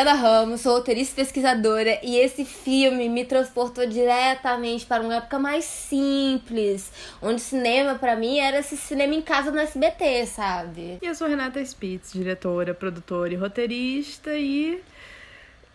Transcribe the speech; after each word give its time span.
Mariana 0.00 0.18
Ramos, 0.18 0.62
sou 0.62 0.76
roteirista 0.76 1.12
e 1.12 1.24
pesquisadora 1.24 2.00
e 2.02 2.16
esse 2.16 2.42
filme 2.42 3.06
me 3.06 3.22
transportou 3.22 3.86
diretamente 3.86 4.86
para 4.86 5.02
uma 5.02 5.16
época 5.16 5.38
mais 5.38 5.66
simples, 5.66 6.90
onde 7.20 7.38
cinema 7.38 7.96
pra 7.96 8.16
mim 8.16 8.38
era 8.38 8.60
esse 8.60 8.78
cinema 8.78 9.14
em 9.14 9.20
casa 9.20 9.50
no 9.50 9.58
SBT, 9.58 10.24
sabe? 10.24 10.98
E 11.02 11.06
eu 11.06 11.14
sou 11.14 11.28
Renata 11.28 11.62
Spitz, 11.62 12.14
diretora, 12.14 12.72
produtora 12.72 13.30
e 13.30 13.36
roteirista 13.36 14.30
e. 14.34 14.82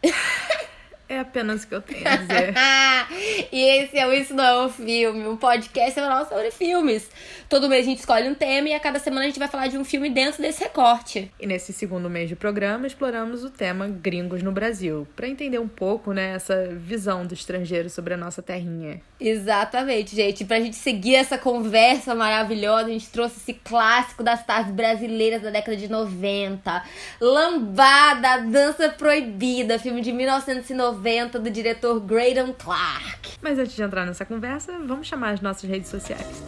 é 1.07 1.19
apenas 1.19 1.63
o 1.63 1.67
que 1.67 1.75
eu 1.75 1.81
tenho 1.81 2.07
a 2.07 2.15
dizer. 2.15 2.53
e 3.51 3.61
esse 3.61 3.97
é 3.97 4.07
o 4.07 4.13
Isso 4.13 4.33
Não 4.33 4.43
é 4.43 4.65
um 4.65 4.69
Filme, 4.69 5.27
um 5.27 5.37
podcast 5.37 5.93
semanal 5.93 6.27
sobre 6.27 6.49
filmes. 6.51 7.09
Todo 7.47 7.69
mês 7.69 7.85
a 7.85 7.89
gente 7.89 7.99
escolhe 7.99 8.27
um 8.27 8.33
tema 8.33 8.69
e 8.69 8.73
a 8.73 8.79
cada 8.79 8.97
semana 8.97 9.23
a 9.23 9.25
gente 9.25 9.37
vai 9.37 9.47
falar 9.47 9.67
de 9.67 9.77
um 9.77 9.85
filme 9.85 10.09
dentro 10.09 10.41
desse 10.41 10.63
recorte. 10.63 11.31
E 11.39 11.45
nesse 11.45 11.71
segundo 11.71 12.09
mês 12.09 12.29
de 12.29 12.35
programa 12.35 12.87
exploramos 12.87 13.43
o 13.43 13.49
tema 13.49 13.87
Gringos 13.87 14.41
no 14.41 14.51
Brasil, 14.51 15.07
para 15.15 15.27
entender 15.27 15.59
um 15.59 15.67
pouco, 15.67 16.11
né, 16.11 16.33
essa 16.35 16.69
visão 16.71 17.25
do 17.25 17.33
estrangeiro 17.33 17.89
sobre 17.89 18.15
a 18.15 18.17
nossa 18.17 18.41
terrinha. 18.41 18.99
Exatamente, 19.19 20.15
gente. 20.15 20.43
Pra 20.43 20.59
gente 20.59 20.75
seguir 20.75 21.15
essa 21.15 21.37
conversa 21.37 22.15
maravilhosa, 22.15 22.87
a 22.87 22.91
gente 22.91 23.09
trouxe 23.09 23.37
esse 23.37 23.53
clássico 23.53 24.23
das 24.23 24.45
tardes 24.45 24.73
brasileiras 24.73 25.41
da 25.41 25.51
década 25.51 25.77
de 25.77 25.87
90. 25.87 26.83
Lambada, 27.21 28.37
Dança 28.39 28.89
Proibida, 28.89 29.77
filme 29.77 30.01
de 30.01 30.11
1990 30.11 30.94
do 31.39 31.49
diretor 31.49 31.99
Graydon 31.99 32.53
Clark. 32.53 33.37
Mas 33.41 33.59
antes 33.59 33.75
de 33.75 33.83
entrar 33.83 34.05
nessa 34.05 34.25
conversa, 34.25 34.73
vamos 34.85 35.07
chamar 35.07 35.33
as 35.33 35.41
nossas 35.41 35.69
redes 35.69 35.89
sociais. 35.89 36.43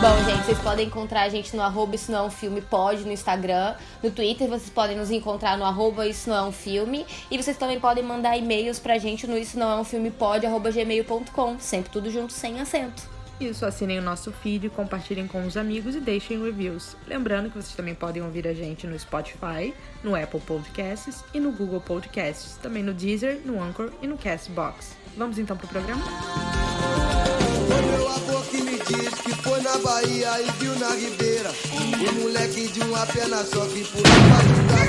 Bom, 0.00 0.16
gente, 0.24 0.37
vocês 0.48 0.60
podem 0.60 0.86
encontrar 0.86 1.24
a 1.24 1.28
gente 1.28 1.54
no 1.54 1.60
arroba 1.60 1.94
Isso 1.94 2.10
Não 2.10 2.20
É 2.20 2.22
Um 2.22 2.30
Filme 2.30 2.62
Pode 2.62 3.04
no 3.04 3.12
Instagram. 3.12 3.74
No 4.02 4.10
Twitter 4.10 4.48
vocês 4.48 4.70
podem 4.70 4.96
nos 4.96 5.10
encontrar 5.10 5.58
no 5.58 5.64
arroba 5.66 6.06
Isso 6.06 6.30
Não 6.30 6.36
É 6.36 6.42
Um 6.42 6.52
Filme. 6.52 7.04
E 7.30 7.36
vocês 7.36 7.54
também 7.58 7.78
podem 7.78 8.02
mandar 8.02 8.34
e-mails 8.34 8.78
pra 8.78 8.96
gente 8.96 9.26
no 9.26 9.36
Isso 9.36 9.58
Não 9.58 9.70
É 9.70 9.76
Um 9.78 9.84
Filme 9.84 10.10
Pode, 10.10 10.46
arroba 10.46 10.70
gmail.com. 10.70 11.58
Sempre 11.58 11.92
tudo 11.92 12.10
junto, 12.10 12.32
sem 12.32 12.62
acento. 12.62 13.02
Isso, 13.38 13.66
assinem 13.66 13.98
o 13.98 14.02
nosso 14.02 14.32
feed, 14.32 14.70
compartilhem 14.70 15.28
com 15.28 15.44
os 15.44 15.54
amigos 15.54 15.94
e 15.94 16.00
deixem 16.00 16.42
reviews. 16.42 16.96
Lembrando 17.06 17.50
que 17.50 17.56
vocês 17.56 17.76
também 17.76 17.94
podem 17.94 18.22
ouvir 18.22 18.48
a 18.48 18.54
gente 18.54 18.86
no 18.86 18.98
Spotify, 18.98 19.74
no 20.02 20.16
Apple 20.16 20.40
Podcasts 20.40 21.22
e 21.34 21.40
no 21.40 21.52
Google 21.52 21.82
Podcasts. 21.82 22.56
Também 22.62 22.82
no 22.82 22.94
Deezer, 22.94 23.42
no 23.44 23.62
Anchor 23.62 23.92
e 24.00 24.06
no 24.06 24.16
Castbox. 24.16 24.96
Vamos 25.14 25.38
então 25.38 25.58
pro 25.58 25.68
programa? 25.68 26.02
Meu 27.68 28.37
avô 28.88 29.10
que 29.22 29.34
foi 29.42 29.60
na 29.60 29.76
Bahia 29.78 30.40
e 30.40 30.50
viu 30.52 30.74
na 30.76 30.90
Ribeira 30.90 31.50
O 31.72 32.12
moleque 32.20 32.68
de 32.68 32.80
uma 32.80 33.06
perna 33.06 33.44
só 33.44 33.66
que 33.66 33.84
pulava 33.84 34.42
e 34.42 34.88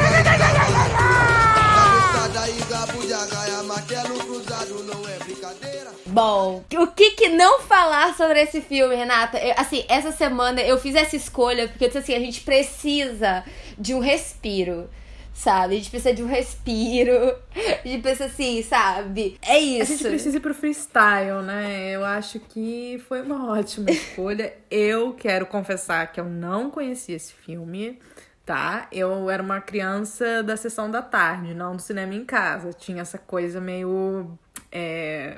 Cabeçada 1.76 2.50
e 2.50 2.62
gabo 2.70 3.06
de 3.06 3.14
agaia, 3.14 3.64
martelo 3.64 4.20
cruzado 4.20 4.84
não 4.84 5.08
é 5.08 5.20
brincadeira 5.20 5.90
Bom, 6.06 6.64
o 6.74 6.88
que 6.88 7.12
que 7.12 7.30
não 7.30 7.62
falar 7.62 8.16
sobre 8.16 8.42
esse 8.42 8.62
filme, 8.62 8.96
Renata? 8.96 9.38
Eu, 9.38 9.54
assim, 9.58 9.86
essa 9.88 10.12
semana 10.12 10.60
eu 10.62 10.80
fiz 10.80 10.96
essa 10.96 11.16
escolha 11.16 11.68
porque 11.68 11.84
eu 11.84 11.88
disse 11.90 12.00
assim, 12.00 12.16
a 12.16 12.20
gente 12.20 12.42
precisa 12.42 13.44
de 13.78 13.94
um 13.94 14.00
respiro. 14.00 14.90
Sabe? 15.40 15.76
A 15.76 15.78
gente 15.78 15.90
precisa 15.90 16.14
de 16.14 16.22
um 16.22 16.28
respiro. 16.28 17.34
A 17.56 17.88
gente 17.88 18.04
pensa 18.04 18.26
assim, 18.26 18.62
sabe? 18.62 19.38
É 19.42 19.58
isso. 19.58 19.94
A 19.94 19.96
gente 19.96 20.10
precisa 20.10 20.36
ir 20.36 20.42
pro 20.42 20.54
freestyle, 20.54 21.42
né? 21.46 21.92
Eu 21.92 22.04
acho 22.04 22.42
que 22.42 23.02
foi 23.08 23.22
uma 23.22 23.50
ótima 23.54 23.88
escolha. 23.90 24.54
eu 24.70 25.14
quero 25.14 25.46
confessar 25.46 26.12
que 26.12 26.20
eu 26.20 26.26
não 26.26 26.70
conhecia 26.70 27.16
esse 27.16 27.34
filme, 27.34 27.98
tá? 28.46 28.90
Eu 28.92 29.30
era 29.30 29.42
uma 29.42 29.62
criança 29.62 30.44
da 30.44 30.58
sessão 30.58 30.92
da 30.92 31.02
tarde, 31.02 31.54
não 31.54 31.74
do 31.74 31.82
cinema 31.82 32.14
em 32.14 32.26
casa. 32.26 32.74
Tinha 32.74 33.02
essa 33.02 33.18
coisa 33.18 33.62
meio. 33.62 34.38
É... 34.70 35.38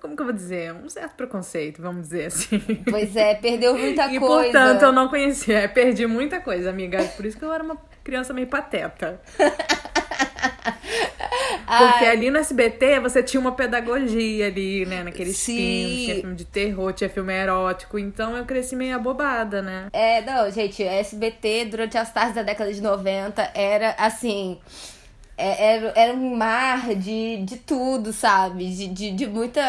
Como 0.00 0.16
que 0.16 0.22
eu 0.22 0.26
vou 0.26 0.34
dizer? 0.34 0.72
Um 0.74 0.88
certo 0.88 1.14
preconceito, 1.14 1.80
vamos 1.80 2.08
dizer 2.08 2.26
assim. 2.26 2.58
Pois 2.90 3.14
é, 3.14 3.36
perdeu 3.36 3.78
muita 3.78 4.12
e, 4.12 4.18
coisa. 4.18 4.50
portanto, 4.50 4.82
eu 4.82 4.90
não 4.90 5.06
conhecia. 5.08 5.68
Perdi 5.68 6.08
muita 6.08 6.40
coisa, 6.40 6.70
amiga. 6.70 7.04
Por 7.16 7.24
isso 7.24 7.38
que 7.38 7.44
eu 7.44 7.52
era 7.52 7.62
uma 7.62 7.76
criança 8.10 8.34
meio 8.34 8.48
pateta. 8.48 9.20
Porque 11.70 12.04
Ai. 12.04 12.08
ali 12.08 12.30
no 12.30 12.38
SBT 12.38 12.98
você 12.98 13.22
tinha 13.22 13.40
uma 13.40 13.52
pedagogia 13.52 14.48
ali, 14.48 14.84
né? 14.84 15.04
Naqueles 15.04 15.36
Sim. 15.36 15.56
filmes, 15.56 16.04
tinha 16.04 16.14
filme 16.16 16.34
de 16.34 16.44
terror, 16.44 16.92
tinha 16.92 17.08
filme 17.08 17.32
erótico, 17.32 17.96
então 17.96 18.36
eu 18.36 18.44
cresci 18.44 18.74
meio 18.74 18.96
abobada, 18.96 19.62
né? 19.62 19.86
É, 19.92 20.20
não, 20.22 20.50
gente, 20.50 20.82
SBT 20.82 21.66
durante 21.66 21.96
as 21.96 22.12
tardes 22.12 22.34
da 22.34 22.42
década 22.42 22.72
de 22.72 22.80
90 22.80 23.52
era 23.54 23.94
assim. 23.96 24.58
É- 25.40 25.70
Era, 25.76 25.92
era 25.96 26.12
um 26.12 26.36
mar 26.36 26.94
de, 26.94 27.38
de 27.44 27.56
tudo, 27.58 28.12
sabe? 28.12 28.68
De, 28.68 28.88
de, 28.88 29.10
de 29.12 29.26
muita. 29.26 29.60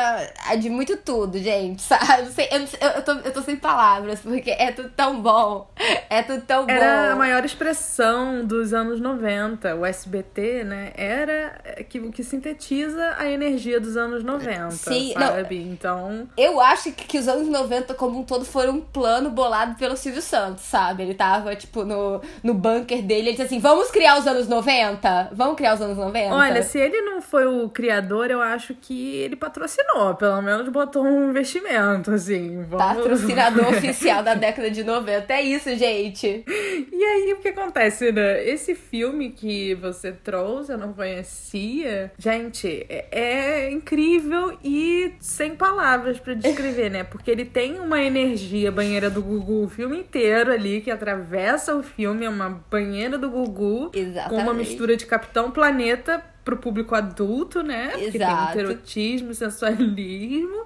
De 0.59 0.69
muito 0.69 0.97
tudo, 0.97 1.37
gente, 1.39 1.81
sabe? 1.83 2.23
Não 2.23 2.43
eu, 2.51 2.59
não 2.59 2.67
eu, 2.81 2.89
eu 2.97 3.01
tô, 3.03 3.11
eu 3.13 3.33
tô 3.33 3.41
sem 3.41 3.55
palavras, 3.55 4.19
porque 4.19 4.51
é 4.51 4.71
tudo 4.71 4.89
tão 4.95 5.21
bom. 5.21 5.69
É 6.09 6.21
tudo 6.23 6.41
tão 6.41 6.65
Era 6.69 7.07
a 7.07 7.11
bom. 7.13 7.17
maior 7.19 7.43
expressão 7.45 8.45
dos 8.45 8.73
anos 8.73 8.99
90. 8.99 9.75
O 9.75 9.85
SBT, 9.85 10.63
né? 10.63 10.91
Era 10.95 11.61
que, 11.89 11.99
o 11.99 12.11
que 12.11 12.23
sintetiza 12.23 13.15
a 13.17 13.29
energia 13.29 13.79
dos 13.79 13.95
anos 13.97 14.23
90, 14.23 14.71
Sim, 14.71 15.13
não. 15.15 15.27
sabe? 15.27 15.57
Então, 15.61 16.27
Eu 16.37 16.59
acho 16.59 16.91
que, 16.91 17.05
que 17.05 17.17
os 17.17 17.27
anos 17.27 17.47
90 17.47 17.93
como 17.93 18.19
um 18.19 18.23
todo 18.23 18.45
foram 18.45 18.73
um 18.73 18.81
plano 18.81 19.29
bolado 19.29 19.75
pelo 19.75 19.95
Silvio 19.95 20.21
Santos, 20.21 20.63
sabe? 20.63 21.03
Ele 21.03 21.13
tava, 21.13 21.55
tipo, 21.55 21.83
no, 21.83 22.21
no 22.43 22.53
bunker 22.53 23.01
dele, 23.01 23.21
ele 23.21 23.31
disse 23.31 23.43
assim, 23.43 23.59
vamos 23.59 23.89
criar 23.91 24.17
os 24.19 24.27
anos 24.27 24.47
90? 24.47 25.29
Vamos 25.33 25.55
criar 25.61 25.75
os 25.75 25.81
anos 25.81 25.97
90? 25.97 26.33
olha, 26.33 26.63
se 26.63 26.79
ele 26.79 27.01
não 27.01 27.21
foi 27.21 27.45
o 27.45 27.69
criador, 27.69 28.31
eu 28.31 28.41
acho 28.41 28.73
que 28.73 29.17
ele 29.17 29.35
patrocinou. 29.35 30.15
Pelo 30.15 30.41
menos 30.41 30.67
botou 30.69 31.03
um 31.03 31.29
investimento, 31.29 32.11
assim. 32.11 32.63
Vamos... 32.63 32.85
Patrocinador 32.85 33.69
oficial 33.77 34.23
da 34.23 34.33
década 34.33 34.71
de 34.71 34.83
90. 34.83 35.31
É 35.31 35.41
isso, 35.41 35.75
gente. 35.75 36.43
E 36.47 37.03
aí, 37.03 37.33
o 37.33 37.37
que 37.37 37.49
acontece, 37.49 38.11
né? 38.11 38.43
Esse 38.43 38.73
filme 38.73 39.29
que 39.29 39.75
você 39.75 40.11
trouxe, 40.11 40.71
eu 40.71 40.77
não 40.77 40.93
conhecia. 40.93 42.11
Gente, 42.17 42.85
é, 42.89 43.05
é 43.11 43.71
incrível 43.71 44.57
e 44.63 45.13
sem 45.19 45.55
palavras 45.55 46.19
pra 46.19 46.33
descrever, 46.33 46.89
né? 46.89 47.03
Porque 47.03 47.29
ele 47.29 47.45
tem 47.45 47.79
uma 47.79 48.01
energia 48.01 48.71
banheira 48.71 49.09
do 49.09 49.21
Gugu 49.21 49.65
o 49.65 49.69
filme 49.69 49.99
inteiro 49.99 50.51
ali, 50.51 50.81
que 50.81 50.89
atravessa 50.89 51.75
o 51.75 51.83
filme. 51.83 52.25
É 52.25 52.29
uma 52.29 52.49
banheira 52.71 53.17
do 53.17 53.29
Gugu 53.29 53.91
com 53.91 53.99
uma 53.99 54.09
Exatamente. 54.09 54.53
mistura 54.55 54.97
de 54.97 55.05
Capitão 55.05 55.50
Planeta 55.51 56.23
pro 56.43 56.57
público 56.57 56.95
adulto, 56.95 57.61
né? 57.61 57.89
Porque 57.89 58.11
tem 58.11 58.21
Exato. 58.21 58.59
erotismo, 58.59 59.33
sensualismo. 59.33 60.65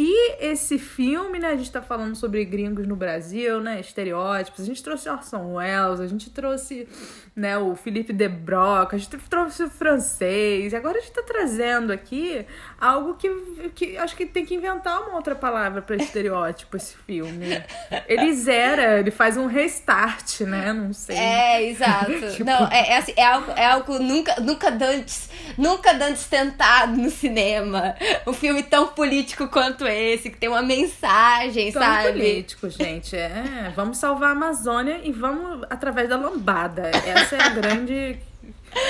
E 0.00 0.36
esse 0.38 0.78
filme, 0.78 1.40
né, 1.40 1.48
a 1.48 1.56
gente 1.56 1.72
tá 1.72 1.82
falando 1.82 2.14
sobre 2.14 2.44
gringos 2.44 2.86
no 2.86 2.94
Brasil, 2.94 3.58
né, 3.60 3.80
estereótipos. 3.80 4.60
A 4.60 4.64
gente 4.64 4.80
trouxe 4.80 5.08
Orson 5.08 5.54
Welles, 5.54 5.98
a 5.98 6.06
gente 6.06 6.30
trouxe, 6.30 6.86
né, 7.34 7.58
o 7.58 7.74
Philippe 7.74 8.12
de 8.12 8.28
Broca, 8.28 8.94
a 8.94 8.98
gente 8.98 9.10
trouxe 9.28 9.64
o 9.64 9.68
francês. 9.68 10.72
E 10.72 10.76
agora 10.76 10.98
a 10.98 11.00
gente 11.00 11.10
tá 11.10 11.22
trazendo 11.26 11.92
aqui 11.92 12.46
algo 12.80 13.14
que, 13.14 13.28
que 13.74 13.96
acho 13.98 14.14
que 14.14 14.24
tem 14.24 14.46
que 14.46 14.54
inventar 14.54 15.00
uma 15.02 15.16
outra 15.16 15.34
palavra 15.34 15.82
pra 15.82 15.96
estereótipo 15.96 16.76
esse 16.76 16.94
filme. 16.98 17.60
Ele 18.06 18.32
zera, 18.34 19.00
ele 19.00 19.10
faz 19.10 19.36
um 19.36 19.46
restart, 19.46 20.42
né, 20.42 20.72
não 20.72 20.92
sei. 20.92 21.16
É, 21.16 21.68
exato. 21.70 22.12
Tipo- 22.30 22.44
Não, 22.44 22.68
é, 22.68 22.90
é, 22.92 22.96
assim, 22.98 23.14
é 23.16 23.24
algo, 23.24 23.50
é 23.50 23.66
algo 23.66 23.98
nunca, 23.98 24.40
nunca 24.40 24.70
dantes, 24.70 25.28
nunca 25.58 25.92
dantes 25.92 26.26
tentado 26.28 26.96
no 26.96 27.10
cinema. 27.10 27.96
Um 28.24 28.32
filme 28.32 28.62
tão 28.62 28.86
político 28.86 29.48
quanto 29.48 29.87
esse, 29.94 30.30
que 30.30 30.36
tem 30.38 30.48
uma 30.48 30.62
mensagem, 30.62 31.72
Tão 31.72 31.82
sabe? 31.82 32.12
político, 32.12 32.68
gente. 32.70 33.16
É, 33.16 33.72
vamos 33.74 33.98
salvar 33.98 34.30
a 34.30 34.32
Amazônia 34.32 35.00
e 35.04 35.12
vamos 35.12 35.64
através 35.70 36.08
da 36.08 36.16
lambada. 36.16 36.90
Essa 37.06 37.36
é 37.36 37.42
a 37.42 37.48
grande 37.50 38.18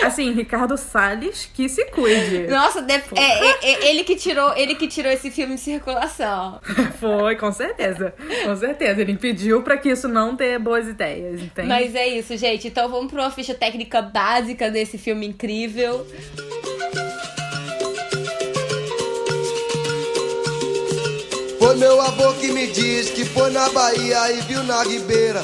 Assim, 0.03 0.33
Ricardo 0.33 0.77
Salles, 0.77 1.49
que 1.55 1.69
se 1.69 1.85
cuide. 1.93 2.49
Nossa, 2.49 2.83
deve- 2.83 3.05
é, 3.17 3.47
é- 3.47 3.59
é 3.63 3.91
ele 3.91 4.03
que 4.03 4.17
tirou, 4.17 4.53
ele 4.57 4.75
que 4.75 4.89
tirou 4.89 5.11
esse 5.11 5.31
filme 5.31 5.55
de 5.55 5.61
circulação. 5.61 6.61
Foi, 6.99 7.37
com 7.37 7.53
certeza. 7.53 8.13
Com 8.45 8.57
certeza. 8.57 9.01
Ele 9.01 9.13
impediu 9.13 9.63
pra 9.63 9.77
que 9.77 9.89
isso 9.89 10.09
não 10.09 10.35
ter 10.35 10.59
boas 10.59 10.89
ideias, 10.89 11.41
entende? 11.41 11.69
Mas 11.69 11.95
é 11.95 12.09
isso, 12.09 12.37
gente. 12.37 12.67
Então 12.67 12.89
vamos 12.89 13.11
pra 13.11 13.23
uma 13.23 13.31
ficha 13.31 13.55
técnica 13.55 14.03
básica 14.03 14.69
desse 14.69 14.99
filme 14.99 15.27
incrível. 15.29 16.05
Meu 21.79 22.01
avô 22.01 22.35
que 22.35 22.51
me 22.51 22.67
diz 22.67 23.11
que 23.11 23.25
foi 23.25 23.51
na 23.51 23.69
Bahia 23.69 24.33
e 24.33 24.41
viu 24.43 24.65
na 24.65 24.83
ribeira. 24.83 25.41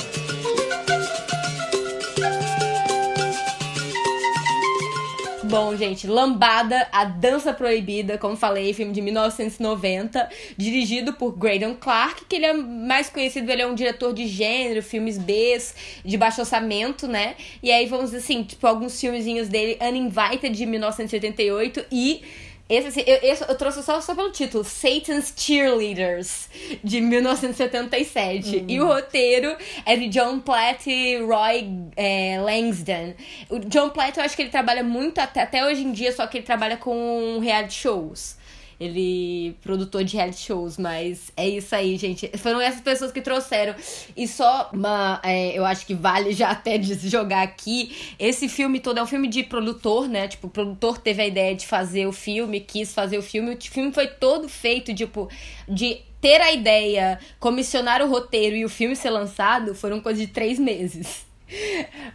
Bom, 5.44 5.76
gente, 5.76 6.08
Lambada, 6.08 6.88
A 6.90 7.04
Dança 7.04 7.52
Proibida, 7.52 8.18
como 8.18 8.34
falei, 8.34 8.74
filme 8.74 8.92
de 8.92 9.00
1990, 9.00 10.28
dirigido 10.56 11.12
por 11.12 11.30
Graydon 11.30 11.76
Clark, 11.76 12.24
que 12.24 12.34
ele 12.34 12.46
é 12.46 12.52
mais 12.52 13.08
conhecido, 13.08 13.52
ele 13.52 13.62
é 13.62 13.66
um 13.66 13.74
diretor 13.74 14.12
de 14.12 14.26
gênero, 14.26 14.82
filmes 14.82 15.16
B, 15.16 15.56
de 16.04 16.16
baixo 16.16 16.40
orçamento, 16.40 17.06
né? 17.06 17.36
E 17.62 17.70
aí 17.70 17.86
vamos 17.86 18.12
assim, 18.12 18.42
tipo, 18.42 18.66
alguns 18.66 19.00
filmezinhos 19.00 19.48
dele, 19.48 19.78
Uninvited, 19.80 20.50
de 20.50 20.66
1988, 20.66 21.84
e 21.92 22.22
esse, 22.68 22.88
assim, 22.88 23.04
eu, 23.06 23.18
esse 23.22 23.42
eu 23.46 23.54
trouxe 23.56 23.82
só, 23.82 24.00
só 24.00 24.14
pelo 24.14 24.30
título, 24.32 24.64
Satan's 24.64 25.34
Cheerleaders, 25.36 26.48
de 26.82 27.00
1977. 27.00 28.64
E 28.66 28.80
o 28.80 28.86
roteiro 28.86 29.54
é 29.84 29.94
de 29.96 30.08
John 30.08 30.40
Platt 30.40 30.88
e 30.88 31.18
Roy 31.18 31.90
é, 31.94 32.40
Langston. 32.40 33.14
O 33.50 33.58
John 33.58 33.90
Platt, 33.90 34.16
eu 34.16 34.24
acho 34.24 34.34
que 34.34 34.42
ele 34.42 34.50
trabalha 34.50 34.82
muito 34.82 35.18
até, 35.18 35.42
até 35.42 35.64
hoje 35.64 35.82
em 35.82 35.92
dia, 35.92 36.10
só 36.12 36.26
que 36.26 36.38
ele 36.38 36.46
trabalha 36.46 36.78
com 36.78 37.38
reality 37.38 37.74
shows. 37.74 38.36
Ele 38.78 39.56
produtor 39.62 40.04
de 40.04 40.16
reality 40.16 40.40
shows, 40.40 40.76
mas 40.78 41.32
é 41.36 41.48
isso 41.48 41.74
aí, 41.74 41.96
gente. 41.96 42.30
Foram 42.38 42.60
essas 42.60 42.80
pessoas 42.80 43.12
que 43.12 43.20
trouxeram. 43.20 43.74
E 44.16 44.26
só 44.26 44.70
uma. 44.72 45.20
é, 45.22 45.56
eu 45.56 45.64
acho 45.64 45.86
que 45.86 45.94
vale 45.94 46.32
já 46.32 46.50
até 46.50 46.78
de 46.78 46.94
jogar 47.08 47.42
aqui. 47.42 48.14
Esse 48.18 48.48
filme 48.48 48.80
todo 48.80 48.98
é 48.98 49.02
um 49.02 49.06
filme 49.06 49.28
de 49.28 49.42
produtor, 49.42 50.08
né? 50.08 50.28
Tipo, 50.28 50.46
o 50.46 50.50
produtor 50.50 50.98
teve 50.98 51.22
a 51.22 51.26
ideia 51.26 51.54
de 51.54 51.66
fazer 51.66 52.06
o 52.06 52.12
filme, 52.12 52.60
quis 52.60 52.94
fazer 52.94 53.18
o 53.18 53.22
filme. 53.22 53.54
O 53.54 53.60
filme 53.60 53.92
foi 53.92 54.06
todo 54.06 54.48
feito, 54.48 54.94
tipo, 54.94 55.28
de 55.68 56.00
ter 56.20 56.40
a 56.40 56.50
ideia, 56.52 57.18
comissionar 57.38 58.00
o 58.02 58.08
roteiro 58.08 58.56
e 58.56 58.64
o 58.64 58.68
filme 58.68 58.96
ser 58.96 59.10
lançado 59.10 59.74
foram 59.74 60.00
coisa 60.00 60.20
de 60.20 60.26
três 60.26 60.58
meses. 60.58 61.26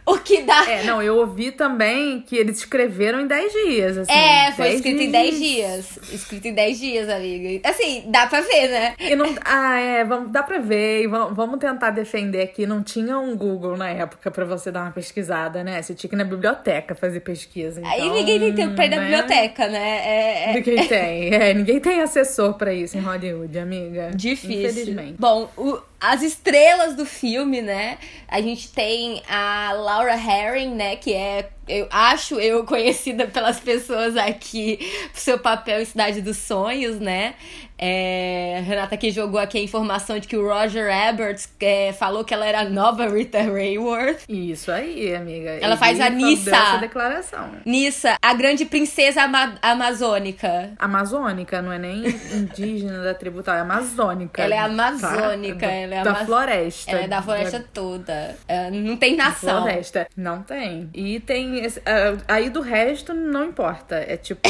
O 0.06 0.18
que 0.18 0.42
dá. 0.42 0.68
É, 0.70 0.84
não, 0.84 1.02
eu 1.02 1.16
ouvi 1.16 1.52
também 1.52 2.20
que 2.22 2.36
eles 2.36 2.58
escreveram 2.58 3.20
em 3.20 3.26
10 3.26 3.52
dias, 3.52 3.98
assim. 3.98 4.12
É, 4.12 4.52
foi 4.52 4.64
10 4.66 4.76
escrito 4.76 5.02
em 5.02 5.10
10 5.10 5.38
dias. 5.38 5.98
Escrito 6.12 6.48
em 6.48 6.54
10 6.54 6.78
dias, 6.78 7.08
amiga. 7.08 7.68
Assim, 7.68 8.04
dá 8.06 8.26
pra 8.26 8.40
ver, 8.40 8.68
né? 8.68 8.94
E 8.98 9.14
não, 9.14 9.34
ah, 9.44 9.78
é, 9.78 10.04
vamos, 10.04 10.30
dá 10.32 10.42
pra 10.42 10.58
ver. 10.58 11.02
E 11.02 11.06
vamos, 11.06 11.36
vamos 11.36 11.58
tentar 11.58 11.90
defender 11.90 12.42
aqui. 12.42 12.66
Não 12.66 12.82
tinha 12.82 13.18
um 13.18 13.36
Google 13.36 13.76
na 13.76 13.88
época 13.90 14.30
pra 14.30 14.44
você 14.44 14.70
dar 14.70 14.82
uma 14.82 14.90
pesquisada, 14.92 15.62
né? 15.62 15.80
Você 15.82 15.94
tinha 15.94 16.08
que 16.08 16.16
ir 16.16 16.18
na 16.18 16.24
biblioteca 16.24 16.94
fazer 16.94 17.20
pesquisa. 17.20 17.80
Aí 17.84 18.00
então, 18.00 18.14
ninguém 18.14 18.40
tem 18.40 18.54
tempo 18.54 18.74
pra 18.74 18.86
ir 18.86 18.90
na 18.90 18.96
né? 18.96 19.02
biblioteca, 19.04 19.68
né? 19.68 20.00
É, 20.04 20.50
é 20.50 20.54
Ninguém 20.54 20.86
tem. 20.88 21.34
É, 21.34 21.54
ninguém 21.54 21.80
tem 21.80 22.00
assessor 22.00 22.54
pra 22.54 22.72
isso 22.72 22.96
em 22.96 23.00
Hollywood, 23.00 23.58
amiga. 23.58 24.10
difícil. 24.14 24.60
Infelizmente. 24.60 25.14
Bom, 25.18 25.48
o- 25.56 25.89
as 26.00 26.22
estrelas 26.22 26.96
do 26.96 27.04
filme, 27.04 27.60
né? 27.60 27.98
A 28.26 28.40
gente 28.40 28.72
tem 28.72 29.22
a 29.28 29.72
Laura 29.72 30.14
Herring, 30.14 30.74
né? 30.74 30.96
Que 30.96 31.12
é, 31.12 31.50
eu 31.68 31.86
acho 31.90 32.40
eu 32.40 32.64
conhecida 32.66 33.26
pelas 33.26 33.60
pessoas 33.60 34.16
aqui 34.16 34.78
por 35.12 35.20
seu 35.20 35.38
papel 35.38 35.82
em 35.82 35.84
Cidade 35.84 36.22
dos 36.22 36.38
Sonhos, 36.38 36.98
né? 36.98 37.34
É, 37.82 38.62
Renata 38.66 38.94
aqui 38.94 39.10
jogou 39.10 39.40
aqui 39.40 39.56
a 39.56 39.62
informação 39.62 40.18
de 40.18 40.28
que 40.28 40.36
o 40.36 40.46
Roger 40.46 40.90
Ebert 40.90 41.40
é, 41.60 41.94
falou 41.94 42.22
que 42.22 42.34
ela 42.34 42.44
era 42.44 42.60
a 42.60 42.64
nova 42.64 43.08
Rita 43.08 43.38
Hayworth. 43.38 44.24
Isso 44.28 44.70
aí, 44.70 45.14
amiga. 45.14 45.50
Ela 45.62 45.78
faz 45.78 45.98
a 45.98 46.10
Nissa. 46.10 46.50
essa 46.54 46.76
declaração. 46.76 47.48
Nissa, 47.64 48.16
a 48.20 48.34
grande 48.34 48.66
princesa 48.66 49.22
ama- 49.24 49.54
amazônica. 49.62 50.72
Amazônica, 50.78 51.62
não 51.62 51.72
é 51.72 51.78
nem 51.78 52.04
indígena 52.34 53.02
da 53.02 53.14
tribo 53.14 53.42
tal, 53.42 53.54
é 53.54 53.60
amazônica. 53.60 54.42
Ela 54.42 54.54
é 54.54 54.58
tá? 54.58 54.64
amazônica, 54.66 55.66
Da- 55.66 55.72
ela 55.72 55.94
é 55.94 56.02
da 56.04 56.10
amaz- 56.10 56.26
floresta. 56.26 56.90
Ela 56.90 57.00
é 57.00 57.08
da 57.08 57.22
floresta 57.22 57.64
toda. 57.72 58.36
É, 58.46 58.70
não 58.70 58.96
tem 58.98 59.16
nação. 59.16 59.62
Floresta. 59.62 60.06
Não 60.14 60.42
tem. 60.42 60.90
E 60.92 61.18
tem. 61.20 61.64
esse- 61.64 61.80
ah, 61.86 62.16
aí 62.28 62.50
do 62.50 62.60
resto 62.60 63.14
não 63.14 63.44
importa. 63.44 63.96
É 63.96 64.16
tipo, 64.18 64.48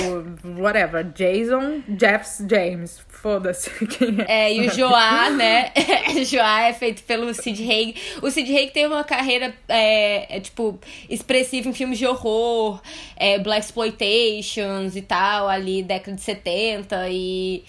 whatever. 0.58 1.04
Jason, 1.14 1.80
Jeffs, 1.98 2.44
James. 2.50 3.00
Foda-se 3.20 3.70
quem 3.86 4.16
é. 4.26 4.46
É, 4.46 4.54
e 4.54 4.66
o 4.66 4.70
Joá, 4.70 5.28
né? 5.36 5.72
Joá 6.24 6.62
é 6.68 6.72
feito 6.72 7.02
pelo 7.02 7.32
Sid 7.34 7.62
Haig. 7.70 7.94
O 8.22 8.30
Sid 8.30 8.50
Haig 8.56 8.70
tem 8.72 8.86
uma 8.86 9.04
carreira, 9.04 9.54
é, 9.68 10.36
é, 10.36 10.40
tipo, 10.40 10.78
expressiva 11.08 11.68
em 11.68 11.72
filmes 11.74 11.98
de 11.98 12.06
horror, 12.06 12.80
é, 13.16 13.38
Black 13.38 13.66
Exploitations 13.66 14.96
e 14.96 15.02
tal, 15.02 15.48
ali, 15.48 15.82
década 15.82 16.16
de 16.16 16.22
70. 16.22 17.08
E 17.10 17.62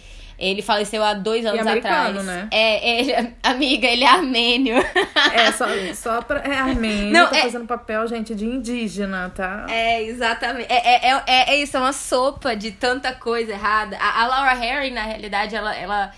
ele 0.49 0.61
faleceu 0.61 1.03
há 1.03 1.13
dois 1.13 1.45
anos 1.45 1.61
americano, 1.61 2.19
atrás. 2.19 2.25
né? 2.25 2.47
É, 2.51 2.99
ele- 2.99 3.33
amiga, 3.43 3.87
ele 3.87 4.03
é 4.03 4.07
armênio. 4.07 4.75
É, 5.33 5.51
só, 5.51 5.65
só 5.93 6.21
pra. 6.21 6.39
É 6.39 6.55
armênio. 6.57 7.11
Não, 7.13 7.27
tá 7.29 7.37
é- 7.37 7.41
fazendo 7.43 7.65
papel, 7.67 8.07
gente, 8.07 8.33
de 8.35 8.45
indígena, 8.45 9.31
tá? 9.35 9.65
É, 9.69 10.01
exatamente. 10.03 10.67
É, 10.71 10.75
é, 10.75 11.09
é, 11.11 11.23
é- 11.27 11.49
é 11.53 11.57
isso, 11.61 11.77
é 11.77 11.79
uma 11.79 11.93
sopa 11.93 12.55
de 12.55 12.71
tanta 12.71 13.13
coisa 13.13 13.51
errada. 13.51 13.97
A, 13.97 14.23
a 14.23 14.27
Laura 14.27 14.53
Harry, 14.53 14.91
na 14.91 15.03
realidade, 15.03 15.55
ela, 15.55 15.75
ela, 15.75 16.11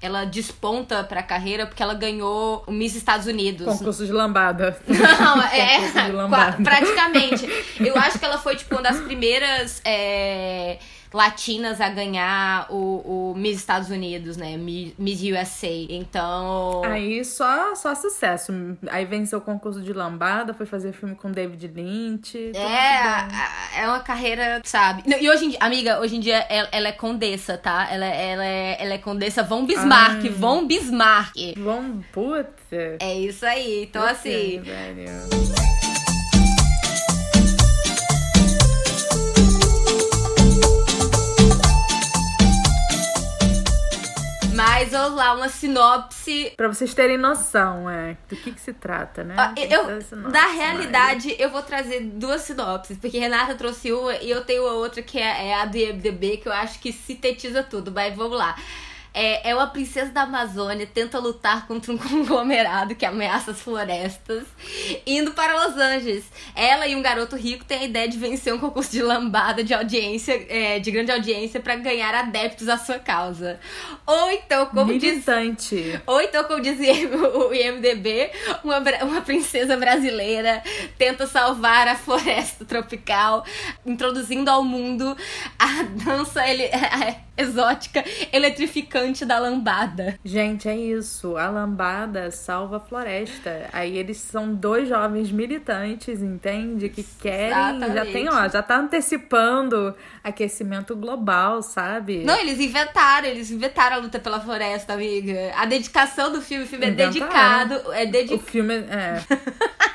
ela 0.00 0.24
desponta 0.24 1.02
pra 1.04 1.22
carreira 1.22 1.66
porque 1.66 1.82
ela 1.82 1.94
ganhou 1.94 2.62
o 2.66 2.70
Miss 2.72 2.94
Estados 2.94 3.26
Unidos. 3.26 3.66
Concurso 3.66 4.04
de 4.06 4.12
lambada. 4.12 4.76
Não, 4.86 5.42
é. 5.42 5.74
Concurso 5.76 5.92
de 5.94 6.00
qua- 6.00 6.12
lambada. 6.12 6.62
praticamente. 6.62 7.48
Eu 7.80 7.96
acho 7.96 8.18
que 8.18 8.24
ela 8.24 8.38
foi, 8.38 8.56
tipo, 8.56 8.74
uma 8.74 8.82
das 8.82 8.98
primeiras 9.00 9.80
é, 9.84 10.78
latinas 11.12 11.80
a 11.80 11.88
ganhar 11.88 12.66
o, 12.70 13.30
o 13.32 13.34
Miss 13.36 13.56
Estados 13.58 13.90
Unidos, 13.90 14.36
né? 14.36 14.56
Mi- 14.56 14.94
Miss 14.98 15.20
USA. 15.22 15.66
Então. 15.88 16.82
Aí 16.84 17.24
só, 17.24 17.74
só 17.74 17.94
sucesso. 17.94 18.52
Aí 18.90 19.04
venceu 19.04 19.38
o 19.38 19.42
concurso 19.42 19.80
de 19.82 19.92
lambada, 19.92 20.54
foi 20.54 20.66
fazer 20.66 20.92
filme 20.92 21.14
com 21.14 21.30
David 21.30 21.66
Lynch. 21.68 22.52
É, 22.54 23.80
é 23.82 23.86
uma 23.88 24.00
carreira, 24.00 24.60
sabe? 24.64 25.02
E 25.20 25.28
hoje 25.28 25.46
em 25.46 25.48
dia, 25.50 25.58
amiga, 25.60 26.00
hoje 26.00 26.16
em 26.16 26.20
dia 26.20 26.46
ela, 26.48 26.68
ela 26.72 26.88
é 26.88 26.92
condessa, 26.92 27.58
tá? 27.58 27.88
Ela, 27.90 28.06
ela, 28.06 28.44
é, 28.44 28.76
ela 28.80 28.94
é 28.94 28.98
condessa 28.98 29.42
Von 29.42 29.64
Bismarck, 29.66 30.22
Ai. 30.22 30.28
Von 30.28 30.66
Bismarck. 30.66 31.34
Vamos, 31.56 32.04
puta. 32.12 32.96
É 33.00 33.14
isso 33.18 33.44
aí. 33.44 33.82
Então, 33.84 34.02
assim, 34.04 34.60
Velho. 34.60 35.79
Mas 44.62 44.90
vamos 44.90 45.16
lá, 45.16 45.34
uma 45.34 45.48
sinopse. 45.48 46.52
Pra 46.56 46.68
vocês 46.68 46.92
terem 46.94 47.16
noção, 47.16 47.88
é, 47.88 48.16
do 48.28 48.36
que 48.36 48.52
que 48.52 48.60
se 48.60 48.72
trata, 48.72 49.24
né? 49.24 49.34
Que 49.56 49.62
Eu, 49.72 50.00
sinopse, 50.02 50.14
da 50.32 50.42
mas- 50.42 50.54
realidade, 50.56 51.36
eu 51.38 51.50
vou 51.50 51.62
trazer 51.62 52.00
duas 52.00 52.42
sinopses, 52.42 52.98
porque 52.98 53.18
Renata 53.18 53.54
trouxe 53.54 53.92
uma 53.92 54.14
e 54.16 54.30
eu 54.30 54.44
tenho 54.44 54.66
a 54.66 54.72
outra 54.74 55.02
que 55.02 55.18
é, 55.18 55.48
é 55.48 55.54
a 55.54 55.64
do 55.64 55.76
IMDB, 55.76 56.36
que 56.38 56.48
eu 56.48 56.52
acho 56.52 56.78
que 56.78 56.92
sintetiza 56.92 57.62
tudo, 57.62 57.90
mas 57.90 58.14
vamos 58.14 58.36
lá. 58.36 58.54
É, 59.12 59.50
é 59.50 59.54
uma 59.54 59.66
princesa 59.66 60.12
da 60.12 60.22
Amazônia, 60.22 60.86
tenta 60.86 61.18
lutar 61.18 61.66
contra 61.66 61.92
um 61.92 61.98
conglomerado 61.98 62.94
que 62.94 63.04
ameaça 63.04 63.50
as 63.50 63.60
florestas, 63.60 64.44
indo 65.06 65.32
para 65.32 65.66
Los 65.66 65.76
Angeles. 65.76 66.24
Ela 66.54 66.86
e 66.86 66.94
um 66.94 67.02
garoto 67.02 67.34
rico 67.36 67.64
têm 67.64 67.78
a 67.80 67.84
ideia 67.84 68.08
de 68.08 68.18
vencer 68.18 68.54
um 68.54 68.58
concurso 68.58 68.90
de 68.92 69.02
lambada 69.02 69.64
de 69.64 69.74
audiência, 69.74 70.46
é, 70.48 70.78
de 70.78 70.90
grande 70.90 71.10
audiência, 71.10 71.58
para 71.60 71.74
ganhar 71.76 72.14
adeptos 72.14 72.68
à 72.68 72.78
sua 72.78 72.98
causa. 72.98 73.58
Ou 74.06 74.30
então, 74.30 74.66
como 74.66 74.96
diz 74.96 75.12
Militante. 75.12 76.00
ou 76.06 76.20
então, 76.20 76.44
como 76.44 76.60
dizia 76.60 76.92
o 77.16 77.52
IMDB, 77.52 78.30
uma, 78.62 78.78
uma 79.02 79.20
princesa 79.22 79.76
brasileira 79.76 80.62
tenta 80.96 81.26
salvar 81.26 81.88
a 81.88 81.96
floresta 81.96 82.64
tropical, 82.64 83.44
introduzindo 83.84 84.48
ao 84.50 84.62
mundo 84.62 85.16
a 85.58 85.82
dança 86.04 86.46
ele- 86.46 86.70
exótica 87.36 88.04
eletrificante 88.32 88.99
da 89.26 89.38
lambada. 89.38 90.18
Gente, 90.24 90.68
é 90.68 90.76
isso. 90.76 91.36
A 91.36 91.48
lambada 91.48 92.30
salva 92.30 92.76
a 92.76 92.80
floresta. 92.80 93.68
Aí 93.72 93.96
eles 93.96 94.18
são 94.18 94.54
dois 94.54 94.88
jovens 94.88 95.30
militantes, 95.32 96.22
entende? 96.22 96.88
Que 96.88 97.02
querem. 97.02 97.50
Já 97.50 97.74
Exatamente. 97.74 98.12
tem, 98.12 98.28
ó, 98.28 98.48
já 98.48 98.62
tá 98.62 98.76
antecipando 98.78 99.94
aquecimento 100.22 100.94
global, 100.96 101.62
sabe? 101.62 102.24
Não, 102.24 102.38
eles 102.38 102.58
inventaram, 102.60 103.26
eles 103.28 103.50
inventaram 103.50 103.96
a 103.96 103.98
luta 104.00 104.18
pela 104.18 104.40
floresta, 104.40 104.92
amiga. 104.94 105.52
A 105.56 105.66
dedicação 105.66 106.32
do 106.32 106.40
filme, 106.40 106.64
o 106.64 106.66
filme 106.66 106.86
é 106.86 106.88
Inventaram. 106.90 107.12
dedicado, 107.12 107.92
é 107.92 108.04
O 108.04 108.10
dedicado. 108.10 108.42
filme 108.42 108.74
é. 108.74 109.20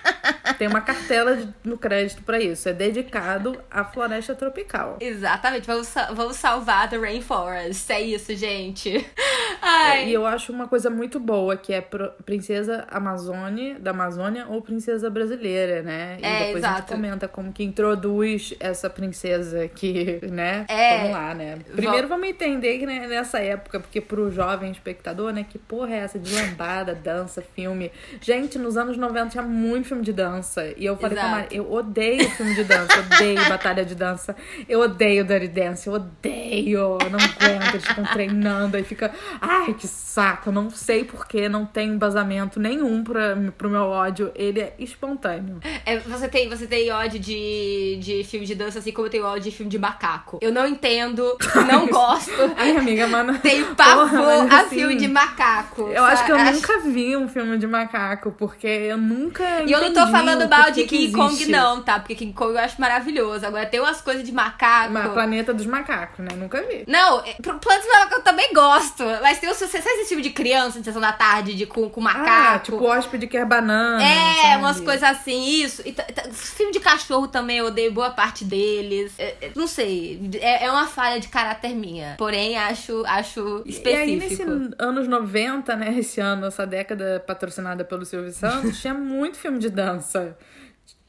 Tem 0.57 0.67
uma 0.67 0.79
cartela 0.81 1.35
de- 1.35 1.53
no 1.63 1.77
crédito 1.77 2.21
pra 2.23 2.39
isso. 2.39 2.69
É 2.69 2.73
dedicado 2.73 3.61
à 3.69 3.83
floresta 3.83 4.33
tropical. 4.35 4.97
Exatamente, 5.01 5.67
vamos, 5.67 5.93
vamos 6.13 6.37
salvar 6.37 6.89
the 6.89 6.97
rainforest. 6.97 7.91
É 7.91 8.01
isso, 8.01 8.33
gente. 8.35 9.05
Ai. 9.61 10.07
E 10.09 10.13
eu 10.13 10.25
acho 10.25 10.51
uma 10.53 10.67
coisa 10.67 10.89
muito 10.89 11.19
boa, 11.19 11.57
que 11.57 11.73
é 11.73 11.81
princesa 12.25 12.85
Amazônia, 12.89 13.79
da 13.79 13.91
Amazônia 13.91 14.45
ou 14.47 14.61
princesa 14.61 15.09
brasileira, 15.09 15.81
né? 15.81 16.17
E 16.21 16.25
É, 16.25 16.45
depois 16.45 16.63
a 16.63 16.67
gente 16.67 16.77
exato. 16.77 16.93
comenta 16.93 17.27
como 17.27 17.51
que 17.51 17.63
introduz 17.63 18.53
essa 18.59 18.89
princesa 18.89 19.67
que, 19.67 20.19
né? 20.31 20.65
É. 20.69 20.97
Vamos 20.99 21.11
lá, 21.13 21.33
né? 21.33 21.57
Primeiro 21.75 22.07
vamos 22.07 22.27
entender 22.29 22.77
que 22.79 22.85
né, 22.85 23.07
nessa 23.07 23.39
época, 23.39 23.79
porque 23.79 23.99
pro 23.99 24.31
jovem 24.31 24.71
espectador, 24.71 25.33
né? 25.33 25.45
Que 25.47 25.57
porra 25.57 25.93
é 25.95 25.97
essa 25.99 26.17
de 26.19 26.33
lambada, 26.33 26.93
dança, 26.95 27.41
filme? 27.55 27.91
Gente, 28.21 28.57
nos 28.57 28.77
anos 28.77 28.97
90 28.97 29.29
tinha 29.31 29.43
muito 29.43 29.87
filme 29.87 29.94
de 30.01 30.13
dança. 30.13 30.73
E 30.77 30.85
eu 30.85 30.95
falei 30.97 31.17
pra 31.17 31.27
Exato. 31.27 31.41
Mari, 31.43 31.55
eu 31.55 31.71
odeio 31.71 32.29
filme 32.29 32.55
de 32.55 32.63
dança, 32.63 32.99
odeio 32.99 33.43
batalha 33.49 33.85
de 33.85 33.95
dança, 33.95 34.35
eu 34.67 34.79
odeio 34.81 35.23
Dirty 35.23 35.47
Dance, 35.47 35.87
eu 35.87 35.93
odeio, 35.93 36.97
eu 37.01 37.09
não 37.09 37.19
aguento, 37.19 37.73
eles 37.73 37.85
ficam 37.85 38.03
treinando, 38.05 38.77
aí 38.77 38.83
fica, 38.83 39.11
ai 39.41 39.73
que 39.73 39.87
saco, 39.87 40.49
eu 40.49 40.53
não 40.53 40.69
sei 40.69 41.03
porquê, 41.03 41.49
não 41.49 41.65
tem 41.65 41.89
embasamento 41.89 42.59
nenhum 42.59 43.03
pra, 43.03 43.35
pro 43.57 43.69
meu 43.69 43.83
ódio, 43.83 44.31
ele 44.35 44.61
é 44.61 44.73
espontâneo. 44.79 45.59
É, 45.85 45.99
você, 45.99 46.27
tem, 46.27 46.47
você 46.49 46.67
tem 46.67 46.91
ódio 46.91 47.19
de, 47.19 47.97
de 48.01 48.23
filme 48.23 48.45
de 48.45 48.55
dança, 48.55 48.79
assim 48.79 48.91
como 48.91 49.07
eu 49.07 49.11
tenho 49.11 49.25
ódio 49.25 49.43
de 49.43 49.51
filme 49.51 49.69
de 49.69 49.77
macaco. 49.77 50.39
Eu 50.41 50.51
não 50.51 50.65
entendo, 50.65 51.37
não 51.67 51.87
gosto. 51.87 52.31
Ai, 52.55 52.75
amiga, 52.77 53.07
mano. 53.07 53.37
Tenho 53.39 53.75
pavor 53.75 54.09
porra, 54.09 54.55
a 54.55 54.61
assim, 54.61 54.77
filme 54.77 54.95
de 54.95 55.07
macaco. 55.07 55.89
Eu 55.89 56.03
acho 56.03 56.25
que 56.25 56.31
eu 56.31 56.37
sabe? 56.37 56.51
nunca 56.51 56.79
vi 56.79 57.17
um 57.17 57.27
filme 57.27 57.57
de 57.57 57.67
macaco, 57.67 58.31
porque 58.31 58.67
eu 58.67 58.97
nunca. 58.97 59.63
E 59.63 59.71
eu 59.71 59.84
não 59.89 60.05
tô 60.05 60.11
falando 60.11 60.47
mal 60.49 60.71
de 60.71 60.85
King 60.85 61.11
Kong, 61.11 61.45
não, 61.47 61.81
tá? 61.81 61.99
Porque 61.99 62.15
King 62.15 62.33
Kong 62.33 62.53
eu 62.53 62.59
acho 62.59 62.79
maravilhoso. 62.79 63.45
Agora 63.45 63.65
tem 63.65 63.79
umas 63.79 64.01
coisas 64.01 64.23
de 64.23 64.31
macaco. 64.31 64.93
Mas 64.93 65.11
Planeta 65.11 65.53
dos 65.53 65.65
Macacos, 65.65 66.19
né? 66.19 66.35
Nunca 66.35 66.61
vi. 66.63 66.83
Não, 66.87 67.19
é, 67.19 67.33
pro 67.41 67.57
Plantas 67.59 67.85
do 67.85 67.91
Macaco 67.91 68.15
eu 68.15 68.21
também 68.21 68.53
gosto. 68.53 69.03
Mas 69.21 69.39
tem 69.39 69.49
o 69.49 69.55
você 69.55 69.67
sabe 69.67 70.01
esse 70.01 70.09
filme 70.09 70.23
de 70.23 70.31
criança, 70.31 70.79
de 70.79 70.85
sessão 70.85 71.01
da 71.01 71.13
tarde, 71.13 71.53
de, 71.53 71.65
com, 71.65 71.89
com 71.89 72.01
macaco? 72.01 72.29
Ah, 72.29 72.59
tipo 72.59 72.83
hóspede 72.83 73.27
quer 73.27 73.45
banana. 73.45 74.03
É, 74.03 74.41
sabe? 74.41 74.57
umas 74.57 74.79
coisas 74.79 75.03
assim, 75.03 75.61
isso. 75.61 75.81
E 75.85 75.95
filme 76.31 76.71
de 76.71 76.79
cachorro 76.79 77.27
também, 77.27 77.57
eu 77.57 77.67
odeio 77.67 77.91
boa 77.91 78.09
parte 78.09 78.43
deles. 78.43 79.13
É, 79.17 79.35
é, 79.41 79.51
não 79.55 79.67
sei, 79.67 80.19
é, 80.41 80.65
é 80.65 80.71
uma 80.71 80.87
falha 80.87 81.19
de 81.19 81.27
caráter 81.27 81.73
minha. 81.73 82.15
Porém, 82.17 82.57
acho, 82.57 83.03
acho 83.05 83.63
específico. 83.65 83.89
E 83.89 83.95
aí, 83.95 84.15
nesse 84.15 84.43
anos 84.77 85.07
90, 85.07 85.75
né? 85.75 85.95
Esse 85.97 86.19
ano, 86.19 86.47
essa 86.47 86.65
década 86.65 87.23
patrocinada 87.25 87.83
pelo 87.83 88.05
Silvio 88.05 88.31
Santos, 88.31 88.79
tinha 88.81 88.93
muito 88.93 89.37
filme 89.37 89.59
de 89.59 89.69
dança. 89.75 90.37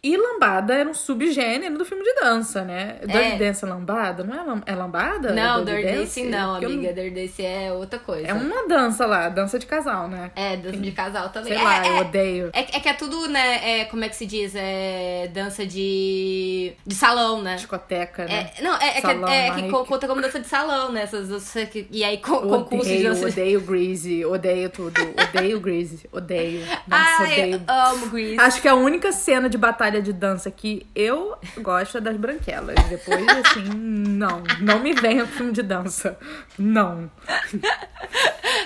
E 0.07 0.17
lambada 0.17 0.73
era 0.73 0.89
um 0.89 0.95
subgênero 0.95 1.77
do 1.77 1.85
filme 1.85 2.05
de 2.05 2.15
dança, 2.21 2.63
né? 2.63 2.99
Dirty 3.05 3.39
Dance 3.39 3.65
é 3.65 3.69
lambada? 3.69 4.23
Não 4.23 4.35
é, 4.39 4.43
lam- 4.45 4.63
é 4.65 4.75
lambada? 4.77 5.33
Não, 5.33 5.65
Dirty 5.65 5.83
Dirty 5.83 5.97
Dance 5.99 6.23
não, 6.25 6.51
Porque 6.53 6.65
eu 6.67 6.71
amiga. 6.71 6.93
Dirty 6.93 7.11
Dance 7.11 7.45
é 7.45 7.73
outra 7.73 7.99
coisa. 7.99 8.29
É 8.29 8.33
uma 8.33 8.69
dança 8.69 9.05
lá, 9.05 9.29
dança 9.29 9.59
de 9.59 9.67
casal, 9.67 10.07
né? 10.07 10.31
É, 10.37 10.57
dança 10.57 10.77
de 10.77 10.93
casal 10.93 11.31
também. 11.31 11.53
Sei 11.55 11.61
é, 11.61 11.65
lá, 11.65 11.85
é, 11.85 11.91
eu 11.91 11.97
odeio. 11.97 12.51
É, 12.53 12.61
é 12.61 12.81
que 12.81 12.89
é 12.89 12.93
tudo, 12.93 13.29
né? 13.29 13.81
É, 13.81 13.85
como 13.87 14.05
é 14.05 14.09
que 14.09 14.15
se 14.15 14.27
diz? 14.27 14.53
É 14.55 15.29
dança 15.35 15.67
de. 15.67 16.73
de 16.87 16.95
salão, 16.95 17.43
né? 17.43 17.57
Discoteca, 17.57 18.27
né? 18.27 18.51
É, 18.59 18.63
não, 18.63 18.77
é, 18.77 18.89
é 18.91 18.93
que, 18.95 19.01
Salão, 19.01 19.29
é 19.29 19.51
que 19.51 19.69
conta 19.69 20.07
como 20.07 20.21
dança 20.23 20.39
de 20.39 20.47
salão, 20.47 20.93
né? 20.93 21.03
Essas, 21.03 21.31
essas- 21.33 21.69
e 21.91 22.05
aí, 22.05 22.19
con, 22.19 22.43
concursos 22.43 22.87
de 22.87 22.95
Odeio, 23.09 23.09
dança. 23.09 23.27
odeio 23.27 23.61
Greasy, 23.61 24.25
odeio 24.25 24.71
tudo. 24.71 25.01
Odeio 25.21 25.59
Greasy, 25.59 26.09
odeio. 26.13 26.61
Nossa, 26.87 27.23
Ai, 27.25 27.33
odeio. 27.33 27.63
amo 27.67 28.07
Grease. 28.11 28.41
Acho 28.41 28.63
que 28.63 28.69
a 28.69 28.75
única 28.75 29.11
cena 29.11 29.49
de 29.49 29.59
batalha 29.59 29.96
de 30.00 30.12
dança 30.12 30.50
que 30.50 30.87
eu 30.95 31.37
gosto 31.59 31.99
é 31.99 32.00
das 32.00 32.17
branquelas. 32.17 32.76
Depois, 32.88 33.25
assim, 33.29 33.65
não. 33.75 34.43
Não 34.61 34.79
me 34.81 34.93
venha 34.93 35.25
com 35.25 35.33
filme 35.33 35.53
de 35.53 35.62
dança. 35.62 36.19
Não. 36.59 37.11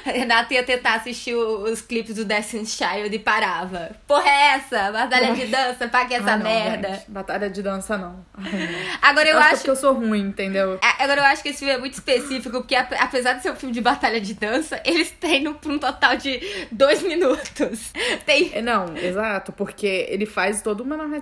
Renata 0.04 0.54
ia 0.54 0.62
tentar 0.62 0.94
assistir 0.94 1.34
o- 1.34 1.62
os 1.64 1.80
clipes 1.80 2.14
do 2.16 2.24
Destiny's 2.24 2.74
Child 2.76 3.14
e 3.14 3.18
parava. 3.18 3.90
Porra, 4.06 4.28
é 4.28 4.46
essa? 4.56 4.90
Batalha 4.92 5.34
de 5.34 5.46
dança, 5.46 5.88
paga 5.88 6.16
essa 6.16 6.32
Ah, 6.32 6.36
não, 6.36 6.44
merda. 6.44 6.88
gente. 6.94 7.10
Batalha 7.10 7.50
de 7.50 7.62
dança, 7.62 7.96
não. 7.98 8.24
Ai. 8.34 8.96
Agora 9.02 9.28
eu 9.28 9.38
acho, 9.38 9.40
que 9.40 9.48
é 9.48 9.52
acho. 9.52 9.56
porque 9.58 9.70
eu 9.70 9.76
sou 9.76 9.92
ruim, 9.94 10.20
entendeu? 10.28 10.78
a- 10.82 11.04
Agora 11.04 11.20
eu 11.20 11.24
acho 11.24 11.42
que 11.42 11.48
esse 11.50 11.58
filme 11.60 11.72
é 11.74 11.78
muito 11.78 11.94
específico, 11.94 12.58
porque 12.58 12.74
ap- 12.74 12.92
apesar 12.98 13.34
de 13.34 13.42
ser 13.42 13.50
um 13.52 13.56
filme 13.56 13.74
de 13.74 13.80
batalha 13.80 14.20
de 14.20 14.34
dança, 14.34 14.80
eles 14.84 15.10
treinam 15.10 15.54
por 15.54 15.70
um 15.72 15.78
total 15.78 16.16
de 16.16 16.40
dois 16.70 17.02
minutos. 17.02 17.90
Tem. 18.26 18.50
É, 18.54 18.62
Não, 18.62 18.96
exato, 18.96 19.52
porque 19.52 20.06
ele 20.08 20.26
faz 20.26 20.62
toda 20.62 20.82
uma 20.82 20.96
narrativa 20.96 21.19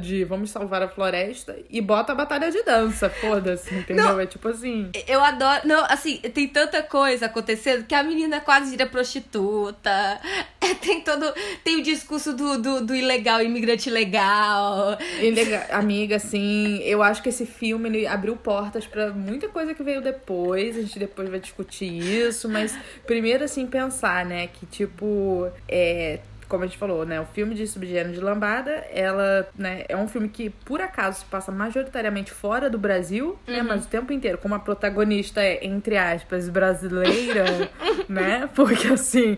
de 0.00 0.24
vamos 0.24 0.50
salvar 0.50 0.82
a 0.82 0.88
floresta 0.88 1.56
e 1.70 1.80
bota 1.80 2.12
a 2.12 2.14
batalha 2.14 2.50
de 2.50 2.62
dança, 2.62 3.08
foda-se, 3.08 3.74
entendeu? 3.74 4.18
É 4.20 4.26
tipo 4.26 4.48
assim. 4.48 4.90
Eu 5.06 5.22
adoro. 5.22 5.60
Não, 5.64 5.84
assim, 5.84 6.18
tem 6.18 6.48
tanta 6.48 6.82
coisa 6.82 7.26
acontecendo 7.26 7.84
que 7.84 7.94
a 7.94 8.02
menina 8.02 8.40
quase 8.40 8.70
vira 8.70 8.86
prostituta. 8.86 10.20
É, 10.60 10.74
Tem 10.74 11.00
todo. 11.00 11.32
Tem 11.62 11.76
o 11.76 11.82
discurso 11.82 12.32
do, 12.32 12.58
do, 12.60 12.84
do 12.84 12.94
ilegal, 12.94 13.42
imigrante 13.42 13.88
legal. 13.90 14.98
É- 15.20 15.72
amiga, 15.74 16.16
assim, 16.16 16.78
eu 16.82 17.02
acho 17.02 17.22
que 17.22 17.28
esse 17.28 17.46
filme 17.46 17.88
ele 17.88 18.06
abriu 18.06 18.36
portas 18.36 18.86
pra 18.86 19.10
muita 19.10 19.48
coisa 19.48 19.74
que 19.74 19.82
veio 19.82 20.00
depois. 20.00 20.76
A 20.76 20.80
gente 20.80 20.98
depois 20.98 21.28
vai 21.28 21.38
discutir 21.38 21.86
isso, 21.86 22.48
mas 22.48 22.76
primeiro 23.06 23.44
assim 23.44 23.66
pensar, 23.66 24.24
né, 24.24 24.48
que 24.48 24.66
tipo, 24.66 25.48
é 25.68 26.20
como 26.48 26.64
a 26.64 26.66
gente 26.66 26.78
falou, 26.78 27.04
né, 27.04 27.20
o 27.20 27.26
filme 27.26 27.54
de 27.54 27.66
subgênero 27.66 28.12
de 28.12 28.20
lambada, 28.20 28.70
ela, 28.92 29.48
né, 29.56 29.84
é 29.88 29.96
um 29.96 30.08
filme 30.08 30.28
que 30.28 30.50
por 30.50 30.80
acaso 30.80 31.20
se 31.20 31.24
passa 31.26 31.50
majoritariamente 31.52 32.30
fora 32.32 32.70
do 32.70 32.78
Brasil, 32.78 33.38
né, 33.46 33.62
mas 33.62 33.84
o 33.84 33.88
tempo 33.88 34.12
inteiro, 34.12 34.38
como 34.38 34.54
a 34.54 34.58
protagonista 34.58 35.42
é 35.42 35.64
entre 35.64 35.96
aspas 35.96 36.48
brasileira, 36.48 37.44
né? 38.08 38.48
Porque 38.54 38.88
assim, 38.88 39.36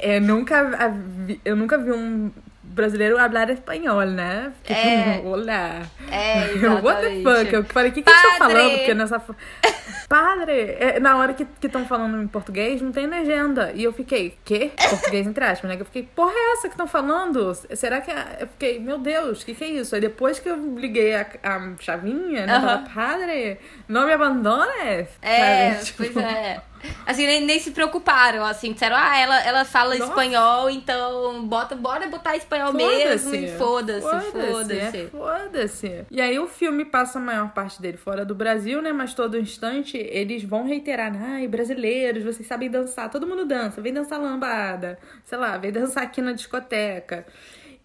eu 0.00 0.20
nunca 0.20 0.94
eu 1.44 1.56
nunca 1.56 1.78
vi 1.78 1.92
um 1.92 2.30
brasileiro 2.70 3.18
hablar 3.18 3.50
espanhol, 3.50 4.02
né? 4.06 4.52
Tipo, 4.64 4.78
É. 4.78 5.22
olá. 5.24 5.82
É, 6.10 6.44
What 6.82 7.00
the 7.00 7.12
exatamente. 7.16 7.22
fuck? 7.22 7.52
Eu 7.54 7.64
falei, 7.64 7.90
o 7.90 7.94
que, 7.94 8.02
que 8.02 8.10
eles 8.10 8.22
estão 8.24 8.38
falando? 8.38 8.70
Porque 8.78 8.94
nessa. 8.94 9.22
Padre! 10.08 10.76
É, 10.80 10.98
na 10.98 11.16
hora 11.18 11.34
que 11.34 11.46
estão 11.62 11.84
falando 11.86 12.20
em 12.20 12.26
português, 12.26 12.82
não 12.82 12.90
tem 12.90 13.06
legenda. 13.06 13.70
E 13.74 13.84
eu 13.84 13.92
fiquei, 13.92 14.36
quê? 14.44 14.72
Português 14.88 15.24
entre 15.26 15.44
aspas, 15.44 15.70
né? 15.70 15.76
Eu 15.78 15.84
fiquei, 15.84 16.02
porra 16.02 16.32
é 16.34 16.52
essa 16.54 16.62
que 16.68 16.74
estão 16.74 16.86
falando? 16.88 17.54
Será 17.74 18.00
que. 18.00 18.10
é- 18.10 18.38
Eu 18.40 18.46
fiquei, 18.48 18.80
meu 18.80 18.98
Deus, 18.98 19.42
o 19.42 19.46
que, 19.46 19.54
que 19.54 19.62
é 19.64 19.68
isso? 19.68 19.94
Aí 19.94 20.00
depois 20.00 20.38
que 20.40 20.48
eu 20.48 20.56
liguei 20.76 21.14
a, 21.14 21.26
a 21.44 21.72
chavinha, 21.78 22.44
né? 22.46 22.54
Aham. 22.56 22.66
Tava, 22.66 22.90
Padre, 22.92 23.58
não 23.86 24.06
me 24.06 24.12
abandones. 24.12 25.08
É, 25.22 25.74
Sabe? 25.74 25.84
Tipo, 25.90 26.04
pois 26.12 26.16
é. 26.16 26.60
Assim, 27.10 27.26
nem, 27.26 27.40
nem 27.44 27.58
se 27.58 27.72
preocuparam, 27.72 28.44
assim, 28.44 28.72
disseram, 28.72 28.94
ah, 28.96 29.18
ela, 29.18 29.42
ela 29.42 29.64
fala 29.64 29.96
Nossa. 29.96 30.10
espanhol, 30.10 30.70
então 30.70 31.44
bota, 31.46 31.74
bora 31.74 32.06
botar 32.06 32.36
espanhol 32.36 32.72
mesmo 32.72 33.34
e 33.34 33.48
foda-se, 33.58 34.00
foda-se. 34.30 34.96
é, 34.96 35.08
Foda-se. 35.10 36.06
E 36.08 36.20
aí 36.20 36.38
o 36.38 36.46
filme 36.46 36.84
passa 36.84 37.18
a 37.18 37.22
maior 37.22 37.50
parte 37.50 37.82
dele 37.82 37.96
fora 37.96 38.24
do 38.24 38.34
Brasil, 38.34 38.80
né? 38.80 38.92
Mas 38.92 39.12
todo 39.12 39.36
instante 39.36 39.96
eles 39.96 40.44
vão 40.44 40.64
reiterar, 40.66 41.12
ai, 41.20 41.48
brasileiros, 41.48 42.22
vocês 42.22 42.46
sabem 42.46 42.70
dançar. 42.70 43.10
Todo 43.10 43.26
mundo 43.26 43.44
dança, 43.44 43.80
vem 43.80 43.92
dançar 43.92 44.20
lambada. 44.20 44.96
Sei 45.24 45.36
lá, 45.36 45.58
vem 45.58 45.72
dançar 45.72 46.04
aqui 46.04 46.20
na 46.22 46.32
discoteca. 46.32 47.26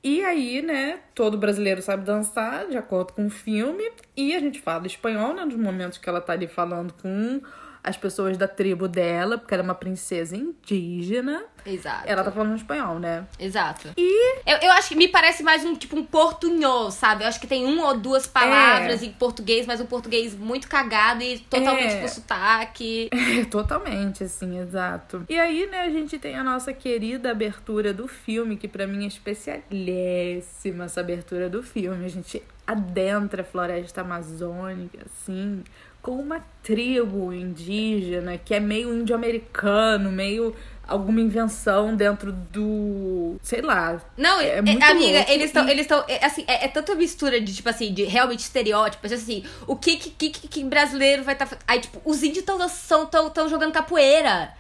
E 0.04 0.24
aí, 0.24 0.62
né, 0.62 1.00
todo 1.16 1.36
brasileiro 1.36 1.82
sabe 1.82 2.06
dançar, 2.06 2.68
de 2.68 2.78
acordo 2.78 3.14
com 3.14 3.26
o 3.26 3.30
filme. 3.32 3.84
E 4.16 4.36
a 4.36 4.40
gente 4.40 4.62
fala 4.62 4.86
espanhol, 4.86 5.34
né, 5.34 5.44
nos 5.46 5.56
momentos 5.56 5.98
que 5.98 6.08
ela 6.08 6.22
tá 6.22 6.34
ali 6.34 6.46
falando 6.46 6.94
com 7.02 7.42
as 7.88 7.96
pessoas 7.96 8.36
da 8.38 8.48
tribo 8.48 8.88
dela, 8.88 9.38
porque 9.38 9.54
ela 9.54 9.62
é 9.62 9.66
uma 9.66 9.76
princesa 9.76 10.36
indígena. 10.36 11.44
Exato. 11.66 12.04
Ela 12.06 12.24
tá 12.24 12.32
falando 12.32 12.56
espanhol, 12.56 13.00
né? 13.00 13.26
Exato. 13.40 13.90
E 13.98 14.40
Eu, 14.46 14.58
eu 14.62 14.72
acho 14.72 14.90
que 14.90 14.96
me 14.96 15.08
parece 15.08 15.42
mais 15.44 15.64
um 15.64 15.76
tipo 15.76 15.96
um 15.98 16.04
portunhol, 16.06 16.90
sabe? 16.92 17.24
Eu 17.24 17.28
acho 17.28 17.40
que 17.40 17.48
tem 17.48 17.66
uma 17.66 17.88
ou 17.90 17.98
duas 17.98 18.26
palavras 18.28 19.02
É. 19.02 19.06
em 19.06 19.12
português, 19.12 19.66
mas 19.68 19.80
um 19.82 19.86
português 19.86 20.34
muito 20.36 20.68
cagado 20.68 21.22
e 21.24 21.40
totalmente 21.40 21.94
É. 21.96 22.02
com 22.02 22.08
sotaque. 22.08 23.10
É, 23.36 23.46
totalmente, 23.46 24.24
assim, 24.24 24.60
exato. 24.60 25.26
E 25.30 25.38
aí, 25.40 25.66
né, 25.68 25.82
a 25.82 25.90
gente 25.90 26.18
tem 26.20 26.36
a 26.38 26.44
nossa 26.44 26.72
querida 26.74 27.32
abertura 27.32 27.94
do 27.94 28.08
filme, 28.08 28.56
que 28.58 28.68
pra 28.68 28.86
mim 28.88 29.04
é 29.04 29.08
especialíssima 29.08 30.86
essa 30.86 31.02
abertura 31.02 31.50
do 31.50 31.62
filme. 31.64 32.06
A 32.06 32.10
gente 32.10 32.42
adentra 32.68 33.42
a 33.42 33.46
floresta 33.46 34.02
amazônica, 34.02 35.00
assim, 35.06 35.64
com 36.06 36.12
uma 36.20 36.40
tribo 36.62 37.34
indígena 37.34 38.38
que 38.38 38.54
é 38.54 38.60
meio 38.60 38.94
índio-americano, 38.94 40.12
meio 40.12 40.56
alguma 40.88 41.20
invenção 41.20 41.96
dentro 41.96 42.32
do. 42.32 43.38
sei 43.42 43.60
lá. 43.62 44.00
Não, 44.16 44.40
É 44.40 44.58
é- 44.58 44.62
muito 44.62 44.84
amiga, 44.84 45.18
louco 45.18 45.32
eles 45.32 45.46
estão. 45.48 45.68
e- 45.68 45.72
Eles 45.72 45.82
estão. 45.82 46.06
assim, 46.22 46.44
é, 46.48 46.66
é 46.66 46.68
tanta 46.68 46.94
mistura 46.94 47.42
de, 47.42 47.56
tipo 47.56 47.68
assim, 47.68 47.92
de 47.92 48.04
realmente 48.04 48.42
estereótipos. 48.42 49.12
Assim, 49.12 49.44
o 49.66 49.76
que 49.76 49.98
que, 49.98 50.30
que, 50.30 50.48
que 50.48 50.64
brasileiro 50.64 51.24
vai 51.24 51.34
estar. 51.34 51.50
aí, 51.68 51.80
tipo, 51.80 52.00
os 52.06 52.22
índios 52.22 52.40
estão 52.48 52.60
tão, 52.60 53.06
tão, 53.08 53.30
tão 53.32 53.50
jogando 53.50 53.72
capoeira. 53.74 54.54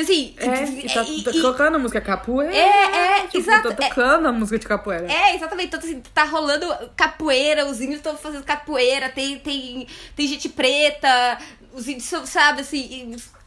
Assim, 0.00 0.34
É, 0.38 0.64
e 0.64 0.88
tá 1.22 1.30
e- 1.32 1.40
tocando 1.40 1.76
a 1.76 1.78
música 1.78 2.00
capoeira. 2.00 2.54
É, 2.54 3.18
é, 3.18 3.22
tipo, 3.26 3.38
exato, 3.38 3.68
Tá 3.74 3.88
tocando 3.88 4.26
a 4.28 4.32
música 4.32 4.58
de 4.58 4.66
capoeira. 4.66 5.10
É, 5.10 5.34
exatamente. 5.34 5.68
Então, 5.68 5.80
assim, 5.80 6.00
tá 6.14 6.24
rolando 6.24 6.66
capoeira, 6.96 7.66
os 7.66 7.80
índios 7.80 7.96
estão 7.96 8.16
fazendo 8.16 8.44
capoeira, 8.44 9.08
tem, 9.08 9.38
tem, 9.38 9.86
tem 10.16 10.26
gente 10.26 10.48
preta, 10.48 11.38
os 11.72 11.86
índios 11.88 12.04
são, 12.04 12.26
sabe, 12.26 12.60
assim. 12.62 13.14
e- 13.14 13.38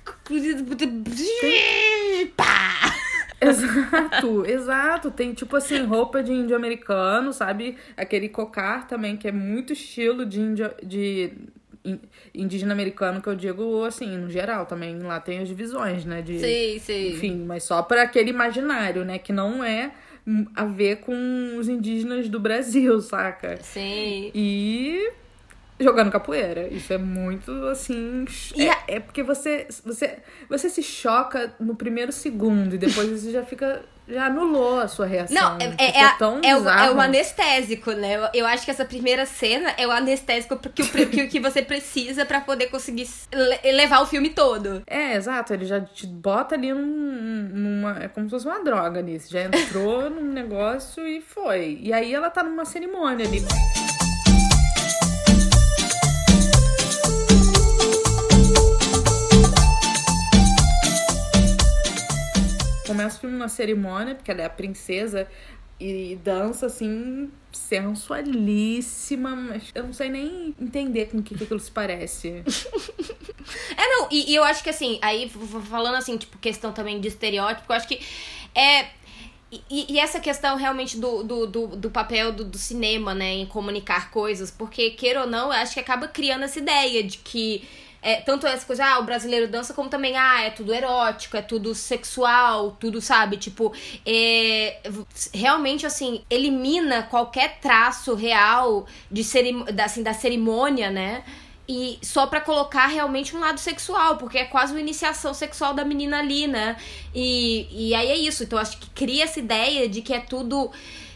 Pá! 2.36 2.96
Exato, 3.40 4.46
exato. 4.46 5.12
Tem 5.12 5.34
tipo 5.34 5.56
assim, 5.56 5.84
roupa 5.84 6.22
de 6.22 6.32
índio 6.32 6.56
americano, 6.56 7.34
sabe? 7.34 7.78
Aquele 7.98 8.30
cocar 8.30 8.88
também, 8.88 9.18
que 9.18 9.28
é 9.28 9.32
muito 9.32 9.74
estilo 9.74 10.26
de 10.26 10.40
índio, 10.40 10.72
de 10.84 11.34
indígena 12.34 12.74
americano, 12.74 13.22
que 13.22 13.28
eu 13.30 13.36
digo 13.36 13.84
assim, 13.86 14.18
no 14.18 14.30
geral 14.30 14.66
também. 14.66 15.00
Lá 15.00 15.20
tem 15.20 15.40
as 15.40 15.48
divisões, 15.48 16.06
né? 16.06 16.22
De, 16.22 16.40
Sim, 16.40 16.80
sim. 16.80 17.10
Enfim, 17.10 17.44
mas 17.46 17.64
só 17.64 17.82
para 17.82 18.04
aquele 18.04 18.30
imaginário, 18.30 19.04
né? 19.06 19.18
Que 19.18 19.34
não 19.34 19.64
é 19.64 19.92
hum, 20.26 20.46
a 20.56 20.66
ver 20.66 20.98
com 20.98 21.58
os 21.58 21.68
indígenas 21.68 22.30
do 22.30 22.40
Brasil, 22.40 23.00
saca? 23.02 23.58
Sim. 23.62 24.32
E 24.36 25.12
jogando 25.80 26.12
capoeira. 26.12 26.68
Isso 26.68 26.94
é 26.94 26.98
muito 26.98 27.52
assim. 27.66 28.26
É, 28.58 28.70
a- 28.70 28.84
é 28.88 29.00
porque 29.00 29.24
você, 29.24 29.68
você, 29.84 30.20
você 30.48 30.70
se 30.70 30.84
choca 30.84 31.54
no 31.60 31.76
primeiro 31.76 32.12
segundo 32.12 32.76
e 32.76 32.78
depois 32.78 33.10
você 33.22 33.32
já 33.32 33.44
fica. 33.44 33.82
Já 34.12 34.26
anulou 34.26 34.80
a 34.80 34.88
sua 34.88 35.06
reação. 35.06 35.36
Não, 35.36 35.58
é, 35.60 35.74
é, 35.78 36.04
é, 36.04 36.10
tão 36.18 36.40
é, 36.44 36.56
o, 36.56 36.68
é 36.70 36.92
o 36.92 37.00
anestésico, 37.00 37.92
né? 37.92 38.16
Eu, 38.18 38.42
eu 38.42 38.46
acho 38.46 38.66
que 38.66 38.72
essa 38.72 38.84
primeira 38.86 39.26
cena 39.26 39.74
é 39.78 39.88
o 39.88 39.92
anestésico 39.92 40.58
que, 40.58 40.82
o- 40.82 41.10
que, 41.10 41.28
que 41.28 41.40
você 41.40 41.62
precisa 41.62 42.26
pra 42.26 42.42
poder 42.42 42.68
conseguir 42.68 43.08
le- 43.34 43.72
levar 43.72 44.02
o 44.02 44.06
filme 44.06 44.30
todo. 44.32 44.84
É, 44.86 45.14
exato. 45.16 45.54
Ele 45.54 45.66
já 45.66 45.80
te 45.80 46.06
bota 46.08 46.56
ali 46.56 46.74
num, 46.74 47.50
numa. 47.54 48.04
É 48.04 48.08
como 48.08 48.26
se 48.28 48.32
fosse 48.32 48.46
uma 48.46 48.64
droga. 48.64 49.02
Você 49.02 49.30
já 49.30 49.44
entrou 49.44 50.10
num 50.12 50.32
negócio 50.32 51.08
e 51.08 51.22
foi. 51.22 51.80
E 51.82 51.94
aí 51.94 52.14
ela 52.14 52.30
tá 52.30 52.44
numa 52.44 52.66
cerimônia 52.66 53.26
ali. 53.26 53.42
Começa 62.92 63.18
o 63.18 63.22
filme 63.22 63.38
numa 63.38 63.48
cerimônia, 63.48 64.16
porque 64.16 64.30
ela 64.30 64.42
é 64.42 64.46
a 64.46 64.50
princesa 64.50 65.26
e 65.80 66.20
dança 66.24 66.66
assim, 66.66 67.32
sensualíssima, 67.52 69.34
mas 69.34 69.64
eu 69.74 69.84
não 69.86 69.94
sei 69.94 70.10
nem 70.10 70.54
entender 70.60 71.08
com 71.08 71.20
o 71.20 71.24
que, 71.24 71.36
que 71.36 71.46
aquilo 71.46 71.60
se 71.60 71.72
parece. 71.72 72.44
É, 73.76 73.90
não, 73.90 74.08
e, 74.12 74.32
e 74.32 74.36
eu 74.36 74.44
acho 74.44 74.64
que 74.64 74.70
assim, 74.70 75.00
aí 75.02 75.30
falando 75.68 75.96
assim, 75.96 76.16
tipo, 76.16 76.38
questão 76.38 76.72
também 76.72 77.02
de 77.02 77.08
estereótipo, 77.08 77.72
eu 77.72 77.76
acho 77.76 77.88
que 77.88 78.00
é. 78.56 78.90
E, 79.52 79.94
e 79.94 80.00
essa 80.00 80.20
questão 80.20 80.56
realmente 80.56 80.98
do, 80.98 81.24
do, 81.24 81.48
do, 81.48 81.68
do 81.68 81.92
papel 81.92 82.32
do, 82.32 82.46
do 82.46 82.58
cinema, 82.58 83.14
né, 83.14 83.34
em 83.34 83.46
comunicar 83.46 84.12
coisas, 84.12 84.52
porque, 84.52 84.92
queira 84.92 85.22
ou 85.22 85.28
não, 85.28 85.48
eu 85.48 85.54
acho 85.54 85.74
que 85.74 85.80
acaba 85.80 86.08
criando 86.08 86.44
essa 86.44 86.60
ideia 86.60 87.04
de 87.04 87.18
que. 87.18 87.68
É, 88.02 88.16
tanto 88.16 88.48
essa 88.48 88.66
coisa, 88.66 88.84
ah, 88.84 89.00
o 89.00 89.04
brasileiro 89.04 89.48
dança, 89.48 89.74
como 89.74 89.88
também, 89.88 90.18
ah, 90.18 90.42
é 90.42 90.50
tudo 90.50 90.74
erótico, 90.74 91.38
é 91.38 91.42
tudo 91.42 91.76
sexual, 91.76 92.72
tudo, 92.80 93.00
sabe? 93.00 93.38
Tipo, 93.38 93.72
é, 94.06 94.80
realmente, 95.34 95.86
assim, 95.86 96.24
elimina 96.30 97.04
qualquer 97.04 97.60
traço 97.60 98.16
real 98.16 98.88
de 99.12 99.24
cerim 99.24 99.64
assim, 99.84 100.02
da 100.02 100.14
cerimônia, 100.14 100.90
né? 100.90 101.24
E 101.70 102.00
só 102.02 102.26
pra 102.28 102.42
colocar 102.42 102.88
realmente 102.88 103.36
um 103.36 103.40
lado 103.40 103.60
sexual, 103.60 104.18
porque 104.18 104.40
é 104.40 104.46
quase 104.46 104.74
uma 104.74 104.82
iniciação 104.82 105.34
sexual 105.34 105.74
da 105.74 105.86
menina 105.86 106.20
ali, 106.20 106.48
né? 106.48 106.76
E, 107.14 107.68
e 107.72 107.96
aí 107.96 108.08
é 108.08 108.18
isso. 108.18 108.44
Então 108.44 108.58
acho 108.60 108.78
que 108.78 108.90
cria 108.90 109.24
essa 109.24 109.40
ideia 109.40 109.88
de 109.88 110.02
que 110.02 110.14
é 110.14 110.20
tudo. 110.20 110.72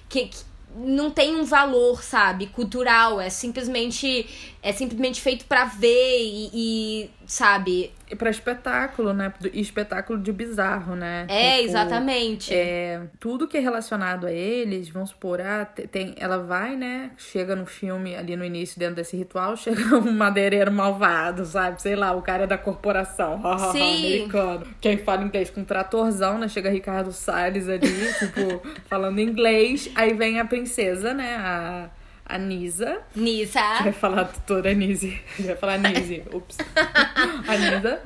que, 0.08 0.28
que 0.28 0.38
não 0.78 1.10
tem 1.10 1.36
um 1.36 1.46
valor, 1.46 2.04
sabe, 2.04 2.48
cultural. 2.48 3.20
É 3.20 3.30
simplesmente. 3.30 4.28
É 4.62 4.72
simplesmente 4.72 5.22
feito 5.22 5.46
pra 5.46 5.66
ver 5.66 6.22
e, 6.22 6.50
e, 6.54 7.10
sabe. 7.26 7.92
Pra 8.18 8.30
espetáculo, 8.30 9.14
né? 9.14 9.34
E 9.52 9.60
espetáculo 9.62 10.20
de 10.20 10.32
bizarro, 10.32 10.96
né? 10.96 11.26
É, 11.28 11.56
Tipo, 11.58 11.70
exatamente. 11.70 12.54
É, 12.54 13.02
tudo 13.20 13.48
que 13.48 13.58
é 13.58 13.60
relacionado 13.60 14.28
a 14.28 14.32
eles, 14.32 14.90
vamos 14.90 15.10
supor, 15.10 15.42
ah, 15.42 15.66
te- 15.66 15.88
tem, 15.88 16.14
ela 16.18 16.38
vai, 16.38 16.76
né? 16.76 17.12
Chega 17.18 17.56
no 17.56 17.66
filme, 17.66 18.16
ali 18.16 18.36
no 18.36 18.46
início, 18.46 18.78
dentro 18.80 18.96
desse 18.96 19.18
ritual, 19.18 19.56
chega 19.58 19.96
um 19.98 20.12
madeireiro 20.12 20.72
malvado, 20.72 21.46
sabe? 21.46 21.82
Sei 21.82 21.96
lá, 21.96 22.12
o 22.14 22.22
cara 22.22 22.46
da 22.46 22.58
corporação, 22.58 23.42
Sim. 23.72 23.98
americano. 23.98 24.68
Quem 24.80 24.98
fala 24.98 25.24
inglês 25.24 25.50
com 25.50 25.62
um 25.62 25.66
tratorzão, 25.66 26.38
né? 26.38 26.48
Chega 26.48 26.70
Ricardo 26.70 27.12
Salles 27.12 27.68
ali, 27.68 27.88
tipo, 28.20 28.62
falando 28.88 29.20
inglês. 29.20 29.90
Aí 29.96 30.14
vem 30.14 30.40
a 30.40 30.46
princesa, 30.46 31.14
né? 31.14 31.36
A, 31.38 31.90
a 32.26 32.38
Nisa. 32.38 32.98
Nissa. 33.16 33.60
Já 33.60 33.86
ia 33.86 33.94
falar 33.94 34.24
doutora 34.24 34.74
Nise. 34.74 35.20
Já 35.40 35.52
ia 35.52 35.56
falar 35.56 35.78
Nise. 35.78 36.24
Ups. 36.34 36.58
A 37.48 37.58
Nisa. 37.58 38.02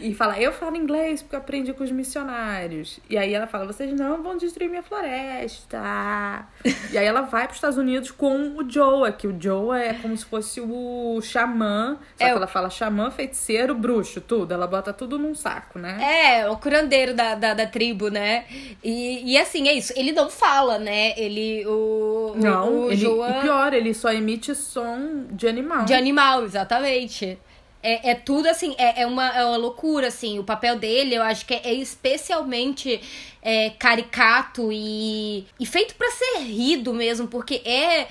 E 0.00 0.14
fala, 0.14 0.38
eu 0.38 0.52
falo 0.52 0.76
inglês 0.76 1.22
porque 1.22 1.34
eu 1.36 1.40
aprendi 1.40 1.72
com 1.72 1.82
os 1.84 1.90
missionários. 1.90 3.00
E 3.08 3.16
aí 3.16 3.32
ela 3.32 3.46
fala, 3.46 3.64
vocês 3.66 3.92
não 3.98 4.22
vão 4.22 4.36
destruir 4.36 4.68
minha 4.68 4.82
floresta. 4.82 6.46
E 6.92 6.98
aí 6.98 7.06
ela 7.06 7.22
vai 7.22 7.42
para 7.42 7.50
os 7.52 7.56
Estados 7.56 7.78
Unidos 7.78 8.10
com 8.10 8.56
o 8.56 8.68
Joa, 8.70 9.12
que 9.12 9.26
o 9.26 9.36
Joa 9.40 9.80
é 9.80 9.94
como 9.94 10.16
se 10.16 10.24
fosse 10.24 10.60
o 10.60 11.20
xamã. 11.22 11.98
Só 12.16 12.24
É 12.24 12.30
que 12.30 12.36
ela 12.36 12.46
fala 12.46 12.68
xamã, 12.70 13.10
feiticeiro, 13.10 13.74
bruxo, 13.74 14.20
tudo. 14.20 14.52
Ela 14.52 14.66
bota 14.66 14.92
tudo 14.92 15.18
num 15.18 15.34
saco, 15.34 15.78
né? 15.78 15.98
É, 16.40 16.48
o 16.48 16.56
curandeiro 16.56 17.14
da, 17.14 17.34
da, 17.34 17.54
da 17.54 17.66
tribo, 17.66 18.08
né? 18.08 18.44
E, 18.82 19.32
e 19.32 19.38
assim, 19.38 19.68
é 19.68 19.72
isso. 19.72 19.92
Ele 19.96 20.12
não 20.12 20.28
fala, 20.30 20.78
né? 20.78 21.18
Ele. 21.18 21.64
O, 21.66 22.32
o- 22.34 22.36
Não, 22.36 22.80
o 22.80 22.86
ele, 22.86 22.96
Joa- 22.96 23.40
pior, 23.40 23.72
ele 23.72 23.94
só 23.94 24.12
emite 24.12 24.54
som 24.54 25.24
de 25.30 25.46
animal. 25.48 25.84
De 25.84 25.94
animal, 25.94 26.44
exatamente. 26.44 27.38
É, 27.82 28.10
é 28.10 28.14
tudo 28.14 28.48
assim, 28.48 28.74
é, 28.78 29.02
é, 29.02 29.06
uma, 29.06 29.28
é 29.28 29.44
uma 29.44 29.56
loucura, 29.56 30.08
assim. 30.08 30.38
O 30.38 30.44
papel 30.44 30.76
dele, 30.78 31.14
eu 31.14 31.22
acho 31.22 31.46
que 31.46 31.54
é, 31.54 31.60
é 31.64 31.74
especialmente 31.74 33.00
é, 33.42 33.70
caricato 33.70 34.70
e, 34.72 35.46
e 35.60 35.66
feito 35.66 35.94
pra 35.94 36.10
ser 36.10 36.38
rido 36.40 36.92
mesmo, 36.92 37.28
porque 37.28 37.62
é. 37.64 38.06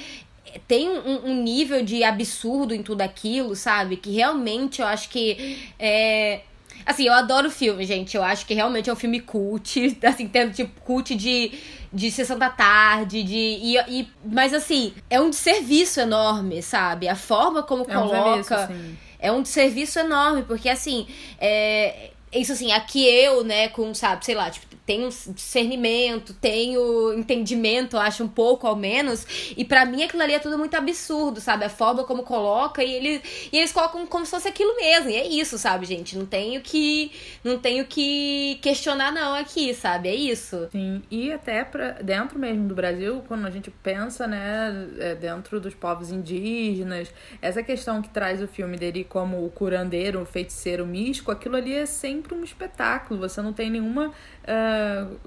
Tem 0.70 0.88
um, 0.90 1.32
um 1.32 1.44
nível 1.44 1.84
de 1.84 2.02
absurdo 2.02 2.74
em 2.74 2.82
tudo 2.82 3.02
aquilo, 3.02 3.58
sabe? 3.58 3.98
Que 3.98 4.12
realmente 4.12 4.82
eu 4.82 4.88
acho 4.88 5.10
que. 5.10 5.60
É, 5.78 6.42
Assim, 6.86 7.08
eu 7.08 7.14
adoro 7.14 7.48
o 7.48 7.52
filme, 7.52 7.84
gente. 7.84 8.16
Eu 8.16 8.24
acho 8.24 8.46
que 8.46 8.54
realmente 8.54 8.90
é 8.90 8.94
um 8.94 8.96
filme 8.96 9.20
cult. 9.20 9.98
Assim, 10.06 10.28
tendo 10.28 10.54
tipo 10.54 10.80
cult 10.82 11.16
de, 11.16 11.52
de 11.92 12.12
Sessão 12.12 12.38
da 12.38 12.50
Tarde, 12.50 13.24
de. 13.24 13.36
E, 13.36 13.78
e- 13.90 14.08
mas 14.24 14.54
assim, 14.54 14.94
é 15.10 15.20
um 15.20 15.30
desserviço 15.32 16.00
enorme, 16.00 16.62
sabe? 16.62 17.10
A 17.10 17.16
forma 17.16 17.64
como 17.64 17.86
É 17.90 17.98
um 17.98 18.08
coloca. 18.08 18.68
serviço. 18.68 18.98
É 19.20 19.32
um 19.32 19.42
desserviço 19.42 20.00
enorme, 20.00 20.44
porque 20.44 20.70
assim, 20.70 21.08
é. 21.40 22.12
Isso 22.34 22.52
assim, 22.52 22.72
aqui 22.74 23.06
eu, 23.08 23.46
né, 23.46 23.70
com, 23.70 23.94
sabe, 23.94 24.26
sei 24.26 24.36
lá, 24.36 24.50
tipo, 24.50 24.75
tenho 24.86 25.10
discernimento, 25.10 26.34
tenho 26.34 27.14
entendimento, 27.14 27.98
acho 27.98 28.24
um 28.24 28.28
pouco 28.28 28.68
ao 28.68 28.76
menos. 28.76 29.54
E 29.58 29.66
pra 29.66 29.86
mim 29.86 30.04
aquilo 30.04 30.22
ali 30.22 30.34
é 30.34 30.40
tudo 30.40 30.58
muito 30.58 30.76
absurdo, 30.76 31.42
sabe? 31.42 31.66
A 31.66 31.70
forma 31.70 32.04
como 32.04 32.24
coloca 32.24 32.84
e, 32.84 32.94
ele, 32.94 33.22
e 33.52 33.58
eles 33.58 33.72
colocam 33.72 34.06
como 34.06 34.26
se 34.26 34.32
fosse 34.32 34.48
aquilo 34.48 34.76
mesmo. 34.76 35.10
E 35.10 35.16
é 35.16 35.28
isso, 35.28 35.58
sabe, 35.58 35.86
gente? 35.86 36.18
Não 36.18 36.26
tenho 36.26 36.62
que. 36.62 37.12
Não 37.44 37.58
tenho 37.58 37.86
que 37.86 38.60
questionar, 38.62 39.12
não, 39.12 39.34
aqui, 39.34 39.74
sabe? 39.74 40.10
É 40.10 40.16
isso. 40.16 40.68
Sim, 40.72 41.02
e 41.10 41.32
até 41.32 41.64
pra, 41.64 41.92
dentro 41.94 42.38
mesmo 42.38 42.68
do 42.68 42.76
Brasil, 42.76 43.24
quando 43.28 43.48
a 43.48 43.50
gente 43.50 43.72
pensa, 43.72 44.28
né, 44.28 44.88
é, 45.00 45.16
dentro 45.16 45.60
dos 45.60 45.74
povos 45.74 46.12
indígenas, 46.12 47.12
essa 47.42 47.64
questão 47.64 48.02
que 48.02 48.10
traz 48.10 48.42
o 48.42 48.48
filme 48.48 48.78
dele 48.78 49.04
como 49.04 49.44
o 49.44 49.50
curandeiro, 49.50 50.22
o 50.22 50.26
feiticeiro 50.26 50.86
místico, 50.86 51.32
aquilo 51.32 51.56
ali 51.56 51.74
é 51.74 51.86
sempre 51.86 52.36
um 52.36 52.44
espetáculo, 52.44 53.20
você 53.20 53.42
não 53.42 53.54
tem 53.54 53.70
nenhuma 53.70 54.14
ah, 54.48 54.75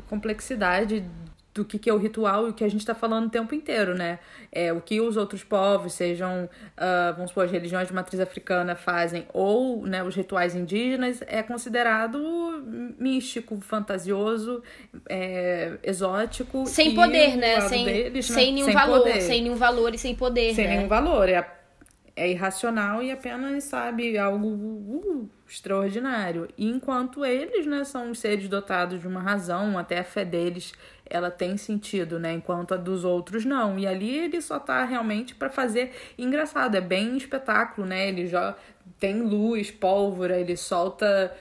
complexidade 0.09 1.05
do 1.59 1.65
que, 1.65 1.79
que 1.79 1.91
é 1.91 1.93
o 1.93 1.99
ritual 1.99 2.47
e 2.47 2.51
o 2.51 2.53
que 2.53 2.65
a 2.65 2.69
gente 2.69 2.81
está 2.81 2.95
falando 2.95 3.27
o 3.27 3.31
tempo 3.31 3.55
inteiro, 3.55 3.95
né? 3.95 4.19
É, 4.51 4.73
o 4.73 4.81
que 4.81 5.01
os 5.01 5.17
outros 5.17 5.43
povos, 5.43 5.93
sejam, 5.93 6.49
ah, 6.77 7.13
vamos 7.17 7.31
supor, 7.31 7.45
as 7.45 7.51
religiões 7.51 7.89
de 7.89 7.95
matriz 7.95 8.21
africana 8.21 8.75
fazem, 8.75 9.27
ou 9.33 9.85
né, 9.85 10.03
os 10.03 10.15
rituais 10.15 10.55
indígenas, 10.55 11.21
é 11.27 11.43
considerado 11.43 12.19
místico, 12.99 13.61
fantasioso, 13.61 14.63
é, 15.09 15.73
exótico. 15.83 16.65
Sem 16.67 16.95
poder, 16.95 17.37
né? 17.37 17.61
sem, 17.63 17.85
deles, 17.85 18.29
né, 18.31 18.35
sem 18.35 18.53
nenhum 18.55 18.73
valor. 18.73 18.99
poder. 19.01 19.21
Sem 19.21 19.43
nenhum 19.43 19.57
valor 19.57 19.95
e 19.95 19.99
sem 19.99 20.15
poder, 20.15 20.55
Sem 20.55 20.67
né? 20.67 20.77
nenhum 20.77 20.89
valor. 20.89 21.29
É, 21.29 21.47
é 22.15 22.31
irracional 22.31 23.03
e 23.03 23.11
apenas, 23.11 23.65
sabe, 23.65 24.17
algo 24.17 24.47
uh, 24.47 25.31
extraordinário. 25.49 26.49
E 26.57 26.69
enquanto 26.69 27.25
eles, 27.25 27.67
né, 27.67 27.85
são 27.85 28.15
seres 28.15 28.49
dotados 28.49 29.01
de 29.01 29.09
uma 29.09 29.21
razão, 29.21 29.79
até 29.79 29.99
a 29.99 30.05
fé 30.05 30.25
deles, 30.25 30.73
ela 31.07 31.31
tem 31.31 31.57
sentido, 31.57 32.19
né? 32.19 32.35
Enquanto 32.35 32.75
a 32.75 32.77
dos 32.77 33.05
outros 33.05 33.45
não. 33.45 33.79
E 33.79 33.87
ali 33.87 34.19
ele 34.19 34.41
só 34.41 34.59
tá 34.59 34.85
realmente 34.85 35.35
para 35.35 35.49
fazer 35.49 35.93
engraçado, 36.19 36.77
é 36.77 36.81
bem 36.81 37.17
espetáculo, 37.17 37.87
né? 37.87 38.09
Ele 38.09 38.27
já 38.27 38.55
tem 39.01 39.23
luz, 39.23 39.71
pólvora, 39.71 40.39
ele 40.39 40.57
solta 40.57 41.35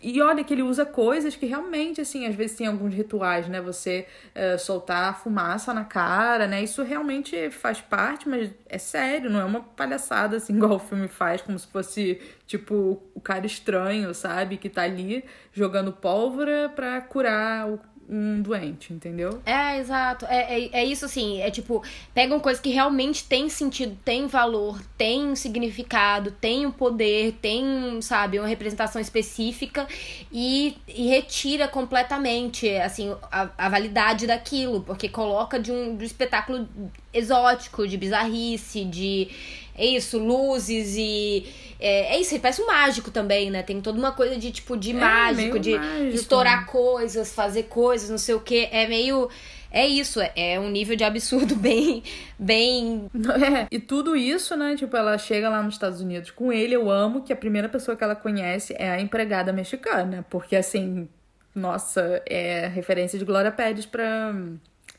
E 0.00 0.20
olha 0.20 0.42
que 0.42 0.52
ele 0.52 0.62
usa 0.62 0.84
coisas 0.84 1.36
que 1.36 1.46
realmente, 1.46 2.00
assim, 2.00 2.26
às 2.26 2.34
vezes 2.34 2.56
tem 2.56 2.66
alguns 2.66 2.92
rituais, 2.94 3.48
né? 3.48 3.60
Você 3.60 4.06
uh, 4.34 4.58
soltar 4.58 5.20
fumaça 5.22 5.72
na 5.72 5.84
cara, 5.84 6.46
né? 6.46 6.62
Isso 6.62 6.82
realmente 6.82 7.50
faz 7.50 7.80
parte, 7.80 8.28
mas 8.28 8.50
é 8.66 8.78
sério, 8.78 9.30
não 9.30 9.40
é 9.40 9.44
uma 9.44 9.60
palhaçada, 9.60 10.36
assim, 10.36 10.54
igual 10.56 10.74
o 10.74 10.78
filme 10.78 11.08
faz, 11.08 11.40
como 11.42 11.58
se 11.58 11.66
fosse, 11.66 12.20
tipo, 12.46 13.02
o 13.14 13.20
cara 13.20 13.46
estranho, 13.46 14.12
sabe? 14.14 14.56
Que 14.56 14.68
tá 14.68 14.82
ali 14.82 15.24
jogando 15.52 15.92
pólvora 15.92 16.68
pra 16.74 17.00
curar 17.00 17.68
o 17.68 17.78
um 18.08 18.42
doente, 18.42 18.92
entendeu? 18.92 19.40
É, 19.46 19.78
exato. 19.78 20.26
É, 20.26 20.60
é, 20.60 20.70
é, 20.72 20.84
isso, 20.84 21.04
assim. 21.04 21.40
É 21.40 21.50
tipo, 21.50 21.82
pegam 22.14 22.38
coisas 22.40 22.60
que 22.60 22.70
realmente 22.70 23.24
têm 23.24 23.48
sentido, 23.48 23.96
têm 24.04 24.26
valor, 24.26 24.80
têm 24.98 25.34
significado, 25.34 26.30
têm 26.30 26.66
um 26.66 26.70
poder, 26.70 27.32
têm, 27.40 28.00
sabe, 28.02 28.38
uma 28.38 28.48
representação 28.48 29.00
específica 29.00 29.86
e, 30.30 30.76
e 30.86 31.08
retira 31.08 31.68
completamente, 31.68 32.68
assim, 32.76 33.14
a, 33.30 33.48
a 33.56 33.68
validade 33.68 34.26
daquilo, 34.26 34.82
porque 34.82 35.08
coloca 35.08 35.58
de 35.58 35.72
um, 35.72 35.96
de 35.96 36.04
um 36.04 36.06
espetáculo 36.06 36.68
exótico, 37.12 37.86
de 37.86 37.96
bizarrice, 37.96 38.84
de. 38.84 39.28
É 39.76 39.86
isso, 39.86 40.18
luzes 40.18 40.96
e 40.96 41.46
é, 41.82 42.14
é 42.14 42.20
isso, 42.20 42.32
ele 42.32 42.40
parece 42.40 42.62
um 42.62 42.66
mágico 42.66 43.10
também, 43.10 43.50
né? 43.50 43.60
Tem 43.64 43.80
toda 43.80 43.98
uma 43.98 44.12
coisa 44.12 44.36
de 44.36 44.52
tipo 44.52 44.76
de 44.76 44.92
é, 44.92 44.94
mágico, 44.94 45.58
de 45.58 45.76
mágico. 45.76 46.14
estourar 46.14 46.64
coisas, 46.66 47.34
fazer 47.34 47.64
coisas, 47.64 48.08
não 48.08 48.18
sei 48.18 48.36
o 48.36 48.40
que. 48.40 48.68
É 48.70 48.86
meio. 48.86 49.28
É 49.68 49.84
isso, 49.86 50.20
é, 50.20 50.32
é 50.36 50.60
um 50.60 50.70
nível 50.70 50.94
de 50.94 51.02
absurdo 51.02 51.56
bem. 51.58 52.04
bem. 52.38 53.10
É, 53.18 53.66
e 53.68 53.80
tudo 53.80 54.14
isso, 54.14 54.56
né? 54.56 54.76
Tipo, 54.76 54.96
ela 54.96 55.18
chega 55.18 55.48
lá 55.48 55.60
nos 55.60 55.74
Estados 55.74 56.00
Unidos 56.00 56.30
com 56.30 56.52
ele. 56.52 56.76
Eu 56.76 56.88
amo 56.88 57.22
que 57.22 57.32
a 57.32 57.36
primeira 57.36 57.68
pessoa 57.68 57.96
que 57.96 58.04
ela 58.04 58.14
conhece 58.14 58.76
é 58.78 58.88
a 58.88 59.00
empregada 59.00 59.52
mexicana. 59.52 60.24
Porque, 60.30 60.54
assim, 60.54 61.08
nossa, 61.52 62.22
é 62.26 62.68
referência 62.68 63.18
de 63.18 63.24
Glória 63.24 63.50
Pérez 63.50 63.86
pra 63.86 64.32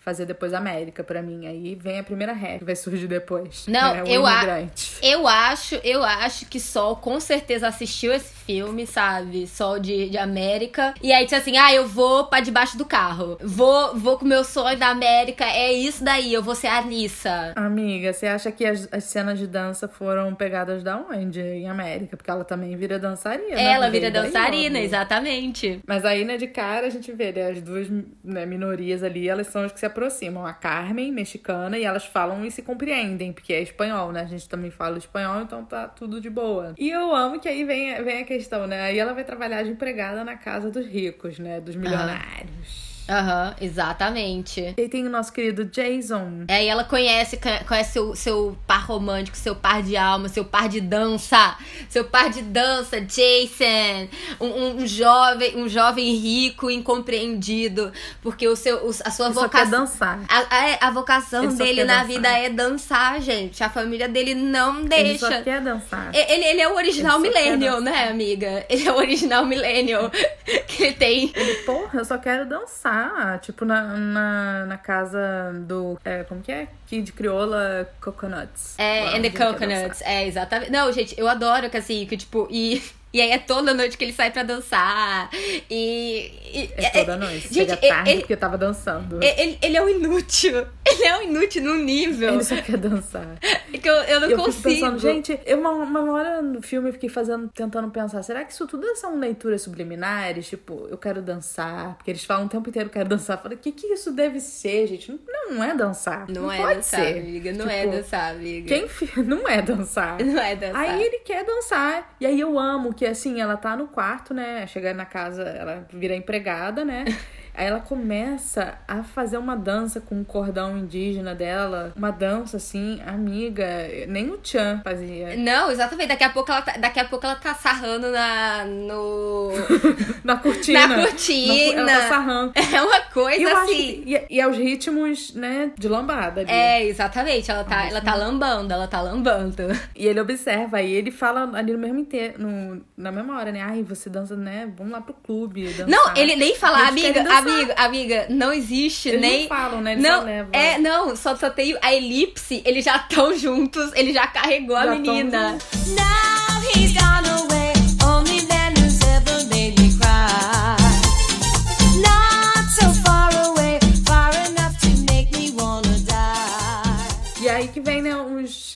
fazer 0.04 0.26
depois 0.26 0.54
América 0.54 1.04
para 1.04 1.22
mim. 1.22 1.48
Aí 1.48 1.76
vem 1.76 2.00
a 2.00 2.04
primeira 2.04 2.34
regra 2.34 2.60
que 2.60 2.66
vai 2.66 2.76
surgir 2.76 3.08
depois. 3.08 3.66
Não, 3.68 3.96
é, 3.96 4.04
eu, 4.06 4.26
a, 4.26 4.68
eu 5.02 5.28
acho, 5.28 5.76
eu 5.84 6.04
acho 6.04 6.46
que 6.48 6.60
Sol 6.60 6.98
com 6.98 7.20
certeza 7.20 7.68
assistiu 7.68 8.12
esse 8.12 8.34
filme, 8.34 8.86
sabe? 8.86 9.48
Sol 9.48 9.80
de, 9.80 10.10
de 10.10 10.18
América. 10.18 10.94
E 11.02 11.14
aí 11.14 11.24
disse 11.24 11.36
assim: 11.36 11.58
"Ah, 11.58 11.74
eu 11.74 11.88
vou 11.88 12.26
para 12.26 12.44
debaixo 12.44 12.78
do 12.78 12.86
carro. 12.86 13.38
Vou 13.42 13.96
vou 13.96 14.18
com 14.18 14.26
meu 14.26 14.44
sonho 14.44 14.78
da 14.78 14.88
América, 14.88 15.46
é 15.46 15.72
isso 15.72 16.04
daí, 16.04 16.34
eu 16.34 16.44
vou 16.44 16.56
ser 16.56 16.68
a 16.68 16.78
Alissa". 16.80 17.54
Amiga, 17.56 18.12
você 18.12 18.28
acha 18.28 18.52
que 18.52 18.66
as, 18.66 18.90
as 18.92 19.06
cenas 19.06 19.40
de 19.40 19.48
dança 19.48 19.88
foram 19.88 20.36
pegadas 20.36 20.84
da 20.84 20.98
onde 20.98 21.40
em 21.40 21.70
América? 21.70 22.18
Porque 22.18 22.30
ela 22.30 22.44
também 22.44 22.76
vira 22.76 23.00
dançarina. 23.00 23.60
Ela 23.60 23.90
vira 23.90 24.12
dançarina, 24.12 24.76
daí, 24.76 24.86
exatamente. 24.86 25.82
Mas 25.88 26.04
aí, 26.04 26.26
né, 26.26 26.36
de 26.36 26.48
cara 26.48 26.88
a 26.88 26.90
gente 26.90 27.12
vê 27.14 27.32
né, 27.32 27.52
as 27.52 27.62
duas 27.62 27.88
né, 28.24 28.46
minorias 28.46 29.02
ali, 29.02 29.30
elas 29.30 29.48
são 29.48 29.64
as 29.64 29.72
que 29.72 29.80
se 29.80 29.86
aproximam. 29.94 30.46
A 30.46 30.54
Carmen, 30.54 31.12
mexicana, 31.12 31.78
e 31.78 31.84
elas 31.84 32.06
falam 32.06 32.44
e 32.46 32.52
se 32.52 32.62
compreendem, 32.62 33.32
porque 33.32 33.54
é 33.54 33.62
espanhol, 33.62 34.12
né? 34.12 34.22
A 34.22 34.26
gente 34.26 34.50
também 34.50 34.72
fala 34.72 34.98
espanhol, 34.98 35.42
então 35.42 35.64
tá 35.64 35.88
tudo 35.88 36.20
de 36.20 36.30
boa. 36.30 36.74
E 36.78 36.90
eu 36.90 37.16
amo 37.16 37.40
que 37.40 37.48
aí 37.48 37.64
vem, 37.64 38.04
vem 38.04 38.22
a 38.22 38.26
questão, 38.26 38.68
né? 38.68 38.82
Aí 38.82 39.00
ela 39.00 39.14
vai 39.14 39.24
trabalhar 39.24 39.64
de 39.64 39.70
empregada 39.70 40.24
na 40.24 40.36
casa 40.36 40.70
dos 40.70 40.86
ricos, 40.86 41.40
né? 41.40 41.62
Dos 41.62 41.76
milionários. 41.76 42.93
Aham, 43.10 43.50
uhum, 43.50 43.66
exatamente. 43.66 44.74
E 44.78 44.88
tem 44.88 45.06
o 45.06 45.10
nosso 45.10 45.34
querido 45.34 45.66
Jason. 45.66 46.46
É, 46.48 46.64
e 46.64 46.68
ela 46.68 46.84
conhece, 46.84 47.38
conhece 47.68 47.94
seu, 47.94 48.16
seu 48.16 48.58
par 48.66 48.86
romântico, 48.86 49.36
seu 49.36 49.56
par 49.56 49.84
de 49.84 49.98
alma, 49.98 50.30
seu 50.30 50.46
par 50.46 50.70
de 50.70 50.80
dança. 50.80 51.58
Seu 51.90 52.06
par 52.06 52.30
de 52.30 52.42
dança, 52.42 53.02
Jason. 53.02 54.08
Um, 54.40 54.48
um, 54.48 54.76
um 54.78 54.88
jovem, 54.88 55.58
um 55.58 55.68
jovem 55.68 56.16
rico, 56.16 56.72
incompreendido. 56.72 57.92
Porque 58.22 58.48
o 58.48 58.56
seu, 58.56 58.90
a 59.04 59.12
sua 59.12 59.28
Ele 59.28 59.34
vocação. 59.36 59.50
quer 59.50 59.66
dançar. 59.70 60.20
A, 60.30 60.40
a, 60.40 60.88
a 60.88 60.92
vocação 60.92 61.44
ele 61.46 61.56
dele 61.56 61.84
na 61.84 61.94
dançar. 61.96 62.08
vida 62.08 62.30
é 62.30 62.50
dançar, 62.50 63.22
gente. 63.22 63.64
A 63.64 63.70
família 63.70 64.08
dele 64.08 64.34
não 64.34 64.86
deixa. 64.86 65.04
Ele 65.04 65.20
só 65.20 65.42
quer 65.42 65.62
dançar. 65.62 66.10
Ele, 66.14 66.46
ele 66.46 66.62
é 66.62 66.70
o 66.70 66.76
original 66.76 67.20
millennial, 67.20 67.82
né, 67.82 68.08
amiga? 68.08 68.66
Ele 68.70 68.88
é 68.88 68.92
o 68.92 68.96
original 68.96 69.46
millennial. 69.46 70.10
que 70.68 70.94
tem. 70.94 71.32
Ele, 71.36 71.56
porra, 71.64 72.00
eu 72.00 72.06
só 72.06 72.18
quero 72.18 72.46
dançar 72.46 72.93
tipo, 73.42 73.66
na, 73.66 73.98
na, 73.98 74.66
na 74.66 74.78
casa 74.78 75.54
do. 75.68 76.00
É, 76.04 76.24
como 76.24 76.42
que 76.42 76.52
é? 76.52 76.68
Kid 76.88 77.12
Crioula 77.14 77.90
Coconuts. 78.02 78.78
É, 78.78 79.16
and 79.16 79.22
the 79.22 79.30
Coconuts. 79.30 80.02
É, 80.02 80.26
exatamente. 80.28 80.72
Não, 80.72 80.92
gente, 80.92 81.20
eu 81.20 81.28
adoro 81.28 81.70
que 81.70 81.78
assim, 81.78 82.06
que 82.06 82.18
tipo, 82.18 82.48
e. 82.50 82.82
E 83.14 83.22
aí 83.22 83.30
é 83.30 83.38
toda 83.38 83.76
noite 83.76 83.96
que 83.96 84.04
ele 84.04 84.12
sai 84.12 84.32
pra 84.32 84.42
dançar. 84.42 85.30
E. 85.70 86.32
e 86.52 86.70
é 86.78 86.90
toda 86.90 87.16
noite. 87.16 87.42
Gente, 87.42 87.54
Chega 87.54 87.78
tarde 87.78 88.10
ele, 88.10 88.20
porque 88.22 88.36
tava 88.36 88.58
dançando. 88.58 89.24
Ele, 89.24 89.56
ele 89.62 89.78
é 89.78 89.84
um 89.84 89.88
inútil. 89.88 90.66
Ele 90.84 91.04
é 91.04 91.18
um 91.20 91.22
inútil 91.22 91.62
num 91.64 91.76
nível. 91.76 92.34
Ele 92.34 92.44
só 92.44 92.56
quer 92.60 92.78
dançar. 92.78 93.38
É 93.72 93.78
que 93.78 93.88
eu, 93.88 93.94
eu 93.94 94.20
não 94.20 94.30
eu 94.32 94.38
consigo. 94.38 94.64
pensando, 94.64 94.98
gente, 94.98 95.40
eu, 95.46 95.60
uma, 95.60 95.70
uma 95.70 96.12
hora 96.12 96.42
no 96.42 96.60
filme 96.64 96.90
eu 96.90 96.94
fiquei 96.94 97.08
fazendo, 97.08 97.50
tentando 97.50 97.92
pensar, 97.92 98.24
será 98.24 98.44
que 98.44 98.52
isso 98.52 98.66
tudo 98.66 98.96
são 98.96 99.20
leituras 99.20 99.62
subliminares? 99.62 100.50
Tipo, 100.50 100.88
eu 100.90 100.98
quero 100.98 101.22
dançar. 101.22 101.96
Porque 101.98 102.10
eles 102.10 102.24
falam 102.24 102.48
o 102.48 102.50
tempo 102.50 102.68
inteiro, 102.68 102.90
eu 102.90 102.94
quero 102.94 103.10
dançar. 103.10 103.38
Eu 103.38 103.44
falei, 103.44 103.58
o 103.60 103.62
que, 103.62 103.72
que 103.72 103.86
isso 103.94 104.12
deve 104.12 104.40
ser, 104.40 104.88
gente? 104.88 105.12
Não, 105.28 105.54
não 105.54 105.64
é 105.64 105.76
dançar. 105.76 106.28
Não, 106.28 106.44
não 106.44 106.52
é 106.52 106.58
pode 106.58 106.76
dançar, 106.78 107.00
ser. 107.02 107.20
amiga. 107.20 107.54
Não 107.54 107.70
é 107.70 107.82
tipo, 107.82 107.94
é 107.94 107.98
dançar, 107.98 108.32
amiga. 108.32 108.68
Quem 108.68 108.88
não 109.24 109.48
é 109.48 109.62
dançar. 109.62 110.20
Não 110.20 110.42
é 110.42 110.56
dançar. 110.56 110.82
Aí 110.82 111.04
ele 111.04 111.20
quer 111.20 111.46
dançar. 111.46 112.16
E 112.20 112.26
aí 112.26 112.40
eu 112.40 112.58
amo 112.58 112.92
que 112.92 113.03
assim, 113.06 113.42
ela 113.42 113.58
tá 113.58 113.76
no 113.76 113.88
quarto, 113.88 114.34
né? 114.34 114.66
Chega 114.68 114.94
na 114.94 115.06
casa, 115.06 115.44
ela 115.44 115.86
vira 115.92 116.16
empregada, 116.16 116.84
né? 116.86 117.06
Aí 117.54 117.68
ela 117.68 117.80
começa 117.80 118.76
a 118.88 119.04
fazer 119.04 119.38
uma 119.38 119.56
dança 119.56 120.02
com 120.02 120.22
o 120.22 120.26
cordão 120.26 120.78
indígena 120.78 121.36
dela. 121.36 121.94
Uma 121.96 122.12
dança 122.12 122.58
assim, 122.58 123.02
amiga. 123.06 123.66
Nem 124.08 124.30
o 124.32 124.40
Chan 124.44 124.82
fazia. 124.84 125.36
Não, 125.38 125.70
exatamente. 125.70 126.08
Daqui 126.10 126.24
a 126.24 126.30
pouco 126.30 126.52
ela 126.52 126.62
tá, 126.62 126.74
daqui 126.78 127.00
a 127.00 127.06
pouco 127.06 127.26
ela 127.26 127.36
tá 127.36 127.54
sarrando 127.54 128.10
na. 128.12 128.66
no. 128.66 129.52
na 130.24 130.38
cortina. 130.38 130.88
Na 130.88 131.04
cortina. 131.04 131.84
Na, 131.84 131.92
ela 131.92 132.02
tá 132.02 132.08
sarrando. 132.08 132.54
É 132.74 132.82
uma 132.82 133.02
coisa 133.02 133.40
Eu 133.40 133.58
assim. 133.58 134.04
Que, 134.04 134.26
e, 134.30 134.38
e 134.38 134.42
aos 134.42 134.58
ritmos, 134.58 135.36
né, 135.36 135.72
de 135.78 135.88
lambada. 135.88 136.42
Ali. 136.42 136.50
É, 136.50 136.86
exatamente. 136.86 137.52
Ela 137.52 137.64
tá, 137.64 137.86
ela 137.86 138.02
tá 138.02 138.16
lambando, 138.16 138.74
ela 138.74 138.88
tá 138.88 139.02
lambando. 139.02 139.64
E 139.96 140.08
ele 140.08 140.20
observa, 140.20 140.82
e 140.82 140.92
ele 140.92 141.12
fala 141.12 141.52
ali 141.54 141.72
no 141.72 141.78
mesmo 141.78 142.00
inteiro, 142.00 142.42
no, 142.42 142.84
na 142.98 143.12
mesma 143.12 143.38
hora, 143.38 143.52
né? 143.52 143.62
Ai, 143.62 143.84
você 143.84 144.10
dança, 144.10 144.36
né? 144.36 144.72
Vamos 144.76 144.92
lá 144.92 145.02
pro 145.02 145.14
clube. 145.14 145.66
Dançar. 145.66 145.88
Não, 145.88 146.16
ele 146.16 146.36
nem 146.36 146.56
fala, 146.56 146.88
amiga, 146.88 147.24
amiga, 147.52 147.74
amiga, 147.78 148.26
não 148.30 148.54
existe 148.54 149.10
eles 149.10 149.22
nem. 149.22 149.42
Não 149.42 149.50
falam, 149.50 149.82
né? 149.82 149.94
Eles 149.94 150.04
não. 150.04 150.28
É, 150.52 150.78
não, 150.78 151.16
só, 151.16 151.36
só 151.36 151.50
tem 151.50 151.78
a 151.82 151.94
elipse, 151.94 152.62
eles 152.66 152.86
já 152.86 152.98
estão 152.98 153.38
juntos, 153.38 153.92
ele 153.94 154.14
já 154.14 154.28
carregou 154.28 154.76
já 154.76 154.92
a 154.92 154.96
menina. 154.96 155.58
Now 155.88 156.62
he's 156.76 156.94
gone 156.94 157.28
away, 157.30 157.63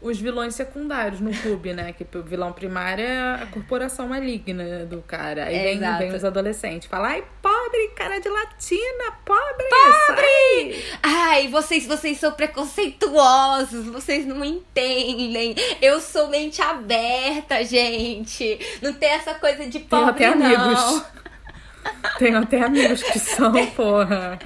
os, 0.08 0.20
vilões 0.20 0.56
secundários 0.56 1.20
no 1.20 1.32
clube, 1.32 1.74
né? 1.74 1.94
Que 1.94 2.06
o 2.18 2.24
vilão 2.24 2.52
primário 2.54 3.04
é 3.04 3.44
a 3.44 3.48
corporação 3.52 4.08
maligna 4.08 4.86
do 4.86 5.02
cara. 5.02 5.46
Aí 5.46 5.56
É, 5.56 5.64
vem, 5.64 5.78
exato. 5.78 6.00
vem 6.00 6.16
os 6.16 6.26
adolescentes. 6.26 6.88
Fala, 6.88 7.10
ai, 7.10 7.24
pobre, 7.42 7.88
cara 7.96 8.20
de 8.20 8.30
latina, 8.30 9.12
pobre! 9.26 9.66
Pobre! 9.70 10.22
sai!" 10.22 10.84
Ai, 11.04 11.48
vocês, 11.50 11.86
vocês 11.86 12.18
são 12.20 12.32
preconceituosos, 12.32 13.86
vocês 13.88 14.26
não 14.26 14.44
entendem. 14.44 15.56
Eu 15.82 16.00
sou 16.00 16.28
mente 16.30 16.62
aberta, 16.62 17.64
gente. 17.64 18.60
Não 18.82 18.94
tem 18.94 19.10
essa 19.10 19.34
coisa 19.36 19.66
de 19.68 19.80
pobre, 19.80 20.26
até 20.26 20.36
não. 20.36 20.46
amigos. 20.46 21.04
Tenho 22.20 22.38
até 22.40 22.62
amigos 22.62 23.02
que 23.02 23.18
são, 23.20 23.54
porra. 23.76 24.38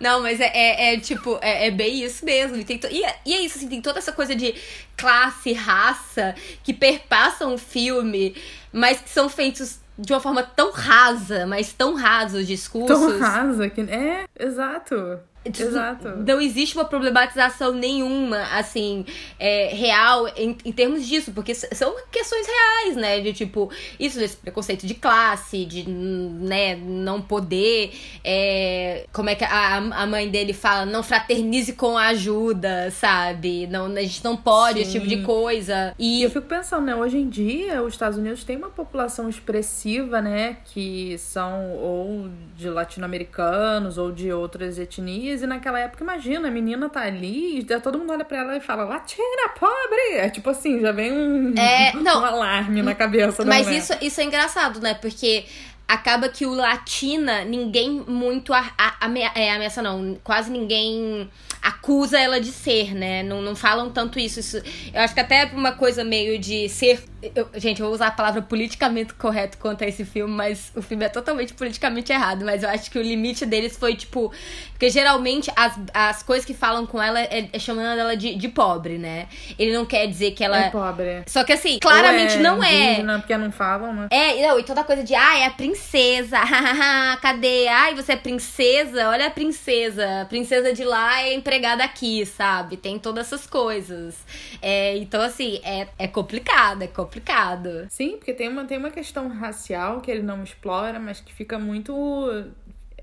Não, 0.00 0.22
mas 0.22 0.40
é, 0.40 0.50
é, 0.54 0.94
é, 0.94 1.00
tipo, 1.00 1.38
é, 1.40 1.66
é 1.66 1.70
bem 1.70 2.02
isso 2.04 2.24
mesmo. 2.24 2.56
E, 2.56 2.64
tem 2.64 2.78
to- 2.78 2.88
e, 2.90 3.04
é, 3.04 3.16
e 3.24 3.34
é 3.34 3.40
isso, 3.40 3.58
assim, 3.58 3.68
tem 3.68 3.80
toda 3.80 3.98
essa 3.98 4.12
coisa 4.12 4.34
de 4.34 4.54
classe, 4.96 5.52
raça, 5.52 6.34
que 6.62 6.72
perpassam 6.72 7.54
o 7.54 7.58
filme, 7.58 8.34
mas 8.72 9.00
que 9.00 9.10
são 9.10 9.28
feitos 9.28 9.78
de 9.98 10.12
uma 10.12 10.20
forma 10.20 10.42
tão 10.42 10.72
rasa, 10.72 11.46
mas 11.46 11.72
tão 11.72 11.94
rasa 11.94 12.38
os 12.38 12.46
discursos. 12.46 12.98
Tão 12.98 13.18
rasa 13.18 13.68
que. 13.70 13.80
É, 13.82 14.26
exato. 14.38 15.18
Tipo, 15.50 15.68
Exato. 15.68 16.08
Não 16.26 16.40
existe 16.40 16.76
uma 16.76 16.84
problematização 16.84 17.72
nenhuma, 17.72 18.42
assim, 18.56 19.04
é, 19.38 19.68
real 19.72 20.26
em, 20.36 20.56
em 20.64 20.72
termos 20.72 21.06
disso, 21.06 21.30
porque 21.32 21.54
são 21.54 21.94
questões 22.10 22.46
reais, 22.46 22.96
né? 22.96 23.20
De 23.20 23.32
tipo, 23.32 23.70
isso, 24.00 24.18
desse 24.18 24.36
preconceito 24.36 24.86
de 24.86 24.94
classe, 24.94 25.64
de 25.64 25.88
né, 25.88 26.76
não 26.76 27.20
poder. 27.20 27.92
é, 28.24 29.06
como 29.12 29.30
é 29.30 29.34
que 29.34 29.44
a, 29.44 29.76
a 29.76 30.06
mãe 30.06 30.28
dele 30.28 30.52
fala? 30.52 30.86
Não 30.86 31.02
fraternize 31.02 31.72
com 31.74 31.96
a 31.96 32.08
ajuda, 32.08 32.90
sabe? 32.90 33.66
Não, 33.66 33.86
a 33.86 34.02
gente 34.02 34.24
não 34.24 34.36
pode, 34.36 34.80
esse 34.80 34.92
tipo 34.92 35.06
de 35.06 35.16
Sim. 35.16 35.22
coisa. 35.22 35.94
E 35.98 36.16
E 36.16 36.22
eu 36.22 36.30
fico 36.30 36.46
pensando, 36.46 36.86
né? 36.86 36.94
Hoje 36.94 37.18
em 37.18 37.28
dia, 37.28 37.82
os 37.82 37.92
Estados 37.92 38.16
Unidos 38.16 38.42
têm 38.42 38.56
uma 38.56 38.70
população 38.70 39.28
expressiva, 39.28 40.22
né? 40.22 40.56
Que 40.64 41.18
são 41.18 41.74
ou 41.76 42.30
de 42.56 42.70
latino-americanos 42.70 43.98
ou 43.98 44.10
de 44.10 44.32
outras 44.32 44.78
etnias. 44.78 45.35
E 45.42 45.46
naquela 45.46 45.78
época, 45.78 46.02
imagina, 46.04 46.48
a 46.48 46.50
menina 46.50 46.88
tá 46.88 47.02
ali 47.02 47.58
e 47.60 47.64
todo 47.80 47.98
mundo 47.98 48.12
olha 48.12 48.24
pra 48.24 48.38
ela 48.38 48.56
e 48.56 48.60
fala, 48.60 48.84
latina, 48.84 49.48
pobre! 49.58 50.14
É 50.16 50.28
tipo 50.30 50.50
assim, 50.50 50.80
já 50.80 50.92
vem 50.92 51.12
um, 51.12 51.54
É, 51.58 51.92
não. 52.00 52.20
um 52.22 52.24
alarme 52.24 52.82
na 52.82 52.94
cabeça 52.94 53.44
da 53.44 53.48
Mas 53.48 53.66
mulher. 53.66 53.78
isso, 53.78 53.92
isso 54.00 54.20
é 54.20 54.24
engraçado, 54.24 54.80
né? 54.80 54.94
Porque 54.94 55.44
acaba 55.88 56.28
que 56.28 56.44
o 56.46 56.52
Latina, 56.54 57.44
ninguém 57.44 58.04
muito 58.06 58.52
a, 58.52 58.64
a, 58.76 59.06
ame- 59.06 59.30
é, 59.34 59.52
ameaça, 59.52 59.80
não. 59.82 60.18
Quase 60.24 60.50
ninguém 60.50 61.30
acusa 61.66 62.18
ela 62.18 62.40
de 62.40 62.52
ser, 62.52 62.94
né? 62.94 63.24
Não, 63.24 63.42
não 63.42 63.56
falam 63.56 63.90
tanto 63.90 64.20
isso. 64.20 64.38
isso. 64.38 64.58
Eu 64.94 65.00
acho 65.00 65.12
que 65.12 65.20
até 65.20 65.46
uma 65.46 65.72
coisa 65.72 66.04
meio 66.04 66.38
de 66.38 66.68
ser. 66.68 67.02
eu- 67.34 67.48
gente, 67.56 67.80
eu 67.80 67.86
vou 67.86 67.94
usar 67.94 68.06
a 68.06 68.10
palavra 68.12 68.40
politicamente 68.40 69.12
correto 69.14 69.58
quanto 69.58 69.82
a 69.82 69.86
esse 69.88 70.04
filme, 70.04 70.32
mas 70.32 70.70
o 70.76 70.80
filme 70.82 71.04
é 71.04 71.08
totalmente 71.08 71.54
politicamente 71.54 72.12
errado. 72.12 72.44
Mas 72.44 72.62
eu 72.62 72.68
acho 72.68 72.88
que 72.88 72.98
o 72.98 73.02
limite 73.02 73.44
deles 73.44 73.76
foi, 73.76 73.96
tipo. 73.96 74.32
Porque 74.70 74.88
geralmente 74.90 75.50
as, 75.56 75.76
as 75.92 76.22
coisas 76.22 76.44
que 76.44 76.54
falam 76.54 76.86
com 76.86 77.02
ela 77.02 77.20
é, 77.20 77.48
é 77.52 77.58
chamando 77.58 77.98
ela 77.98 78.16
de, 78.16 78.36
de 78.36 78.48
pobre, 78.48 78.96
né? 78.96 79.26
Ele 79.58 79.72
não 79.72 79.84
quer 79.84 80.06
dizer 80.06 80.32
que 80.32 80.44
ela. 80.44 80.66
É 80.66 80.70
pobre. 80.70 81.24
Só 81.26 81.42
que 81.42 81.52
assim, 81.52 81.80
claramente 81.80 82.34
é 82.34 82.38
não 82.38 82.62
é. 82.62 82.92
indígena, 82.92 83.18
porque 83.18 83.36
não 83.36 83.50
falam, 83.50 83.92
né? 83.92 84.06
É, 84.10 84.46
não, 84.46 84.60
e 84.60 84.62
toda 84.62 84.84
coisa 84.84 85.02
de, 85.02 85.14
ah, 85.16 85.38
é 85.38 85.46
a 85.46 85.50
princesa, 85.50 86.38
cadê? 87.20 87.66
Ai, 87.66 87.94
você 87.96 88.12
é 88.12 88.16
princesa? 88.16 89.08
Olha 89.08 89.26
a 89.26 89.30
princesa. 89.30 90.22
A 90.22 90.24
princesa 90.26 90.72
de 90.72 90.84
lá 90.84 91.22
é 91.22 91.34
empregada 91.34 91.55
aqui, 91.84 92.24
sabe? 92.26 92.76
Tem 92.76 92.98
todas 92.98 93.26
essas 93.26 93.46
coisas. 93.46 94.16
É, 94.60 94.96
então, 94.96 95.22
assim, 95.22 95.60
é, 95.62 95.88
é 95.98 96.08
complicado, 96.08 96.82
é 96.82 96.86
complicado. 96.86 97.86
Sim, 97.88 98.16
porque 98.16 98.32
tem 98.32 98.48
uma, 98.48 98.64
tem 98.64 98.78
uma 98.78 98.90
questão 98.90 99.28
racial 99.28 100.00
que 100.00 100.10
ele 100.10 100.22
não 100.22 100.42
explora, 100.42 100.98
mas 100.98 101.20
que 101.20 101.32
fica 101.32 101.58
muito. 101.58 101.92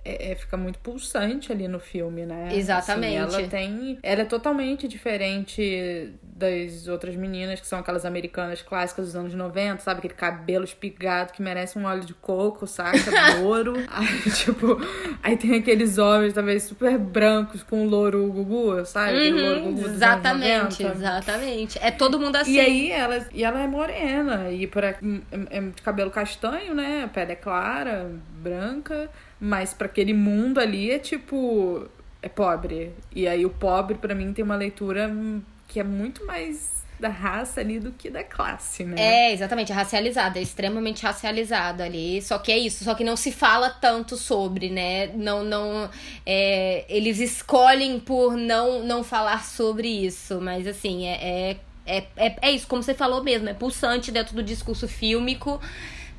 É- 0.05 0.31
é, 0.31 0.35
fica 0.35 0.57
muito 0.57 0.79
pulsante 0.79 1.51
ali 1.51 1.67
no 1.67 1.79
filme, 1.79 2.25
né? 2.25 2.49
Exatamente. 2.53 3.17
Assim, 3.17 3.37
ela 3.39 3.47
tem. 3.49 3.99
Ela 4.03 4.21
é 4.21 4.25
totalmente 4.25 4.87
diferente 4.87 6.13
das 6.21 6.87
outras 6.87 7.15
meninas, 7.15 7.59
que 7.61 7.67
são 7.67 7.79
aquelas 7.79 8.05
americanas 8.05 8.61
clássicas 8.61 9.05
dos 9.07 9.15
anos 9.15 9.33
90, 9.33 9.81
sabe? 9.81 9.99
Aquele 9.99 10.13
cabelo 10.13 10.65
espigado 10.65 11.31
que 11.31 11.41
merece 11.41 11.77
um 11.77 11.85
óleo 11.85 12.03
de 12.03 12.13
coco, 12.13 12.67
saca? 12.67 12.97
Louro. 13.37 13.75
aí, 13.87 14.31
tipo, 14.31 14.77
aí 15.21 15.37
tem 15.37 15.55
aqueles 15.55 15.97
homens, 15.97 16.33
talvez, 16.33 16.63
super 16.63 16.97
brancos 16.97 17.63
com 17.63 17.85
louro 17.85 18.27
gugu, 18.31 18.85
sabe? 18.85 19.11
Aquele 19.17 19.41
louro 19.41 19.59
Uhum, 19.61 19.73
gugu 19.75 19.85
exatamente, 19.85 20.83
90. 20.83 20.97
exatamente. 20.97 21.79
É 21.81 21.91
todo 21.91 22.19
mundo 22.19 22.35
assim. 22.35 22.53
E 22.53 22.59
aí 22.59 22.91
ela, 22.91 23.25
e 23.31 23.43
ela 23.43 23.61
é 23.61 23.67
morena, 23.67 24.51
e 24.51 24.67
por 24.67 24.83
aqui, 24.83 25.23
é, 25.49 25.57
é 25.57 25.61
de 25.61 25.81
cabelo 25.81 26.11
castanho, 26.11 26.73
né? 26.73 27.03
A 27.05 27.07
pele 27.07 27.33
é 27.33 27.35
clara, 27.35 28.11
branca, 28.41 29.09
mas 29.43 29.73
pra 29.73 29.87
aquele 29.87 30.13
mundo 30.13 30.57
ali 30.59 30.89
é 30.89 30.97
tipo. 30.97 31.89
É 32.21 32.29
pobre. 32.29 32.93
E 33.13 33.27
aí 33.27 33.45
o 33.45 33.49
pobre, 33.49 33.95
pra 33.95 34.15
mim, 34.15 34.31
tem 34.31 34.45
uma 34.45 34.55
leitura 34.55 35.09
hum, 35.09 35.41
que 35.67 35.81
é 35.81 35.83
muito 35.83 36.25
mais 36.25 36.81
da 36.97 37.09
raça 37.09 37.59
ali 37.59 37.81
do 37.81 37.91
que 37.91 38.09
da 38.09 38.23
classe, 38.23 38.85
né? 38.85 38.95
É, 38.97 39.33
exatamente, 39.33 39.73
é 39.73 39.75
racializado, 39.75 40.39
é 40.39 40.41
extremamente 40.41 41.03
racializado 41.03 41.83
ali. 41.83 42.21
Só 42.21 42.37
que 42.39 42.49
é 42.53 42.57
isso, 42.57 42.85
só 42.85 42.95
que 42.95 43.03
não 43.03 43.17
se 43.17 43.33
fala 43.33 43.69
tanto 43.69 44.15
sobre, 44.15 44.69
né? 44.69 45.07
Não, 45.07 45.43
não. 45.43 45.89
é, 46.25 46.85
eles 46.87 47.19
escolhem 47.19 47.99
por 47.99 48.37
não, 48.37 48.85
não 48.85 49.03
falar 49.03 49.43
sobre 49.43 49.89
isso, 49.89 50.39
mas 50.39 50.65
assim, 50.65 51.05
é, 51.05 51.19
é, 51.21 51.57
é, 51.85 52.03
é, 52.15 52.35
é 52.41 52.51
isso, 52.51 52.65
como 52.65 52.81
você 52.81 52.93
falou 52.93 53.21
mesmo, 53.21 53.49
é 53.49 53.53
pulsante 53.53 54.09
dentro 54.09 54.33
do 54.33 54.41
discurso 54.41 54.87
fílmico, 54.87 55.59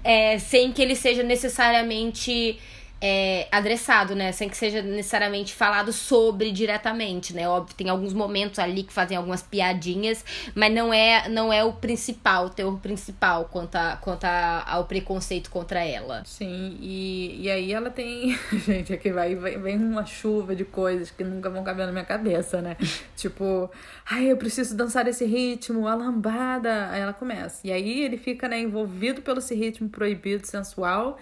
é, 0.03 0.39
sem 0.39 0.71
que 0.71 0.83
ele 0.83 0.95
seja 0.95 1.23
necessariamente. 1.23 2.61
É, 3.01 3.49
adressado, 3.51 4.15
né? 4.15 4.33
Sem 4.33 4.49
que 4.49 4.57
seja 4.57 4.81
necessariamente 4.81 5.55
falado 5.55 5.93
sobre 5.93 6.51
diretamente, 6.51 7.35
né? 7.35 7.49
Óbvio, 7.49 7.75
tem 7.75 7.89
alguns 7.89 8.13
momentos 8.13 8.59
ali 8.59 8.83
que 8.83 8.93
fazem 8.93 9.17
algumas 9.17 9.43
piadinhas, 9.43 10.25
mas 10.55 10.73
não 10.73 10.93
é, 10.93 11.29
não 11.29 11.53
é 11.53 11.63
o 11.63 11.73
principal, 11.73 12.47
o 12.47 12.51
teor 12.51 12.79
principal 12.79 13.45
quanto, 13.47 13.77
a, 13.77 13.97
quanto 13.97 14.25
a, 14.25 14.65
ao 14.67 14.85
preconceito 14.85 15.51
contra 15.51 15.85
ela. 15.85 16.23
Sim, 16.25 16.79
e, 16.81 17.43
e 17.43 17.51
aí 17.51 17.73
ela 17.73 17.91
tem. 17.91 18.39
Gente, 18.65 18.93
aqui 18.93 19.13
vai, 19.13 19.35
vai, 19.35 19.59
vem 19.59 19.77
uma 19.77 20.07
chuva 20.07 20.57
de 20.57 20.65
coisas 20.65 21.11
que 21.11 21.23
nunca 21.23 21.51
vão 21.51 21.63
caber 21.63 21.87
na 21.87 21.93
minha 21.93 22.05
cabeça, 22.05 22.63
né? 22.63 22.77
tipo, 23.17 23.71
ai, 24.11 24.31
eu 24.31 24.37
preciso 24.37 24.77
dançar 24.77 25.07
esse 25.07 25.25
ritmo, 25.25 25.87
a 25.87 25.95
lambada. 25.95 26.89
Aí 26.91 27.01
ela 27.01 27.13
começa. 27.13 27.61
E 27.65 27.73
aí 27.73 28.03
ele 28.03 28.17
fica, 28.17 28.49
né, 28.49 28.59
envolvido 28.61 29.21
pelo 29.21 29.41
esse 29.41 29.55
ritmo 29.55 29.89
proibido, 29.89 30.47
sensual. 30.47 31.19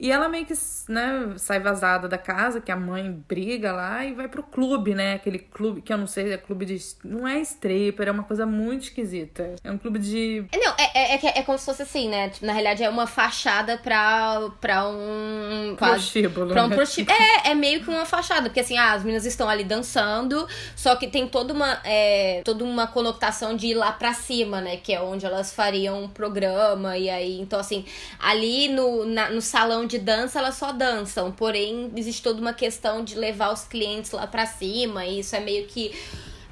E 0.00 0.10
ela 0.10 0.28
meio 0.30 0.46
que, 0.46 0.54
né, 0.88 1.34
sai 1.36 1.60
vazada 1.60 2.08
da 2.08 2.16
casa, 2.16 2.58
que 2.60 2.72
a 2.72 2.76
mãe 2.76 3.12
briga 3.28 3.70
lá 3.70 4.02
e 4.04 4.14
vai 4.14 4.28
pro 4.28 4.42
clube, 4.42 4.94
né? 4.94 5.14
Aquele 5.14 5.38
clube 5.38 5.82
que 5.82 5.92
eu 5.92 5.98
não 5.98 6.06
sei, 6.06 6.32
é 6.32 6.38
clube 6.38 6.64
de. 6.64 6.78
Não 7.04 7.28
é 7.28 7.38
stripper, 7.40 8.08
é 8.08 8.10
uma 8.10 8.22
coisa 8.24 8.46
muito 8.46 8.84
esquisita. 8.84 9.54
É 9.62 9.70
um 9.70 9.76
clube 9.76 9.98
de. 9.98 10.46
Não, 10.54 10.72
é, 10.78 11.14
é, 11.14 11.14
é, 11.16 11.38
é 11.40 11.42
como 11.42 11.58
se 11.58 11.66
fosse 11.66 11.82
assim, 11.82 12.08
né? 12.08 12.30
Tipo, 12.30 12.46
na 12.46 12.52
realidade 12.54 12.82
é 12.82 12.88
uma 12.88 13.06
fachada 13.06 13.76
pra, 13.76 14.48
pra 14.60 14.88
um. 14.88 15.74
Prostíbulo, 15.76 16.48
Pra 16.52 16.64
um 16.64 16.68
né? 16.68 16.76
prostíbulo. 16.76 17.14
É, 17.44 17.50
é 17.50 17.54
meio 17.54 17.82
que 17.84 17.90
uma 17.90 18.06
fachada, 18.06 18.48
porque 18.48 18.60
assim, 18.60 18.78
ah, 18.78 18.92
as 18.94 19.02
meninas 19.02 19.26
estão 19.26 19.48
ali 19.50 19.64
dançando, 19.64 20.48
só 20.74 20.96
que 20.96 21.08
tem 21.08 21.28
toda 21.28 21.52
uma, 21.52 21.78
é, 21.84 22.40
toda 22.44 22.64
uma 22.64 22.86
conotação 22.86 23.54
de 23.54 23.66
ir 23.68 23.74
lá 23.74 23.92
pra 23.92 24.14
cima, 24.14 24.62
né? 24.62 24.78
Que 24.78 24.94
é 24.94 25.02
onde 25.02 25.26
elas 25.26 25.52
fariam 25.52 26.04
um 26.04 26.08
programa, 26.08 26.96
e 26.96 27.10
aí, 27.10 27.38
então 27.38 27.60
assim, 27.60 27.84
ali 28.18 28.68
no, 28.68 29.04
na- 29.04 29.28
no 29.30 29.42
salão 29.42 29.89
de 29.90 29.98
dança 29.98 30.38
elas 30.38 30.54
só 30.54 30.72
dançam, 30.72 31.32
porém 31.32 31.90
existe 31.96 32.22
toda 32.22 32.40
uma 32.40 32.54
questão 32.54 33.02
de 33.02 33.16
levar 33.16 33.52
os 33.52 33.64
clientes 33.64 34.12
lá 34.12 34.26
pra 34.26 34.46
cima, 34.46 35.04
e 35.04 35.20
isso 35.20 35.34
é 35.34 35.40
meio 35.40 35.66
que 35.66 35.92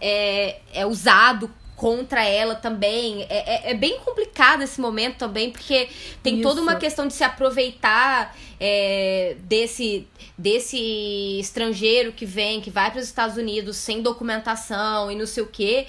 é, 0.01 0.61
é 0.73 0.85
usado 0.85 1.51
contra 1.79 2.25
ela 2.25 2.57
também. 2.57 3.23
É, 3.31 3.69
é, 3.69 3.71
é 3.71 3.75
bem 3.75 4.01
complicado 4.01 4.63
esse 4.63 4.81
momento 4.81 5.17
também, 5.17 5.51
porque 5.51 5.89
tem 6.23 6.41
toda 6.41 6.61
uma 6.61 6.73
Isso. 6.73 6.81
questão 6.81 7.07
de 7.07 7.15
se 7.15 7.23
aproveitar 7.23 8.37
é, 8.59 9.37
desse, 9.45 10.07
desse 10.37 11.39
estrangeiro 11.39 12.13
que 12.13 12.27
vem, 12.27 12.61
que 12.61 12.71
vai 12.71 12.91
para 12.91 12.99
os 12.99 13.07
Estados 13.07 13.37
Unidos 13.37 13.77
sem 13.77 14.03
documentação 14.03 15.11
e 15.11 15.15
não 15.15 15.27
sei 15.27 15.45
o 15.45 15.47
quê, 15.47 15.87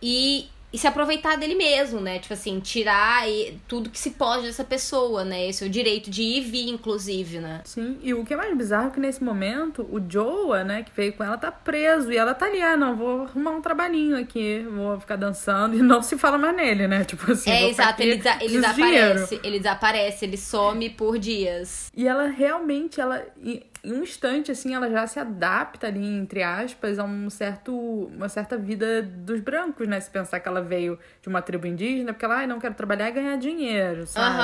e, 0.00 0.48
e 0.72 0.78
se 0.78 0.86
aproveitar 0.86 1.36
dele 1.36 1.54
mesmo, 1.54 2.00
né? 2.00 2.18
Tipo 2.18 2.34
assim, 2.34 2.58
tirar 2.60 3.28
e- 3.28 3.58
tudo 3.68 3.90
que 3.90 3.98
se 3.98 4.12
pode 4.12 4.46
dessa 4.46 4.64
pessoa, 4.64 5.24
né? 5.24 5.48
Esse 5.48 5.64
é 5.64 5.66
o 5.66 5.70
direito 5.70 6.10
de 6.10 6.22
ir 6.22 6.38
e 6.38 6.40
vir, 6.40 6.68
inclusive, 6.68 7.38
né? 7.40 7.60
Sim, 7.64 7.98
e 8.02 8.14
o 8.14 8.24
que 8.24 8.32
é 8.34 8.36
mais 8.36 8.56
bizarro 8.56 8.88
é 8.88 8.90
que 8.90 9.00
nesse 9.00 9.22
momento 9.22 9.82
o 9.90 10.00
Joa, 10.08 10.64
né, 10.64 10.82
que 10.82 10.90
veio 10.96 11.12
com 11.12 11.22
ela, 11.24 11.36
tá 11.36 11.52
preso. 11.52 12.10
E 12.12 12.16
ela 12.16 12.32
tá 12.34 12.46
ali, 12.46 12.60
ah, 12.62 12.76
não, 12.76 12.96
vou 12.96 13.22
arrumar 13.22 13.50
um 13.52 13.60
trabalhinho 13.60 14.16
aqui, 14.18 14.64
vou 14.70 14.98
ficar 15.00 15.16
dançando. 15.16 15.76
E 15.82 15.82
não 15.82 16.02
se 16.02 16.16
fala 16.16 16.38
mais 16.38 16.56
nele, 16.56 16.86
né? 16.86 17.04
Tipo 17.04 17.32
assim, 17.32 17.50
é, 17.50 17.68
exato, 17.68 17.90
aqui, 17.90 18.02
ele, 18.04 18.16
desa- 18.16 18.36
ele 18.40 18.58
preciso 18.58 18.68
de 18.68 18.74
dinheiro. 18.74 19.14
desaparece, 19.14 19.40
ele 19.44 19.58
desaparece, 19.58 20.24
ele 20.24 20.36
some 20.36 20.90
por 20.90 21.18
dias. 21.18 21.90
E 21.96 22.06
ela 22.08 22.26
realmente, 22.28 23.00
ela 23.00 23.22
em 23.42 23.62
em 23.84 23.92
um 23.92 24.02
instante 24.02 24.52
assim, 24.52 24.74
ela 24.74 24.88
já 24.88 25.06
se 25.06 25.18
adapta 25.18 25.88
ali 25.88 26.04
entre 26.04 26.42
aspas 26.42 26.98
a 26.98 27.04
um 27.04 27.28
certo 27.28 27.72
uma 28.14 28.28
certa 28.28 28.56
vida 28.56 29.02
dos 29.02 29.40
brancos, 29.40 29.88
né? 29.88 29.98
Se 29.98 30.08
pensar 30.10 30.38
que 30.40 30.48
ela 30.48 30.62
veio 30.62 30.98
de 31.20 31.28
uma 31.28 31.42
tribo 31.42 31.66
indígena, 31.66 32.12
porque 32.12 32.24
ela, 32.24 32.36
ai, 32.38 32.46
não 32.46 32.60
quero 32.60 32.74
trabalhar 32.74 33.08
e 33.08 33.12
ganhar 33.12 33.36
dinheiro, 33.36 34.06
sabe? 34.06 34.36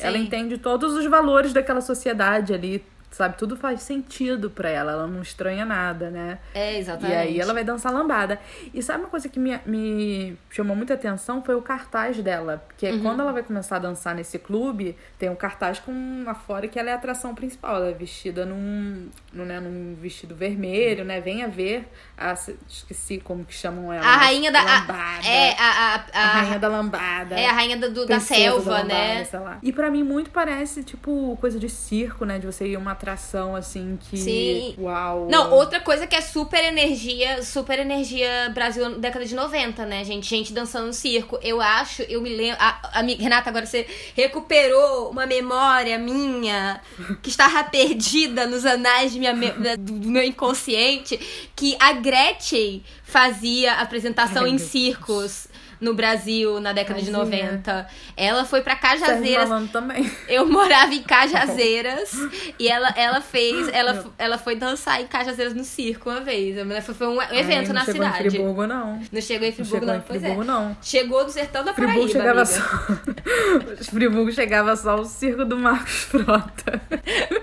Ela 0.00 0.16
entende 0.18 0.56
todos 0.58 0.94
os 0.94 1.04
valores 1.06 1.52
daquela 1.52 1.80
sociedade 1.82 2.54
ali, 2.54 2.82
sabe? 3.10 3.36
Tudo 3.38 3.56
faz 3.56 3.82
sentido 3.82 4.50
pra 4.50 4.68
ela, 4.68 4.92
ela 4.92 5.06
não 5.06 5.22
estranha 5.22 5.64
nada, 5.64 6.10
né? 6.10 6.38
É, 6.54 6.74
E 6.74 6.78
exatamente. 6.78 7.16
aí 7.16 7.40
ela 7.40 7.54
vai 7.54 7.64
dançar 7.64 7.92
lambada. 7.92 8.38
E 8.74 8.82
sabe 8.82 9.00
uma 9.00 9.08
coisa 9.08 9.28
que 9.28 9.38
me, 9.38 9.58
me 9.64 10.36
chamou 10.50 10.76
muita 10.76 10.94
atenção 10.94 11.42
foi 11.42 11.54
o 11.54 11.62
cartaz 11.62 12.18
dela. 12.22 12.62
Porque 12.66 12.90
Uhum. 12.90 13.00
quando 13.02 13.20
ela 13.20 13.32
vai 13.32 13.42
começar 13.42 13.76
a 13.76 13.78
dançar 13.78 14.14
nesse 14.14 14.38
clube, 14.38 14.96
tem 15.18 15.30
um 15.30 15.34
cartaz 15.36 15.78
com 15.78 16.24
lá 16.26 16.34
fora 16.34 16.68
que 16.68 16.78
ela 16.78 16.90
é 16.90 16.92
a 16.92 16.96
atração 16.96 17.34
principal. 17.34 17.76
Ela 17.76 17.88
é 17.90 17.92
vestida 17.94 18.44
num, 18.44 19.08
num, 19.32 19.44
né, 19.44 19.60
num 19.60 19.94
vestido 20.00 20.34
vermelho, 20.34 21.04
né? 21.04 21.20
Venha 21.20 21.48
ver. 21.48 21.88
A, 22.18 22.34
esqueci 22.68 23.18
como 23.18 23.44
que 23.44 23.54
chamam 23.54 23.92
ela. 23.92 24.04
A 24.06 24.16
rainha 24.16 24.50
da. 24.52 24.60
a- 24.60 24.80
Lambada. 24.80 25.26
é, 25.26 25.52
a, 25.58 25.64
a, 25.64 25.94
a, 25.94 26.20
A 26.20 26.26
rainha 26.42 26.58
da 26.58 26.68
lambada. 26.68 27.34
É 27.34 27.46
a 27.46 27.52
rainha 27.52 27.76
do, 27.76 28.04
da 28.06 28.20
selva, 28.20 28.70
lambada, 28.70 28.88
né? 28.88 29.24
sei 29.24 29.38
lá. 29.38 29.58
E 29.62 29.72
pra 29.72 29.90
mim 29.90 30.02
muito 30.02 30.30
parece, 30.30 30.82
tipo, 30.82 31.36
coisa 31.40 31.58
de 31.58 31.68
circo, 31.68 32.24
né? 32.24 32.38
De 32.38 32.46
você 32.46 32.66
ir 32.66 32.76
uma 32.76 32.94
atração, 32.96 33.54
assim, 33.54 33.98
que. 34.00 34.16
Sim. 34.16 34.74
Uau. 34.78 35.28
Não, 35.30 35.52
outra 35.52 35.80
coisa 35.80 36.06
que 36.06 36.16
é 36.16 36.20
super 36.20 36.64
energia, 36.64 37.42
super 37.42 37.78
energia 37.78 38.50
Brasil 38.52 38.98
década 38.98 39.24
de 39.24 39.34
90, 39.34 39.84
né, 39.86 40.04
gente? 40.04 40.26
Gente 40.26 40.52
dançando 40.52 40.86
no 40.86 40.92
circo. 40.92 41.38
Eu 41.42 41.60
acho, 41.60 42.02
eu 42.02 42.20
me 42.20 42.34
lembro. 42.34 42.56
A, 42.60 43.00
a, 43.00 43.02
Renata, 43.02 43.50
agora 43.50 43.66
você 43.66 43.86
recuperou 44.14 45.10
uma 45.10 45.26
memória 45.26 45.98
minha 45.98 46.80
que 47.22 47.28
estava 47.28 47.62
perdida 47.64 48.46
nos 48.46 48.64
anais 48.64 49.14
minha, 49.14 49.34
do, 49.34 50.00
do 50.00 50.08
meu 50.08 50.24
inconsciente. 50.24 51.18
Que 51.54 51.76
a 51.78 51.92
Gretchen 51.92 52.82
fazia 53.04 53.74
apresentação 53.74 54.44
Ai, 54.44 54.50
em 54.50 54.58
circos. 54.58 55.48
No 55.80 55.94
Brasil, 55.94 56.60
na 56.60 56.72
década 56.72 57.00
de 57.00 57.10
Tadinha. 57.10 57.24
90. 57.52 57.86
Ela 58.16 58.44
foi 58.44 58.62
pra 58.62 58.76
Sérgio 58.76 58.98
Cajazeiras 58.98 59.48
Malandro 59.48 59.72
também. 59.72 60.10
eu 60.28 60.46
morava 60.46 60.94
em 60.94 61.02
Cajazeiras 61.02 62.12
e 62.58 62.68
ela, 62.68 62.88
ela 62.96 63.20
fez, 63.20 63.68
ela, 63.68 64.04
ela 64.18 64.38
foi 64.38 64.56
dançar 64.56 65.00
em 65.00 65.06
Cajazeiras 65.06 65.54
no 65.54 65.64
circo 65.64 66.10
uma 66.10 66.20
vez. 66.20 66.56
Foi, 66.84 66.94
foi 66.94 67.06
um 67.08 67.20
evento 67.22 67.68
Ai, 67.68 67.72
na 67.72 67.74
não 67.74 67.84
chegou 67.84 67.92
cidade. 68.04 68.26
Em 68.26 68.30
Friburgo, 68.30 68.66
não. 68.66 69.00
Não 69.12 69.20
chegou 69.20 69.46
em 69.46 69.50
Não 69.50 69.56
Friburgo, 69.56 69.74
chegou 69.74 69.86
não. 69.88 69.96
em 69.96 70.00
Pois 70.00 70.20
Friburgo, 70.20 70.42
é. 70.42 70.46
não. 70.46 70.76
Chegou 70.82 71.24
do 71.24 71.30
sertão 71.30 71.64
da 71.64 71.74
Friburgo 71.74 72.12
Paraíba, 72.12 72.18
chegava 72.18 72.42
amiga. 72.42 73.76
só. 73.76 73.84
Friburgo 73.92 74.32
chegava 74.32 74.76
só 74.76 74.94
o 74.96 75.04
circo 75.04 75.44
do 75.44 75.56
Marcos 75.58 76.04
Frota. 76.04 76.80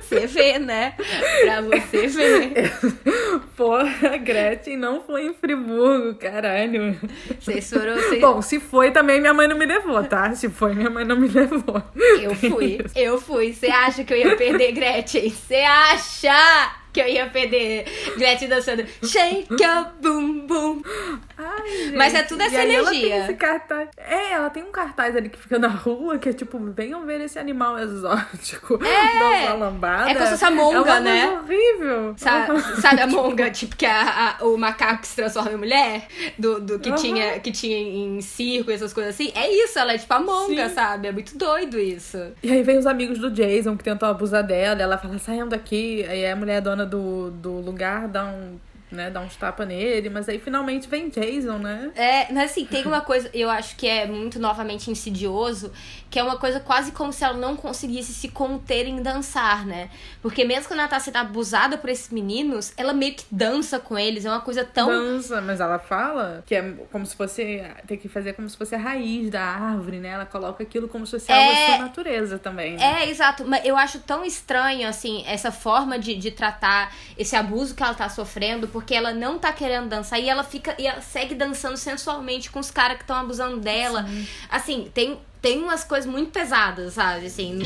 Você 0.02 0.28
vê, 0.28 0.60
né? 0.60 0.96
Pra 1.44 1.62
você 1.62 2.08
ver. 2.08 2.74
Porra, 3.56 4.14
a 4.14 4.18
Gretchen 4.18 4.78
não 4.78 5.02
foi 5.04 5.28
em 5.28 5.34
Friburgo, 5.34 6.16
caralho. 6.16 7.00
Vocês 7.40 7.70
foram. 7.70 7.96
Vocês... 7.96 8.22
Bom, 8.24 8.42
se 8.42 8.60
foi 8.60 8.92
também 8.92 9.20
minha 9.20 9.34
mãe 9.34 9.48
não 9.48 9.58
me 9.58 9.66
levou, 9.66 10.04
tá? 10.04 10.34
Se 10.34 10.50
foi, 10.50 10.74
minha 10.74 10.90
mãe 10.90 11.04
não 11.06 11.16
me 11.16 11.28
levou. 11.28 11.84
Eu 12.22 12.34
fui, 12.36 12.80
eu 12.96 13.20
fui. 13.20 13.54
Você 13.54 13.68
acha 13.68 14.04
que 14.04 14.14
eu 14.14 14.18
ia 14.18 14.36
perder 14.36 14.72
Gretchen? 14.72 15.30
Você 15.30 15.56
acha 15.58 16.83
que 16.94 17.02
eu 17.02 17.08
ia 17.08 17.26
perder 17.28 17.86
Gretchen 18.18 18.48
dançando 18.48 18.86
Shake 19.04 19.48
your 19.62 19.88
boom 20.02 20.46
boom? 20.48 20.82
Ai. 21.38 21.92
Mas 21.96 22.14
é 22.14 22.24
tudo 22.24 22.42
essa 22.42 22.56
e 22.56 22.58
aí 22.58 22.76
Ela 22.76 22.90
energia. 22.94 23.10
tem 23.16 23.24
esse 23.24 23.34
cartaz. 23.34 23.90
É, 23.98 24.32
ela 24.34 24.50
tem 24.50 24.64
um 24.64 24.72
cartaz 24.72 25.16
ali 25.16 25.30
que 25.30 25.40
fica 25.40 25.58
na 25.60 25.68
rua 25.68 26.18
que 26.18 26.30
é 26.30 26.34
tipo, 26.34 26.58
venham 26.72 27.06
ver 27.06 27.22
esse 27.22 27.40
animal 27.40 27.78
exótico. 27.80 28.80
É. 28.94 29.20
Dançar 29.20 29.60
lambada. 29.60 30.10
É 30.10 30.14
como 30.14 30.26
se 30.26 30.32
fosse 30.32 30.46
a 30.46 30.52
monga, 30.52 30.78
é 30.78 30.82
uma 30.82 31.00
né? 31.00 31.30
horrível. 31.40 32.14
Sabe, 32.18 32.62
sabe 32.82 33.02
a 33.02 33.08
monga, 33.08 33.50
tipo, 33.50 33.76
que 33.76 33.86
a, 33.86 34.38
a- 34.40 34.46
o 34.46 34.58
macaco 34.58 35.02
que 35.02 35.08
se 35.08 35.16
transforma 35.16 35.52
em 35.54 35.58
mulher? 35.58 36.08
Do, 36.38 36.60
do 36.60 36.80
que, 36.80 36.90
Aham. 36.90 36.98
tinha, 36.98 37.40
que 37.40 37.52
tinha 37.52 37.78
em 37.78 38.22
circo 38.22 38.70
e 38.72 38.74
essas 38.74 38.94
coisas 38.94 39.16
assim? 39.16 39.32
É 39.36 39.50
isso, 39.52 39.78
ela 39.80 39.94
é 39.94 39.98
tipo 39.98 40.14
a 40.14 40.20
monga, 40.20 40.70
Sim. 40.70 40.76
sabe? 40.76 41.08
É 41.08 41.12
muito 41.12 41.38
doido 41.38 41.80
isso. 41.80 42.18
E 42.44 42.52
aí 42.52 42.62
vem 42.64 42.78
os 42.78 42.86
amigos 42.86 43.18
do 43.20 43.32
Jason 43.32 43.76
que 43.78 43.84
tentam 43.84 44.10
abusar 44.10 44.44
dela, 44.44 44.82
ela 44.82 44.98
fala, 44.98 45.18
saiam 45.20 45.48
daqui. 45.48 46.06
Aí 46.08 46.26
a 46.26 46.36
mulher 46.36 46.62
dona 46.62 46.83
do, 46.86 47.32
do 47.32 47.60
lugar 47.60 48.08
dá 48.08 48.26
um. 48.26 48.58
Né, 48.94 49.10
dá 49.10 49.20
uns 49.22 49.36
tapas 49.36 49.68
nele, 49.68 50.10
mas 50.10 50.30
aí 50.30 50.38
finalmente 50.40 50.88
vem 50.88 51.10
Jason, 51.10 51.58
né? 51.58 51.92
É, 51.96 52.32
mas 52.32 52.52
assim, 52.52 52.64
tem 52.66 52.86
uma 52.86 53.02
coisa, 53.02 53.28
eu 53.34 53.50
acho 53.50 53.76
que 53.76 53.88
é 53.88 54.06
muito 54.06 54.40
novamente 54.40 54.92
insidioso, 54.92 55.72
que 56.12 56.20
é 56.20 56.24
uma 56.24 56.38
coisa 56.38 56.60
quase 56.60 56.92
como 56.92 57.12
se 57.12 57.24
ela 57.24 57.36
não 57.36 57.56
conseguisse 57.56 58.14
se 58.14 58.28
conter 58.30 58.86
em 58.88 59.02
dançar, 59.02 59.66
né? 59.66 59.90
Porque 60.22 60.46
mesmo 60.46 60.68
quando 60.68 60.82
ela 60.82 60.88
tá 60.88 61.00
sendo 61.00 61.18
abusada 61.18 61.76
por 61.78 61.90
esses 61.90 62.10
meninos, 62.12 62.72
ela 62.78 62.94
meio 62.94 63.16
que 63.16 63.26
dança 63.32 63.80
com 63.80 63.98
eles, 63.98 64.26
é 64.26 64.30
uma 64.30 64.42
coisa 64.42 64.64
tão. 64.64 64.88
Dança, 64.88 65.42
mas 65.42 65.60
ela 65.60 65.80
fala 65.80 66.44
que 66.46 66.54
é 66.54 66.74
como 66.92 67.04
se 67.06 67.16
fosse. 67.16 67.64
Tem 67.88 67.98
que 67.98 68.08
fazer 68.08 68.34
como 68.34 68.48
se 68.48 68.56
fosse 68.56 68.76
a 68.76 68.78
raiz 68.78 69.30
da 69.32 69.42
árvore, 69.42 70.00
né? 70.00 70.10
Ela 70.10 70.26
coloca 70.26 70.62
aquilo 70.62 70.88
como 70.88 71.06
se 71.08 71.14
fosse 71.14 71.32
algo 71.32 71.52
da 71.52 71.58
É. 71.58 71.66
sua 71.66 71.78
natureza 71.80 72.38
também. 72.38 72.78
Né? 72.78 73.04
É, 73.04 73.10
exato. 73.10 73.44
Mas 73.46 73.66
eu 73.66 73.76
acho 73.76 74.00
tão 74.00 74.24
estranho, 74.24 74.88
assim, 74.88 75.24
essa 75.26 75.52
forma 75.52 75.98
de, 75.98 76.14
de 76.16 76.30
tratar 76.30 76.94
esse 77.18 77.36
abuso 77.36 77.74
que 77.74 77.82
ela 77.82 77.94
tá 77.96 78.08
sofrendo, 78.10 78.68
porque 78.68 78.83
ela 78.92 79.14
não 79.14 79.38
tá 79.38 79.54
querendo 79.54 79.88
dançar 79.88 80.20
e 80.20 80.28
ela 80.28 80.44
fica. 80.44 80.76
E 80.80 80.88
ela 80.88 81.02
segue 81.02 81.36
dançando 81.36 81.78
sensualmente 81.78 82.50
com 82.50 82.60
os 82.60 82.72
caras 82.72 82.98
que 82.98 83.04
estão 83.04 83.16
abusando 83.16 83.58
dela. 83.58 84.06
Assim, 84.50 84.90
tem, 84.94 85.20
tem 85.42 85.62
umas 85.62 85.84
coisas 85.84 86.10
muito 86.10 86.32
pesadas, 86.32 86.94
sabe? 86.94 87.28
Assim. 87.28 87.60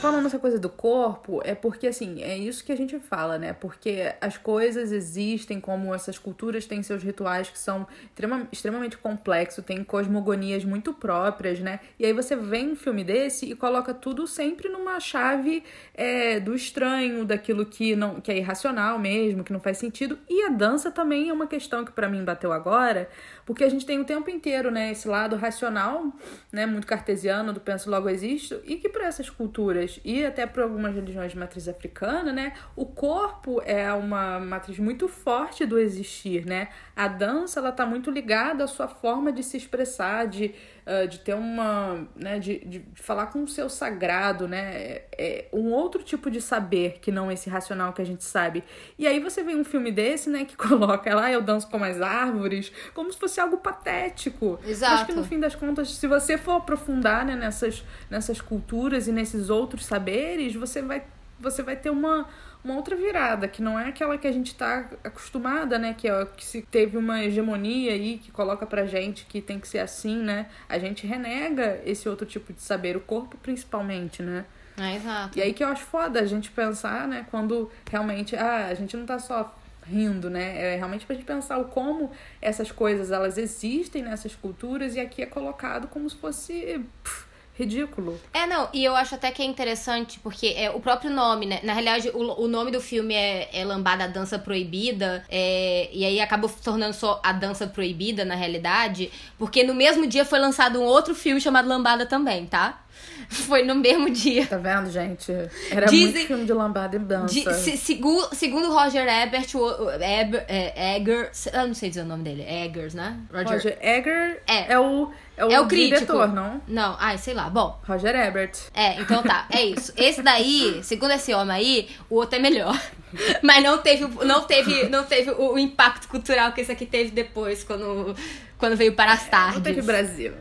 Falando 0.00 0.26
essa 0.26 0.38
coisa 0.38 0.58
do 0.58 0.70
corpo, 0.70 1.42
é 1.44 1.54
porque 1.54 1.86
assim, 1.86 2.22
é 2.22 2.36
isso 2.36 2.64
que 2.64 2.72
a 2.72 2.76
gente 2.76 2.98
fala, 2.98 3.38
né? 3.38 3.52
Porque 3.52 4.14
as 4.20 4.38
coisas 4.38 4.92
existem, 4.92 5.60
como 5.60 5.94
essas 5.94 6.18
culturas 6.18 6.64
têm 6.64 6.82
seus 6.82 7.02
rituais 7.02 7.50
que 7.50 7.58
são 7.58 7.86
extrema- 8.08 8.48
extremamente 8.50 8.96
complexos, 8.96 9.62
tem 9.64 9.84
cosmogonias 9.84 10.64
muito 10.64 10.94
próprias, 10.94 11.60
né? 11.60 11.80
E 11.98 12.06
aí 12.06 12.12
você 12.14 12.34
vê 12.34 12.60
um 12.60 12.74
filme 12.74 13.04
desse 13.04 13.46
e 13.46 13.54
coloca 13.54 13.92
tudo 13.92 14.26
sempre 14.26 14.68
numa 14.70 14.98
chave 14.98 15.62
é, 15.94 16.40
do 16.40 16.54
estranho, 16.54 17.24
daquilo 17.26 17.66
que 17.66 17.94
não 17.94 18.20
que 18.20 18.32
é 18.32 18.38
irracional 18.38 18.98
mesmo, 18.98 19.44
que 19.44 19.52
não 19.52 19.60
faz 19.60 19.76
sentido. 19.76 20.18
E 20.28 20.44
a 20.44 20.48
dança 20.48 20.90
também 20.90 21.28
é 21.28 21.32
uma 21.32 21.46
questão 21.46 21.84
que 21.84 21.92
pra 21.92 22.08
mim 22.08 22.24
bateu 22.24 22.52
agora, 22.52 23.08
porque 23.50 23.64
a 23.64 23.68
gente 23.68 23.84
tem 23.84 23.98
o 23.98 24.04
tempo 24.04 24.30
inteiro, 24.30 24.70
né, 24.70 24.92
esse 24.92 25.08
lado 25.08 25.34
racional, 25.34 26.04
né, 26.52 26.66
muito 26.66 26.86
cartesiano 26.86 27.52
do 27.52 27.58
penso 27.58 27.90
logo 27.90 28.08
existo, 28.08 28.60
e 28.62 28.76
que 28.76 28.88
para 28.88 29.06
essas 29.06 29.28
culturas 29.28 29.98
e 30.04 30.24
até 30.24 30.46
para 30.46 30.62
algumas 30.62 30.94
religiões 30.94 31.32
de 31.32 31.38
matriz 31.38 31.66
africana, 31.66 32.32
né, 32.32 32.52
o 32.76 32.86
corpo 32.86 33.60
é 33.64 33.92
uma 33.92 34.38
matriz 34.38 34.78
muito 34.78 35.08
forte 35.08 35.66
do 35.66 35.80
existir, 35.80 36.46
né? 36.46 36.68
A 36.94 37.08
dança 37.08 37.58
ela 37.58 37.72
tá 37.72 37.84
muito 37.84 38.08
ligada 38.08 38.62
à 38.62 38.68
sua 38.68 38.86
forma 38.86 39.32
de 39.32 39.42
se 39.42 39.56
expressar, 39.56 40.28
de 40.28 40.54
ah, 40.86 41.06
de 41.06 41.18
ter 41.20 41.34
uma, 41.34 42.08
né, 42.16 42.38
de, 42.38 42.58
de 42.64 42.84
falar 42.94 43.26
com 43.26 43.42
o 43.42 43.48
seu 43.48 43.68
sagrado, 43.68 44.48
né? 44.48 44.74
É, 44.74 45.04
é 45.18 45.48
um 45.52 45.72
outro 45.72 46.02
tipo 46.02 46.30
de 46.30 46.40
saber 46.40 46.98
que 47.00 47.12
não 47.12 47.30
esse 47.30 47.50
racional 47.50 47.92
que 47.92 48.02
a 48.02 48.04
gente 48.04 48.24
sabe. 48.24 48.64
E 48.98 49.06
aí 49.06 49.20
você 49.20 49.42
vê 49.42 49.54
um 49.54 49.64
filme 49.64 49.92
desse, 49.92 50.30
né, 50.30 50.44
que 50.44 50.56
coloca 50.58 51.14
lá 51.14 51.30
eu 51.30 51.42
danço 51.42 51.68
como 51.68 51.84
as 51.84 52.00
árvores, 52.00 52.72
como 52.94 53.12
se 53.12 53.18
fosse 53.18 53.40
algo 53.40 53.58
patético. 53.58 54.58
Exato. 54.66 54.94
Acho 54.94 55.06
que 55.06 55.12
no 55.12 55.24
fim 55.24 55.38
das 55.38 55.54
contas, 55.54 55.94
se 55.94 56.06
você 56.06 56.38
for 56.38 56.56
aprofundar, 56.56 57.24
né, 57.24 57.36
nessas 57.36 57.84
nessas 58.08 58.40
culturas 58.40 59.06
e 59.06 59.12
nesses 59.12 59.50
outros 59.50 59.84
saberes, 59.84 60.54
você 60.54 60.82
vai 60.82 61.02
você 61.38 61.62
vai 61.62 61.76
ter 61.76 61.90
uma 61.90 62.28
uma 62.62 62.76
outra 62.76 62.94
virada, 62.94 63.48
que 63.48 63.62
não 63.62 63.78
é 63.78 63.88
aquela 63.88 64.18
que 64.18 64.26
a 64.26 64.32
gente 64.32 64.54
tá 64.54 64.88
acostumada, 65.02 65.78
né? 65.78 65.94
Que, 65.94 66.08
é, 66.08 66.26
que 66.36 66.44
se 66.44 66.62
teve 66.62 66.96
uma 66.96 67.24
hegemonia 67.24 67.92
aí 67.92 68.18
que 68.18 68.30
coloca 68.30 68.66
pra 68.66 68.86
gente 68.86 69.24
que 69.26 69.40
tem 69.40 69.58
que 69.58 69.66
ser 69.66 69.78
assim, 69.78 70.16
né? 70.16 70.46
A 70.68 70.78
gente 70.78 71.06
renega 71.06 71.80
esse 71.84 72.08
outro 72.08 72.26
tipo 72.26 72.52
de 72.52 72.60
saber, 72.60 72.96
o 72.96 73.00
corpo 73.00 73.36
principalmente, 73.38 74.22
né? 74.22 74.44
É, 74.78 74.96
exato. 74.96 75.38
E 75.38 75.42
aí 75.42 75.52
que 75.52 75.64
eu 75.64 75.68
acho 75.68 75.84
foda 75.84 76.20
a 76.20 76.26
gente 76.26 76.50
pensar, 76.50 77.08
né? 77.08 77.26
Quando 77.30 77.70
realmente, 77.90 78.36
ah, 78.36 78.66
a 78.66 78.74
gente 78.74 78.96
não 78.96 79.06
tá 79.06 79.18
só 79.18 79.54
rindo, 79.86 80.30
né? 80.30 80.74
É 80.74 80.76
realmente 80.76 81.06
pra 81.06 81.14
gente 81.14 81.24
pensar 81.24 81.58
o 81.58 81.66
como 81.66 82.10
essas 82.40 82.70
coisas, 82.70 83.10
elas 83.10 83.38
existem 83.38 84.02
nessas 84.02 84.34
culturas 84.34 84.94
e 84.94 85.00
aqui 85.00 85.22
é 85.22 85.26
colocado 85.26 85.88
como 85.88 86.08
se 86.08 86.16
fosse 86.16 86.80
pff, 87.02 87.26
ridículo. 87.60 88.20
É, 88.32 88.46
não, 88.46 88.68
e 88.72 88.84
eu 88.84 88.94
acho 88.96 89.14
até 89.14 89.30
que 89.30 89.42
é 89.42 89.44
interessante, 89.44 90.18
porque 90.20 90.54
é 90.56 90.70
o 90.70 90.80
próprio 90.80 91.10
nome, 91.10 91.46
né? 91.46 91.60
Na 91.62 91.72
realidade, 91.72 92.10
o, 92.10 92.42
o 92.44 92.48
nome 92.48 92.70
do 92.70 92.80
filme 92.80 93.14
é, 93.14 93.48
é 93.52 93.64
Lambada 93.64 94.08
Dança 94.08 94.38
Proibida, 94.38 95.24
é, 95.28 95.88
e 95.92 96.04
aí 96.04 96.20
acabou 96.20 96.48
se 96.48 96.62
tornando 96.62 96.94
só 96.94 97.20
a 97.22 97.32
Dança 97.32 97.66
Proibida, 97.66 98.24
na 98.24 98.34
realidade, 98.34 99.10
porque 99.38 99.62
no 99.62 99.74
mesmo 99.74 100.06
dia 100.06 100.24
foi 100.24 100.38
lançado 100.38 100.80
um 100.80 100.84
outro 100.84 101.14
filme 101.14 101.40
chamado 101.40 101.68
Lambada 101.68 102.06
também, 102.06 102.46
tá? 102.46 102.80
Foi 103.30 103.62
no 103.62 103.74
mesmo 103.76 104.10
dia. 104.10 104.46
Tá 104.46 104.58
vendo, 104.58 104.90
gente? 104.90 105.30
Era 105.70 105.86
Dizem- 105.86 106.12
muito 106.12 106.26
filme 106.26 106.44
de 106.44 106.52
lambada 106.52 106.96
e 106.96 106.98
dança. 106.98 107.32
De- 107.32 107.54
se- 107.54 107.76
segu- 107.76 108.28
segundo 108.34 108.70
Roger 108.72 109.06
Ebert, 109.08 109.54
o, 109.54 109.60
o 109.60 109.90
Eber- 109.92 110.44
é, 110.48 110.96
Eggers, 110.96 111.46
eu 111.46 111.68
não 111.68 111.74
sei 111.74 111.88
dizer 111.90 112.02
o 112.02 112.06
nome 112.06 112.24
dele, 112.24 112.42
Eggers, 112.42 112.92
né? 112.92 113.18
Roger 113.32 113.78
Egger 113.80 114.42
É. 114.46 114.72
é, 114.72 114.78
o, 114.78 115.10
é 115.40 115.44
o, 115.46 115.50
é 115.52 115.60
o 115.60 115.66
crítico. 115.66 115.94
diretor, 116.00 116.28
não? 116.32 116.60
Não, 116.68 116.96
ai, 116.98 117.16
sei 117.18 117.34
lá. 117.34 117.48
Bom, 117.48 117.80
Roger 117.86 118.14
Ebert. 118.14 118.56
É, 118.74 119.00
então 119.00 119.22
tá, 119.22 119.46
é 119.50 119.62
isso. 119.64 119.92
Esse 119.96 120.22
daí, 120.22 120.80
segundo 120.82 121.12
esse 121.12 121.32
homem 121.34 121.56
aí, 121.56 121.88
o 122.08 122.16
outro 122.16 122.36
é 122.36 122.38
melhor. 122.38 122.78
Mas 123.42 123.62
não 123.64 123.78
teve, 123.78 124.04
o- 124.04 124.24
não 124.24 124.42
teve, 124.42 124.88
não 124.88 125.04
teve 125.04 125.30
o, 125.30 125.54
o 125.54 125.58
impacto 125.58 126.06
cultural 126.08 126.52
que 126.52 126.60
esse 126.60 126.70
aqui 126.70 126.86
teve 126.86 127.10
depois, 127.10 127.64
quando, 127.64 128.14
quando 128.58 128.76
veio 128.76 128.92
para 128.94 129.12
as 129.12 129.28
tardes. 129.28 129.56
Não 129.56 129.62
teve 129.62 129.82
Brasil. 129.82 130.32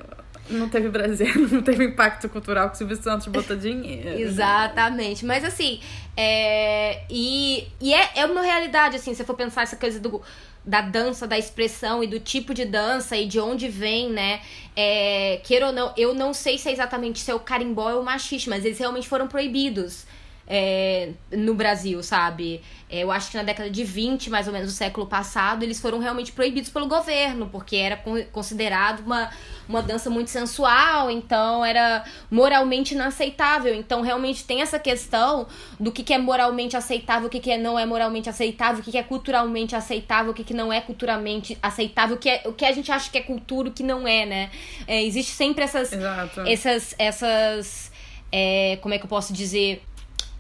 Não 0.50 0.68
teve 0.68 0.90
Brasil, 0.90 1.28
não 1.52 1.62
teve 1.62 1.84
impacto 1.86 2.28
cultural 2.28 2.70
que 2.70 2.76
o 2.76 2.78
Silvio 2.80 2.96
Santos 3.02 3.28
botou 3.28 3.56
dinheiro. 3.56 4.20
Exatamente. 4.20 5.24
Mas 5.26 5.44
assim, 5.46 5.80
é... 6.18 7.04
E, 7.10 7.68
e 7.80 7.94
é, 7.94 8.10
é 8.16 8.26
uma 8.26 8.42
realidade, 8.42 8.96
assim, 8.96 9.14
se 9.14 9.24
for 9.24 9.36
pensar 9.36 9.62
essa 9.62 9.76
coisa 9.76 10.00
do, 10.00 10.22
da 10.70 10.82
dança, 10.82 11.26
da 11.26 11.38
expressão 11.38 12.04
e 12.04 12.08
do 12.08 12.20
tipo 12.20 12.54
de 12.54 12.64
dança 12.64 13.18
e 13.18 13.26
de 13.26 13.40
onde 13.40 13.68
vem, 13.68 14.12
né? 14.12 14.40
É... 14.76 15.42
Queira 15.44 15.68
ou 15.68 15.74
não, 15.74 15.92
eu 15.98 16.14
não 16.14 16.32
sei 16.32 16.60
se 16.60 16.70
é 16.70 16.72
exatamente 16.72 17.20
se 17.20 17.32
é 17.32 17.34
o 17.34 17.40
carimbó 17.40 17.92
ou 17.92 18.02
o 18.02 18.06
machixe, 18.06 18.48
mas 18.48 18.64
eles 18.64 18.78
realmente 18.78 19.08
foram 19.08 19.28
proibidos. 19.28 20.06
É, 20.50 21.12
no 21.32 21.54
Brasil, 21.54 22.02
sabe? 22.02 22.60
É, 22.90 23.04
eu 23.04 23.12
acho 23.12 23.30
que 23.30 23.38
na 23.38 23.44
década 23.44 23.70
de 23.70 23.84
20, 23.84 24.32
mais 24.32 24.48
ou 24.48 24.54
menos, 24.54 24.70
do 24.74 24.76
século 24.76 25.06
passado, 25.06 25.62
eles 25.62 25.80
foram 25.80 26.00
realmente 26.00 26.32
proibidos 26.32 26.72
pelo 26.72 26.88
governo, 26.88 27.48
porque 27.52 27.76
era 27.76 27.96
con- 27.98 28.24
considerado 28.32 29.02
uma, 29.02 29.30
uma 29.68 29.84
dança 29.84 30.10
muito 30.10 30.32
sensual, 30.32 31.12
então 31.12 31.64
era 31.64 32.04
moralmente 32.32 32.96
inaceitável. 32.96 33.76
Então, 33.76 34.02
realmente 34.02 34.44
tem 34.44 34.64
essa 34.64 34.80
questão 34.80 35.48
do 35.80 35.92
que, 35.92 36.02
que 36.04 36.14
é 36.14 36.18
moralmente 36.18 36.76
aceitável, 36.76 37.28
o 37.28 37.30
que, 37.30 37.40
que 37.40 37.52
é- 37.52 37.58
não 37.60 37.78
é 37.78 37.86
moralmente 37.86 38.28
aceitável, 38.28 38.82
o 38.82 38.84
que, 38.84 38.90
que 38.92 38.98
é 38.98 39.04
culturalmente 39.04 39.76
aceitável, 39.76 40.32
o 40.32 40.34
que, 40.34 40.44
que 40.44 40.54
não 40.56 40.74
é 40.74 40.82
culturalmente 40.82 41.60
aceitável, 41.62 42.16
o 42.16 42.20
que, 42.20 42.28
é, 42.28 42.42
o 42.46 42.54
que 42.54 42.66
a 42.66 42.72
gente 42.72 42.92
acha 42.92 43.12
que 43.12 43.20
é 43.20 43.22
cultura, 43.22 43.70
o 43.70 43.72
que 43.72 43.84
não 43.84 44.08
é, 44.08 44.26
né? 44.26 44.50
É, 44.88 45.04
existe 45.04 45.32
sempre 45.32 45.64
essas 45.64 45.94
Exato. 45.94 46.42
essas 46.42 46.96
essas 46.98 47.92
é, 48.32 48.78
como 48.82 48.94
é 48.94 48.98
que 49.00 49.06
eu 49.06 49.10
posso 49.10 49.34
dizer 49.34 49.82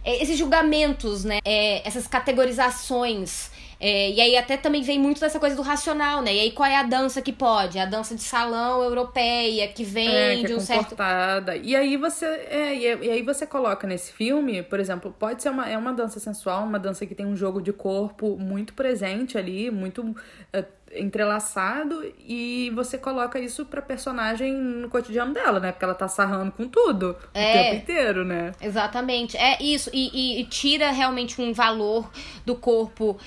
esses 0.05 0.37
julgamentos 0.37 1.23
né 1.23 1.39
É, 1.45 1.87
essas 1.87 2.07
categorizações 2.07 3.51
É, 3.81 4.11
e 4.11 4.19
aí 4.21 4.35
até 4.37 4.57
também 4.57 4.81
vem 4.81 4.99
muito 4.99 5.21
dessa 5.21 5.39
coisa 5.39 5.55
do 5.55 5.61
racional 5.61 6.21
né 6.21 6.33
e 6.33 6.39
aí 6.39 6.51
qual 6.51 6.67
é 6.69 6.75
a 6.77 6.83
dança 6.83 7.21
que 7.21 7.31
pode 7.31 7.79
a 7.79 7.85
dança 7.85 8.13
de 8.15 8.23
salão 8.23 8.83
europeia 8.83 9.67
que 9.69 9.83
vem 9.83 10.09
É, 10.11 10.37
que 10.37 10.47
de 10.47 10.51
é 10.51 10.55
um 10.55 10.59
certo 10.59 10.95
comportada. 10.95 11.55
E 11.57 11.75
aí 11.75 11.97
você. 11.97 12.25
É, 12.25 12.73
e, 12.75 12.83
e 13.07 13.11
aí 13.11 13.21
você 13.21 13.45
coloca 13.45 13.85
nesse 13.85 14.11
filme, 14.13 14.63
por 14.63 14.79
exemplo, 14.79 15.13
pode 15.17 15.43
ser 15.43 15.49
uma, 15.49 15.69
é 15.69 15.77
uma 15.77 15.93
dança 15.93 16.19
sensual, 16.19 16.63
uma 16.63 16.79
dança 16.79 17.05
que 17.05 17.13
tem 17.13 17.25
um 17.25 17.35
jogo 17.35 17.61
de 17.61 17.73
corpo 17.73 18.37
muito 18.37 18.73
presente 18.73 19.37
ali, 19.37 19.69
muito 19.69 20.15
é, 20.53 20.63
entrelaçado, 20.93 22.03
e 22.19 22.71
você 22.75 22.97
coloca 22.97 23.39
isso 23.39 23.65
pra 23.65 23.81
personagem 23.81 24.53
no 24.53 24.89
cotidiano 24.89 25.33
dela, 25.33 25.59
né? 25.59 25.71
Porque 25.71 25.85
ela 25.85 25.93
tá 25.95 26.07
sarrando 26.07 26.51
com 26.51 26.67
tudo 26.67 27.15
É. 27.33 27.49
o 27.49 27.53
tempo 27.63 27.75
inteiro, 27.75 28.25
né? 28.25 28.51
Exatamente, 28.61 29.37
é 29.37 29.61
isso. 29.61 29.89
E, 29.93 30.09
e- 30.13 30.41
e 30.41 30.45
tira 30.45 30.91
realmente 30.91 31.41
um 31.41 31.53
valor 31.53 32.09
do 32.45 32.55
corpo 32.55 33.17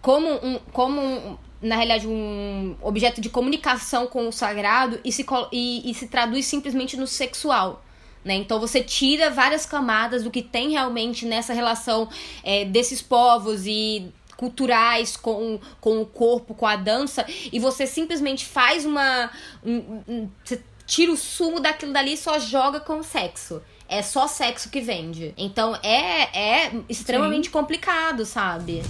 como 0.00 0.28
um. 0.28 0.58
Como 0.72 1.00
um 1.00 1.36
na 1.62 1.76
realidade, 1.76 2.06
um 2.06 2.76
objeto 2.82 3.22
de 3.22 3.30
comunicação 3.30 4.06
com 4.06 4.28
o 4.28 4.32
sagrado 4.32 5.00
e 5.02 5.10
se, 5.10 5.24
e, 5.50 5.90
e 5.90 5.94
se 5.94 6.08
traduz 6.08 6.44
simplesmente 6.44 6.94
no 6.94 7.06
sexual. 7.06 7.82
Né? 8.22 8.34
Então 8.34 8.60
você 8.60 8.82
tira 8.82 9.30
várias 9.30 9.64
camadas 9.64 10.22
do 10.22 10.30
que 10.30 10.42
tem 10.42 10.70
realmente 10.72 11.24
nessa 11.24 11.54
relação 11.54 12.06
é, 12.42 12.66
desses 12.66 13.00
povos 13.00 13.66
e 13.66 14.12
culturais 14.36 15.16
com, 15.16 15.58
com 15.80 16.00
o 16.00 16.06
corpo, 16.06 16.54
com 16.54 16.66
a 16.66 16.76
dança, 16.76 17.24
e 17.52 17.58
você 17.58 17.86
simplesmente 17.86 18.44
faz 18.46 18.84
uma. 18.84 19.30
um- 19.64 20.02
um- 20.08 20.30
você 20.44 20.62
tira 20.86 21.12
o 21.12 21.16
sumo 21.16 21.60
daquilo 21.60 21.92
dali 21.92 22.12
e 22.12 22.16
só 22.16 22.38
joga 22.38 22.78
com 22.80 22.98
o 22.98 23.02
sexo. 23.04 23.62
É 23.88 24.02
só 24.02 24.26
sexo 24.26 24.70
que 24.70 24.80
vende. 24.80 25.34
Então 25.36 25.74
é, 25.82 26.38
é 26.66 26.72
extremamente 26.88 27.50
complicado, 27.50 28.24
sabe? 28.24 28.82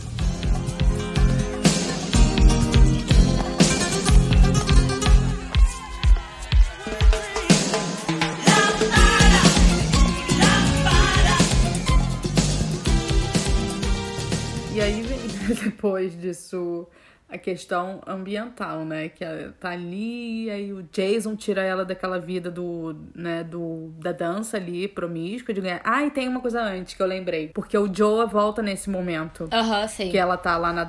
depois 15.63 16.19
disso 16.19 16.89
a 17.29 17.39
questão 17.39 18.01
ambiental, 18.07 18.85
né? 18.85 19.09
Que 19.09 19.25
ela 19.25 19.53
tá 19.59 19.71
ali, 19.71 20.49
aí 20.51 20.73
o 20.73 20.83
Jason 20.85 21.35
tira 21.35 21.63
ela 21.63 21.85
daquela 21.85 22.19
vida 22.19 22.51
do, 22.51 22.95
né, 23.15 23.43
do, 23.43 23.93
da 23.99 24.13
dança 24.13 24.57
ali, 24.57 24.87
promíscua, 24.87 25.53
de 25.53 25.61
ganhar. 25.61 25.81
Ah, 25.83 26.05
e 26.05 26.11
tem 26.11 26.29
uma 26.29 26.41
coisa 26.41 26.63
antes 26.63 26.95
que 26.95 27.03
eu 27.03 27.07
lembrei. 27.07 27.49
Porque 27.49 27.77
o 27.77 27.93
Joe 27.93 28.27
volta 28.29 28.63
nesse 28.63 28.89
momento. 28.89 29.49
Aham, 29.53 29.89
sei. 29.89 30.11
Que 30.11 30.19
ela 30.19 30.37
tá 30.37 30.57
lá 30.57 30.73
na. 30.73 30.89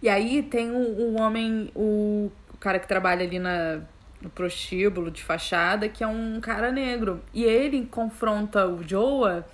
E 0.00 0.08
aí 0.08 0.42
tem 0.42 0.70
o, 0.70 0.76
o 0.76 1.20
homem, 1.20 1.70
o, 1.74 2.30
o 2.52 2.56
cara 2.58 2.78
que 2.78 2.86
trabalha 2.86 3.24
ali 3.24 3.38
na, 3.38 3.80
no 4.20 4.30
prostíbulo 4.30 5.10
de 5.10 5.22
fachada, 5.22 5.88
que 5.88 6.04
é 6.04 6.06
um 6.06 6.40
cara 6.40 6.70
negro. 6.70 7.20
E 7.32 7.42
ele 7.42 7.86
confronta 7.86 8.66
o 8.66 8.86
Joa 8.86 9.44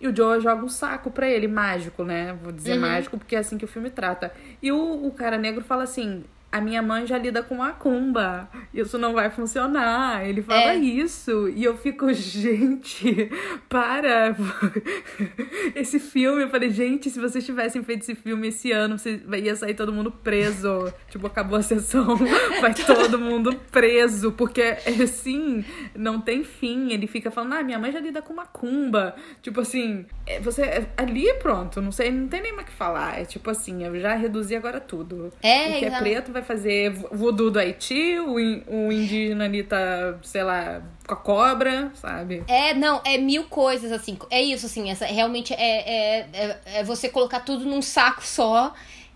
e 0.00 0.06
o 0.06 0.14
Joa 0.14 0.40
joga 0.40 0.64
um 0.64 0.68
saco 0.68 1.10
pra 1.10 1.28
ele, 1.28 1.48
mágico, 1.48 2.04
né? 2.04 2.38
Vou 2.42 2.52
dizer 2.52 2.76
mágico 2.78 3.16
porque 3.18 3.34
é 3.34 3.38
assim 3.38 3.56
que 3.56 3.64
o 3.64 3.68
filme 3.68 3.90
trata. 3.90 4.32
E 4.62 4.70
o, 4.70 5.06
o 5.06 5.10
cara 5.10 5.38
negro 5.38 5.64
fala 5.64 5.84
assim. 5.84 6.24
A 6.56 6.60
minha 6.60 6.80
mãe 6.82 7.06
já 7.06 7.18
lida 7.18 7.42
com 7.42 7.56
macumba. 7.56 8.48
Isso 8.72 8.96
não 8.96 9.12
vai 9.12 9.28
funcionar. 9.28 10.26
Ele 10.26 10.40
fala 10.40 10.72
É. 10.72 10.76
isso. 10.76 11.48
E 11.50 11.62
eu 11.64 11.76
fico, 11.76 12.10
gente, 12.14 13.30
para. 13.68 14.34
Esse 15.74 15.98
filme, 15.98 16.42
eu 16.44 16.48
falei, 16.48 16.70
gente, 16.70 17.10
se 17.10 17.20
vocês 17.20 17.44
tivessem 17.44 17.82
feito 17.82 18.00
esse 18.02 18.14
filme 18.14 18.48
esse 18.48 18.72
ano, 18.72 18.98
você 18.98 19.20
ia 19.42 19.54
sair 19.54 19.74
todo 19.74 19.92
mundo 19.92 20.10
preso. 20.10 20.92
Tipo, 21.10 21.26
acabou 21.28 21.58
a 21.58 21.62
sessão, 21.62 22.16
vai 22.60 22.74
todo 22.74 23.18
mundo 23.18 23.54
preso. 23.70 24.32
Porque, 24.32 24.62
assim, 25.02 25.64
não 25.94 26.20
tem 26.20 26.42
fim. 26.44 26.90
Ele 26.92 27.06
fica 27.06 27.30
falando, 27.30 27.54
ah, 27.54 27.62
minha 27.62 27.78
mãe 27.78 27.92
já 27.92 28.00
lida 28.00 28.20
com 28.22 28.34
macumba. 28.34 29.14
Tipo 29.42 29.60
assim, 29.60 30.04
é, 30.26 30.40
você. 30.40 30.62
é- 30.62 30.86
Ali, 30.96 31.32
pronto, 31.34 31.80
não 31.80 31.92
sei, 31.92 32.10
não 32.10 32.28
tem 32.28 32.40
nem 32.42 32.52
mais 32.52 32.66
o 32.66 32.70
que 32.70 32.76
falar. 32.76 33.20
É 33.20 33.24
tipo 33.24 33.50
assim, 33.50 33.84
eu 33.84 33.98
já 34.00 34.14
reduzi 34.14 34.54
agora 34.56 34.80
tudo. 34.80 35.32
É, 35.42 35.62
o 35.76 35.78
que 35.78 35.84
é 35.84 35.88
exato. 35.88 36.02
preto 36.02 36.32
vai 36.32 36.42
fazer 36.46 36.90
vo- 36.90 37.08
voodoo 37.12 37.50
do 37.50 37.58
Haiti, 37.58 38.18
o, 38.20 38.38
in- 38.38 38.62
o 38.66 38.92
indígena 38.92 39.44
ali 39.44 39.62
tá, 39.62 40.14
sei 40.22 40.42
lá, 40.42 40.82
com 41.06 41.14
a 41.14 41.16
cobra, 41.16 41.90
sabe? 41.94 42.42
É, 42.48 42.72
não, 42.74 43.00
é 43.04 43.18
mil 43.18 43.44
coisas, 43.44 43.92
assim. 43.92 44.18
É 44.30 44.40
isso, 44.42 44.66
assim. 44.66 44.90
Essa, 44.90 45.06
realmente 45.06 45.52
é, 45.54 45.58
é, 45.60 46.28
é, 46.32 46.60
é 46.76 46.84
você 46.84 47.08
colocar 47.08 47.40
tudo 47.40 47.64
num 47.64 47.82
saco 47.82 48.24
só 48.24 48.72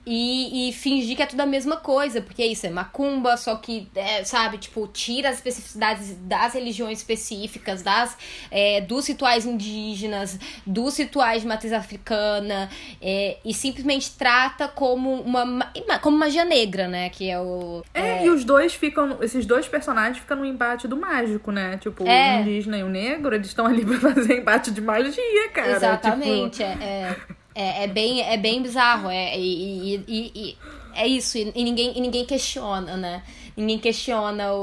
e, 0.07 0.69
e 0.69 0.73
fingir 0.73 1.17
que 1.17 1.23
é 1.23 1.27
tudo 1.27 1.41
a 1.41 1.47
mesma 1.47 1.77
coisa. 1.77 2.21
Porque 2.23 2.43
é 2.43 2.47
isso, 2.47 2.67
é 2.67 2.71
macumba, 2.71 3.37
só 3.37 3.57
que, 3.57 3.89
é, 3.95 4.25
sabe, 4.25 4.59
tipo, 4.59 4.87
tira 4.89 5.29
as 5.29 5.37
especificidades 5.37 6.17
das 6.23 6.55
religiões 6.55 6.99
específicas, 6.99 7.83
das, 7.83 8.17
é, 8.51 8.81
dos 8.81 9.07
rituais 9.07 9.45
indígenas, 9.47 10.39
dos 10.67 10.97
rituais 10.99 11.43
de 11.43 11.49
matriz 11.49 11.73
africana, 11.73 12.69
é, 13.01 13.39
e 13.45 13.53
simplesmente 13.55 14.11
trata 14.17 14.69
como 14.69 15.21
uma, 15.23 15.45
ma- 15.45 15.73
como 16.01 16.17
magia 16.17 16.45
negra, 16.45 16.89
né? 16.89 17.09
Que 17.11 17.29
é 17.31 17.39
o. 17.39 17.83
É, 17.95 18.25
e 18.25 18.31
os 18.31 18.45
dois 18.45 18.75
ficam. 18.75 19.19
Esses 19.23 19.45
dois 19.47 19.69
personagens 19.69 20.19
ficam 20.19 20.37
no 20.39 20.45
embate 20.47 20.89
do 20.89 20.97
mágico, 20.97 21.51
né? 21.53 21.77
Tipo, 21.79 22.07
É. 22.07 22.39
o 22.39 22.41
indígena 22.41 22.79
e 22.79 22.83
o 22.83 22.89
negro, 22.89 23.35
eles 23.35 23.49
estão 23.49 23.67
ali 23.67 23.85
pra 23.87 23.99
fazer 24.15 24.39
embate 24.39 24.71
de 24.71 24.81
magia, 24.81 25.49
cara. 25.53 25.73
Exatamente, 25.77 26.59
Tipo, 26.59 26.83
é, 26.83 27.17
é, 27.55 27.83
é, 27.83 27.85
é 27.85 27.87
bem, 27.87 28.23
é 28.23 28.37
bem 28.37 28.63
bizarro, 28.63 29.09
é, 29.11 29.39
e, 29.39 29.97
e- 30.07 30.33
e- 30.35 30.59
é 30.95 31.07
isso, 31.07 31.39
e, 31.39 31.45
ninguém, 31.65 31.97
e 31.97 32.01
ninguém 32.01 32.25
questiona, 32.27 32.97
né? 32.97 33.23
Ninguém 33.57 33.79
questiona 33.79 34.53
o, 34.53 34.59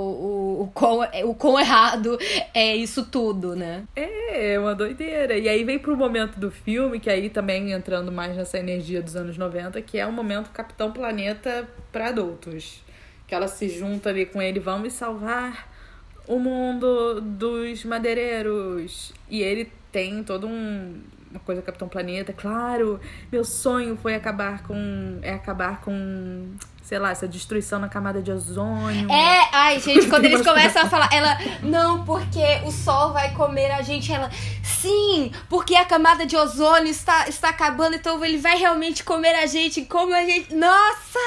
o, 0.60 0.62
o, 0.64 0.68
quão, 0.74 1.00
o 1.26 1.36
quão 1.36 1.60
errado 1.60 2.18
é 2.54 2.76
isso 2.76 3.06
tudo, 3.06 3.56
né? 3.56 3.84
é, 3.96 4.58
uma 4.60 4.74
doideira. 4.76 5.38
E 5.38 5.48
aí 5.48 5.64
vem 5.64 5.80
pro 5.80 5.96
momento 5.96 6.40
do 6.40 6.50
filme, 6.52 7.00
que 7.00 7.10
aí 7.10 7.30
também 7.30 7.72
entrando 7.72 8.12
mais 8.12 8.36
nessa 8.36 8.58
energia 8.58 9.02
dos 9.02 9.16
anos 9.16 9.38
90, 9.38 9.82
que 9.82 9.98
é 9.98 10.06
o 10.06 10.12
momento 10.12 10.50
Capitão 10.52 10.92
Planeta 10.92 11.68
pra 11.92 12.08
adultos. 12.10 12.82
Que 13.28 13.36
ela 13.36 13.48
se 13.48 13.70
junta 13.70 14.10
ali 14.10 14.26
com 14.26 14.42
ele, 14.42 14.60
vamos 14.60 14.94
salvar 14.94 15.70
o 16.28 16.40
mundo 16.40 17.22
dos 17.22 17.84
madeireiros. 17.86 19.14
E 19.30 19.42
ele 19.42 19.72
tem 19.92 20.24
todo 20.24 20.48
um 20.48 21.02
uma 21.38 21.40
coisa 21.40 21.62
Capitão 21.62 21.88
Planeta, 21.88 22.34
claro. 22.34 23.00
Meu 23.32 23.46
sonho 23.46 23.96
foi 23.98 24.16
acabar 24.16 24.64
com 24.64 25.20
é 25.22 25.34
acabar 25.34 25.82
com, 25.82 26.52
sei 26.88 26.98
lá, 27.00 27.12
essa 27.12 27.28
destruição 27.28 27.80
na 27.80 27.90
camada 27.90 28.22
de 28.22 28.32
ozônio. 28.32 29.12
É, 29.12 29.50
ai, 29.52 29.78
gente, 29.82 30.08
quando 30.08 30.24
eles 30.24 30.42
começam 30.42 30.84
a 30.84 30.86
falar, 30.90 31.10
ela, 31.12 31.38
não, 31.62 32.06
porque 32.06 32.62
o 32.66 32.72
sol 32.72 33.12
vai 33.12 33.34
comer 33.34 33.70
a 33.72 33.82
gente, 33.82 34.10
ela, 34.10 34.30
sim, 34.64 35.30
porque 35.50 35.76
a 35.76 35.84
camada 35.84 36.26
de 36.26 36.38
ozônio 36.38 36.90
está, 36.90 37.28
está 37.28 37.50
acabando, 37.50 37.98
então 37.98 38.24
ele 38.24 38.38
vai 38.38 38.58
realmente 38.58 39.04
comer 39.04 39.36
a 39.36 39.46
gente, 39.46 39.82
como 39.84 40.14
a 40.14 40.24
gente. 40.24 40.56
Nossa! 40.56 41.20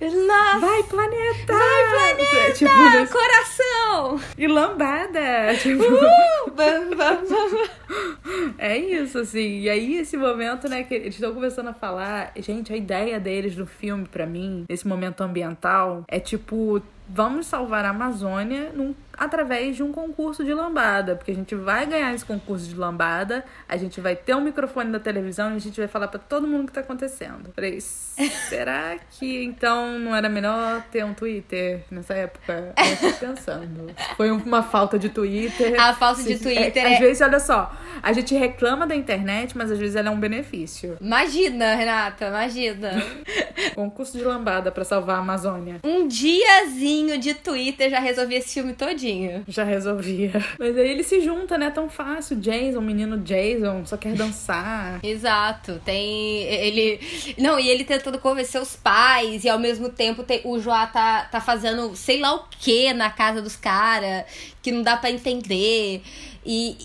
Nossa! 0.00 0.58
Vai 0.60 0.82
planeta! 0.84 1.52
Vai, 1.52 2.14
planeta! 2.14 2.52
Tipo, 2.54 2.74
nesse- 2.90 3.12
Coração! 3.12 4.20
e 4.38 4.46
lambada! 4.46 5.56
Tipo, 5.60 5.82
Uh, 5.86 6.50
bam, 6.50 6.90
bam, 6.96 7.16
bam. 7.28 8.54
É 8.58 8.76
isso, 8.76 9.18
assim. 9.18 9.60
E 9.60 9.68
aí, 9.70 9.96
esse 9.98 10.16
momento, 10.16 10.68
né, 10.68 10.82
que 10.82 10.94
eles 10.94 11.14
estão 11.14 11.32
começando 11.34 11.68
a 11.68 11.72
falar. 11.74 12.32
Gente, 12.36 12.72
a 12.72 12.76
ideia 12.76 13.18
deles 13.18 13.56
no 13.56 13.66
filme, 13.66 14.06
pra 14.06 14.26
mim, 14.26 14.35
nesse 14.68 14.86
momento 14.86 15.22
ambiental, 15.22 16.04
é 16.08 16.20
tipo 16.20 16.80
vamos 17.08 17.46
salvar 17.46 17.84
a 17.84 17.90
Amazônia 17.90 18.70
num- 18.74 18.94
através 19.18 19.76
de 19.76 19.82
um 19.82 19.92
concurso 19.92 20.44
de 20.44 20.52
lambada, 20.52 21.16
porque 21.16 21.30
a 21.30 21.34
gente 21.34 21.54
vai 21.54 21.86
ganhar 21.86 22.12
esse 22.14 22.24
concurso 22.24 22.66
de 22.68 22.74
lambada, 22.74 23.44
a 23.66 23.76
gente 23.76 23.98
vai 24.00 24.14
ter 24.14 24.34
um 24.34 24.42
microfone 24.42 24.90
da 24.92 25.00
televisão 25.00 25.52
e 25.52 25.56
a 25.56 25.58
gente 25.58 25.78
vai 25.78 25.88
falar 25.88 26.08
pra 26.08 26.18
todo 26.18 26.46
mundo 26.46 26.64
o 26.64 26.66
que 26.66 26.72
tá 26.72 26.80
acontecendo. 26.80 27.50
Falei, 27.54 27.80
será 27.80 28.96
que 29.18 29.42
então 29.44 29.98
não 29.98 30.14
era 30.14 30.28
melhor 30.28 30.82
ter 30.92 31.04
um 31.04 31.14
Twitter 31.14 31.82
nessa 31.90 32.12
época? 32.14 32.74
Eu 32.76 32.84
fiquei 32.96 33.12
pensando. 33.28 33.90
Foi 34.16 34.30
uma 34.30 34.62
falta 34.62 34.98
de 34.98 35.08
Twitter. 35.08 35.80
A 35.80 35.94
falta 35.94 36.22
de 36.22 36.36
Se- 36.36 36.42
Twitter 36.42 36.84
é, 36.84 36.90
é- 36.90 36.94
Às 36.94 36.98
vezes, 37.00 37.20
olha 37.22 37.40
só, 37.40 37.72
a 38.02 38.12
gente 38.12 38.34
reclama 38.34 38.86
da 38.86 38.94
internet, 38.94 39.56
mas 39.56 39.70
às 39.70 39.78
vezes 39.78 39.96
ela 39.96 40.08
é 40.08 40.10
um 40.10 40.20
benefício. 40.20 40.98
Imagina, 41.00 41.74
Renata, 41.74 42.26
imagina. 42.26 42.90
Concurso 43.74 44.18
de 44.18 44.24
lambada 44.24 44.70
pra 44.70 44.84
salvar 44.84 45.16
a 45.16 45.20
Amazônia. 45.20 45.76
Um 45.82 46.06
diazinho 46.06 46.95
de 47.18 47.34
Twitter 47.34 47.90
já 47.90 47.98
resolvi 48.00 48.36
esse 48.36 48.54
filme 48.54 48.72
todinho. 48.72 49.44
Já 49.48 49.64
resolvia. 49.64 50.32
Mas 50.58 50.76
aí 50.76 50.88
ele 50.88 51.02
se 51.02 51.20
junta, 51.20 51.58
né? 51.58 51.70
Tão 51.70 51.88
fácil. 51.90 52.36
Jason, 52.36 52.80
menino 52.80 53.18
Jason, 53.18 53.84
só 53.84 53.96
quer 53.96 54.14
dançar. 54.14 55.00
Exato, 55.04 55.80
tem 55.84 56.42
ele. 56.44 57.00
Não, 57.38 57.58
e 57.60 57.68
ele 57.68 57.84
tentando 57.84 58.18
convencer 58.18 58.60
os 58.60 58.74
pais, 58.76 59.44
e 59.44 59.48
ao 59.48 59.58
mesmo 59.58 59.88
tempo 59.90 60.22
tem, 60.22 60.40
o 60.44 60.58
Joá 60.58 60.86
tá, 60.86 61.24
tá 61.24 61.40
fazendo 61.40 61.94
sei 61.94 62.20
lá 62.20 62.34
o 62.34 62.44
que 62.48 62.92
na 62.92 63.10
casa 63.10 63.42
dos 63.42 63.56
caras, 63.56 64.24
que 64.62 64.72
não 64.72 64.82
dá 64.82 64.96
pra 64.96 65.10
entender. 65.10 66.02
E. 66.44 66.70
e 66.72 66.76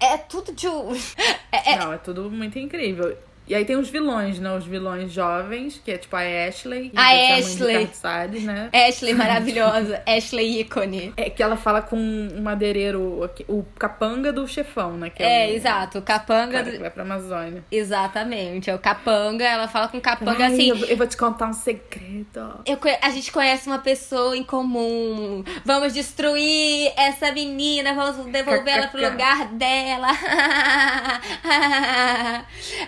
é, 0.00 0.14
é 0.14 0.18
tudo 0.18 0.52
de. 0.52 0.68
um- 0.68 0.92
É, 1.52 1.72
é- 1.72 1.76
Não, 1.78 1.92
é 1.92 1.98
tudo 1.98 2.30
muito 2.30 2.58
incrível. 2.58 3.16
E 3.50 3.54
aí 3.56 3.64
tem 3.64 3.74
os 3.74 3.90
vilões, 3.90 4.38
né? 4.38 4.56
Os 4.56 4.64
vilões 4.64 5.10
jovens, 5.10 5.80
que 5.84 5.90
é 5.90 5.98
tipo 5.98 6.14
a 6.14 6.20
Ashley. 6.20 6.92
A 6.94 7.12
de 7.12 7.32
Ashley. 7.32 7.78
Ricardo 7.78 7.94
Salles, 7.94 8.44
né? 8.44 8.70
Ashley 8.72 9.12
maravilhosa, 9.12 10.00
Ashley 10.06 10.60
ícone. 10.60 11.12
É 11.16 11.28
que 11.28 11.42
ela 11.42 11.56
fala 11.56 11.82
com 11.82 11.96
um 11.96 12.40
madeireiro, 12.40 13.28
o 13.48 13.64
capanga 13.76 14.32
do 14.32 14.46
chefão, 14.46 14.92
né? 14.92 15.10
Que 15.10 15.24
É, 15.24 15.48
o 15.48 15.54
exato, 15.56 15.98
o 15.98 16.02
capanga. 16.02 16.52
cara 16.52 16.64
do- 16.66 16.70
que 16.70 16.78
vai 16.78 16.90
pra 16.90 17.02
Amazônia. 17.02 17.64
Exatamente, 17.72 18.70
é 18.70 18.74
o 18.74 18.78
capanga, 18.78 19.44
ela 19.44 19.66
fala 19.66 19.88
com 19.88 19.98
o 19.98 20.00
capanga 20.00 20.44
Ai, 20.44 20.52
assim. 20.52 20.68
eu, 20.68 20.76
eu 20.84 20.96
vou 20.96 21.08
te 21.08 21.16
contar 21.16 21.48
um 21.48 21.52
segredo. 21.52 22.60
Eu 22.64 22.78
a 23.02 23.10
gente 23.10 23.32
conhece 23.32 23.66
uma 23.66 23.80
pessoa 23.80 24.36
em 24.36 24.44
comum. 24.44 25.42
Vamos 25.64 25.92
destruir 25.92 26.92
essa 26.96 27.32
menina, 27.32 27.94
vamos 27.94 28.26
devolver 28.30 28.74
ela 28.78 28.86
pro 28.86 29.02
lugar 29.10 29.48
dela. 29.54 30.06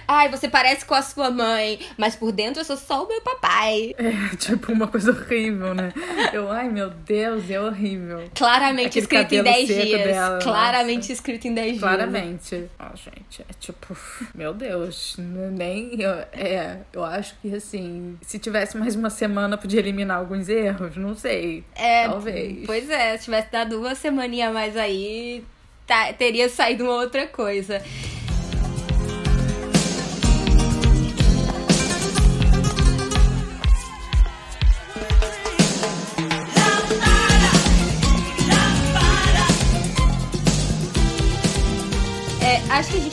Ai, 0.07 0.29
você 0.29 0.52
parece 0.53 0.85
com 0.85 0.95
a 0.95 1.03
sua 1.03 1.31
mãe, 1.31 1.81
mas 1.99 2.15
por 2.15 2.31
dentro 2.31 2.61
eu 2.61 2.65
sou 2.65 2.77
só 2.77 3.05
o 3.05 3.09
meu 3.09 3.21
papai. 3.23 3.95
É, 3.99 4.37
tipo, 4.37 4.71
uma 4.73 4.87
coisa 4.87 5.11
horrível, 5.11 5.75
né? 5.75 5.93
Eu, 6.33 6.51
ai 6.51 6.69
meu 6.69 6.91
Deus, 6.91 7.51
é 7.51 7.59
horrível. 7.61 8.25
Claramente 8.35 8.99
escrito 8.99 9.33
em 9.35 9.39
cabelo 9.39 9.57
10 9.57 9.67
seco 9.69 9.83
dias. 9.87 10.05
dela, 10.05 10.39
Claramente 10.41 10.97
nossa. 10.99 11.13
escrito 11.13 11.49
em 11.49 11.55
10 11.55 11.67
dias. 11.71 11.81
Claramente. 11.81 12.65
Ó, 12.79 12.85
gente, 12.95 13.43
é 13.43 13.53
tipo, 13.59 13.97
meu 14.35 14.53
Deus, 14.55 15.17
nem. 15.19 16.01
Eu, 16.01 16.11
é, 16.33 16.77
eu 16.93 17.03
acho 17.05 17.35
que 17.41 17.55
assim, 17.55 18.19
se 18.23 18.39
tivesse 18.39 18.77
mais 18.77 18.95
uma 18.95 19.11
semana, 19.11 19.57
podia 19.57 19.81
eliminar 19.81 20.19
alguns 20.19 20.49
erros, 20.49 20.97
não 20.97 21.15
sei. 21.17 21.65
É, 21.75 22.07
Talvez. 22.09 22.67
Pois 22.67 22.91
é, 22.91 23.17
se 23.17 23.25
tivesse 23.25 23.51
dado 23.51 23.79
uma 23.81 23.95
semaninha 23.95 24.51
a 24.51 24.53
mais 24.53 24.77
aí, 24.77 25.43
tá- 25.87 26.13
teria 26.13 26.49
saído 26.49 26.85
uma 26.85 26.95
outra 26.95 27.27
coisa. 27.27 27.83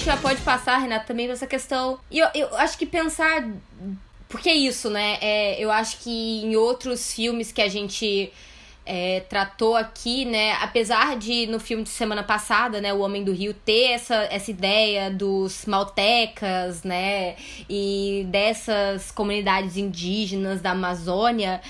Já 0.10 0.18
pode 0.18 0.41
passar, 0.41 0.80
Renata, 0.80 1.05
também 1.05 1.28
pra 1.28 1.34
essa 1.34 1.45
questão. 1.45 1.99
E 2.10 2.18
eu, 2.18 2.28
eu 2.34 2.57
acho 2.57 2.76
que 2.80 2.86
pensar. 2.86 3.47
Porque 4.28 4.49
é 4.49 4.55
isso, 4.55 4.89
né? 4.89 5.20
É, 5.22 5.64
eu 5.64 5.72
acho 5.72 5.99
que 5.99 6.41
em 6.43 6.55
outros 6.55 7.14
filmes 7.14 7.51
que 7.51 7.62
a 7.62 7.68
gente 7.68 8.32
é, 8.88 9.20
tratou 9.30 9.76
aqui, 9.76 10.26
né? 10.26 10.53
Apesar 10.62 11.16
de 11.16 11.45
no 11.45 11.60
filme 11.60 11.84
de 11.84 11.89
semana 11.89 12.24
passada, 12.24 12.82
né, 12.82 12.91
o 12.91 13.01
Homem 13.01 13.24
do 13.24 13.32
Rio 13.32 13.53
ter 13.53 13.91
essa, 13.91 14.16
essa 14.32 14.49
ideia 14.49 15.12
dos 15.12 15.66
maltecas, 15.68 16.82
né? 16.84 17.36
E 17.70 18.26
dessas 18.30 19.12
comunidades 19.12 19.78
indígenas 19.78 20.60
da 20.60 20.72
Amazônia. 20.72 21.62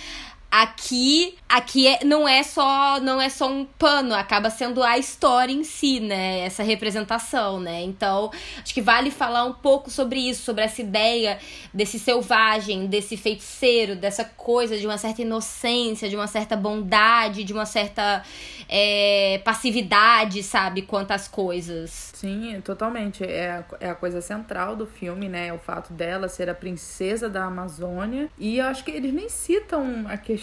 Aqui, 0.52 1.36
aqui 1.48 1.88
é, 1.88 2.04
não 2.04 2.28
é 2.28 2.42
só 2.42 3.00
não 3.00 3.22
é 3.22 3.30
só 3.30 3.48
um 3.48 3.66
pano, 3.66 4.16
acaba 4.16 4.50
sendo 4.50 4.82
a 4.82 4.98
história 4.98 5.54
em 5.54 5.64
si, 5.64 6.00
né? 6.00 6.40
Essa 6.40 6.64
representação, 6.64 7.60
né? 7.60 7.82
Então, 7.84 8.32
acho 8.64 8.74
que 8.74 8.82
vale 8.82 9.12
falar 9.12 9.44
um 9.46 9.54
pouco 9.54 9.92
sobre 9.92 10.20
isso, 10.20 10.42
sobre 10.44 10.64
essa 10.64 10.82
ideia 10.82 11.38
desse 11.72 12.00
selvagem, 12.00 12.88
desse 12.88 13.16
feiticeiro, 13.16 13.96
dessa 13.96 14.26
coisa 14.26 14.76
de 14.78 14.88
uma 14.88 14.98
certa 14.98 15.22
inocência, 15.22 16.10
de 16.10 16.16
uma 16.16 16.28
certa 16.28 16.56
bondade, 16.56 17.44
de 17.44 17.54
uma 17.54 17.66
certa 17.68 18.24
é, 18.68 19.40
passividade, 19.44 20.42
sabe, 20.44 20.82
quanto 20.82 21.12
às 21.12 21.28
coisas. 21.28 22.12
Sim, 22.16 22.60
totalmente. 22.64 23.24
É, 23.24 23.52
a- 23.52 23.64
é 23.80 23.90
a 23.90 23.96
coisa 23.96 24.20
central 24.22 24.76
do 24.76 24.86
filme, 24.86 25.30
né? 25.30 25.54
O 25.54 25.60
fato 25.60 25.94
dela 25.94 26.28
ser 26.28 26.50
a 26.50 26.56
princesa 26.56 27.30
da 27.30 27.46
Amazônia. 27.46 28.30
E 28.38 28.58
eu 28.58 28.66
acho 28.66 28.84
que 28.84 28.92
eles 28.92 29.14
nem 29.14 29.30
citam 29.30 30.06
a 30.08 30.18
questão, 30.18 30.39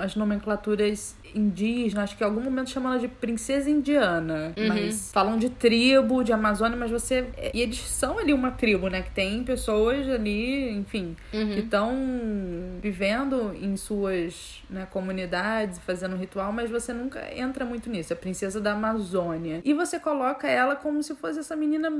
as 0.00 0.16
nomenclaturas 0.16 1.16
indígenas. 1.34 2.04
Acho 2.04 2.16
que 2.16 2.24
em 2.24 2.26
algum 2.26 2.40
momento 2.40 2.70
chamam 2.70 2.92
ela 2.92 3.00
de 3.00 3.08
princesa 3.08 3.70
indiana. 3.70 4.52
Mas 4.68 5.10
falam 5.12 5.38
de 5.38 5.50
tribo, 5.50 6.22
de 6.22 6.32
Amazônia, 6.32 6.76
mas 6.76 6.90
você. 6.90 7.26
E 7.52 7.60
eles 7.60 7.78
são 7.78 8.18
ali 8.18 8.32
uma 8.32 8.50
tribo, 8.50 8.88
né? 8.88 9.02
Que 9.02 9.10
tem 9.10 9.44
pessoas 9.44 10.08
ali, 10.08 10.70
enfim, 10.70 11.16
que 11.30 11.60
estão 11.60 11.94
vivendo 12.80 13.54
em 13.60 13.76
suas 13.76 14.62
né, 14.68 14.86
comunidades, 14.86 15.78
fazendo 15.78 16.16
ritual, 16.16 16.52
mas 16.52 16.70
você 16.70 16.92
nunca 16.92 17.32
entra 17.34 17.64
muito 17.64 17.88
nisso. 17.88 18.12
É 18.12 18.16
a 18.16 18.18
princesa 18.18 18.60
da 18.60 18.72
Amazônia. 18.72 19.60
E 19.64 19.72
você 19.72 19.98
coloca 19.98 20.48
ela 20.48 20.76
como 20.76 21.02
se 21.02 21.14
fosse 21.14 21.38
essa 21.38 21.56
menina 21.56 21.90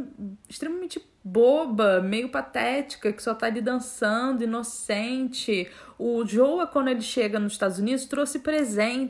extremamente 0.48 1.00
boba, 1.24 2.02
meio 2.02 2.28
patética, 2.28 3.10
que 3.10 3.22
só 3.22 3.34
tá 3.34 3.46
ali 3.46 3.62
dançando, 3.62 4.44
inocente. 4.44 5.66
O 5.98 6.24
Joa, 6.26 6.66
quando 6.66 6.88
ele 6.88 7.00
chega 7.00 7.38
nos 7.38 7.52
Estados 7.52 7.78
Unidos, 7.78 8.04
trouxe 8.04 8.40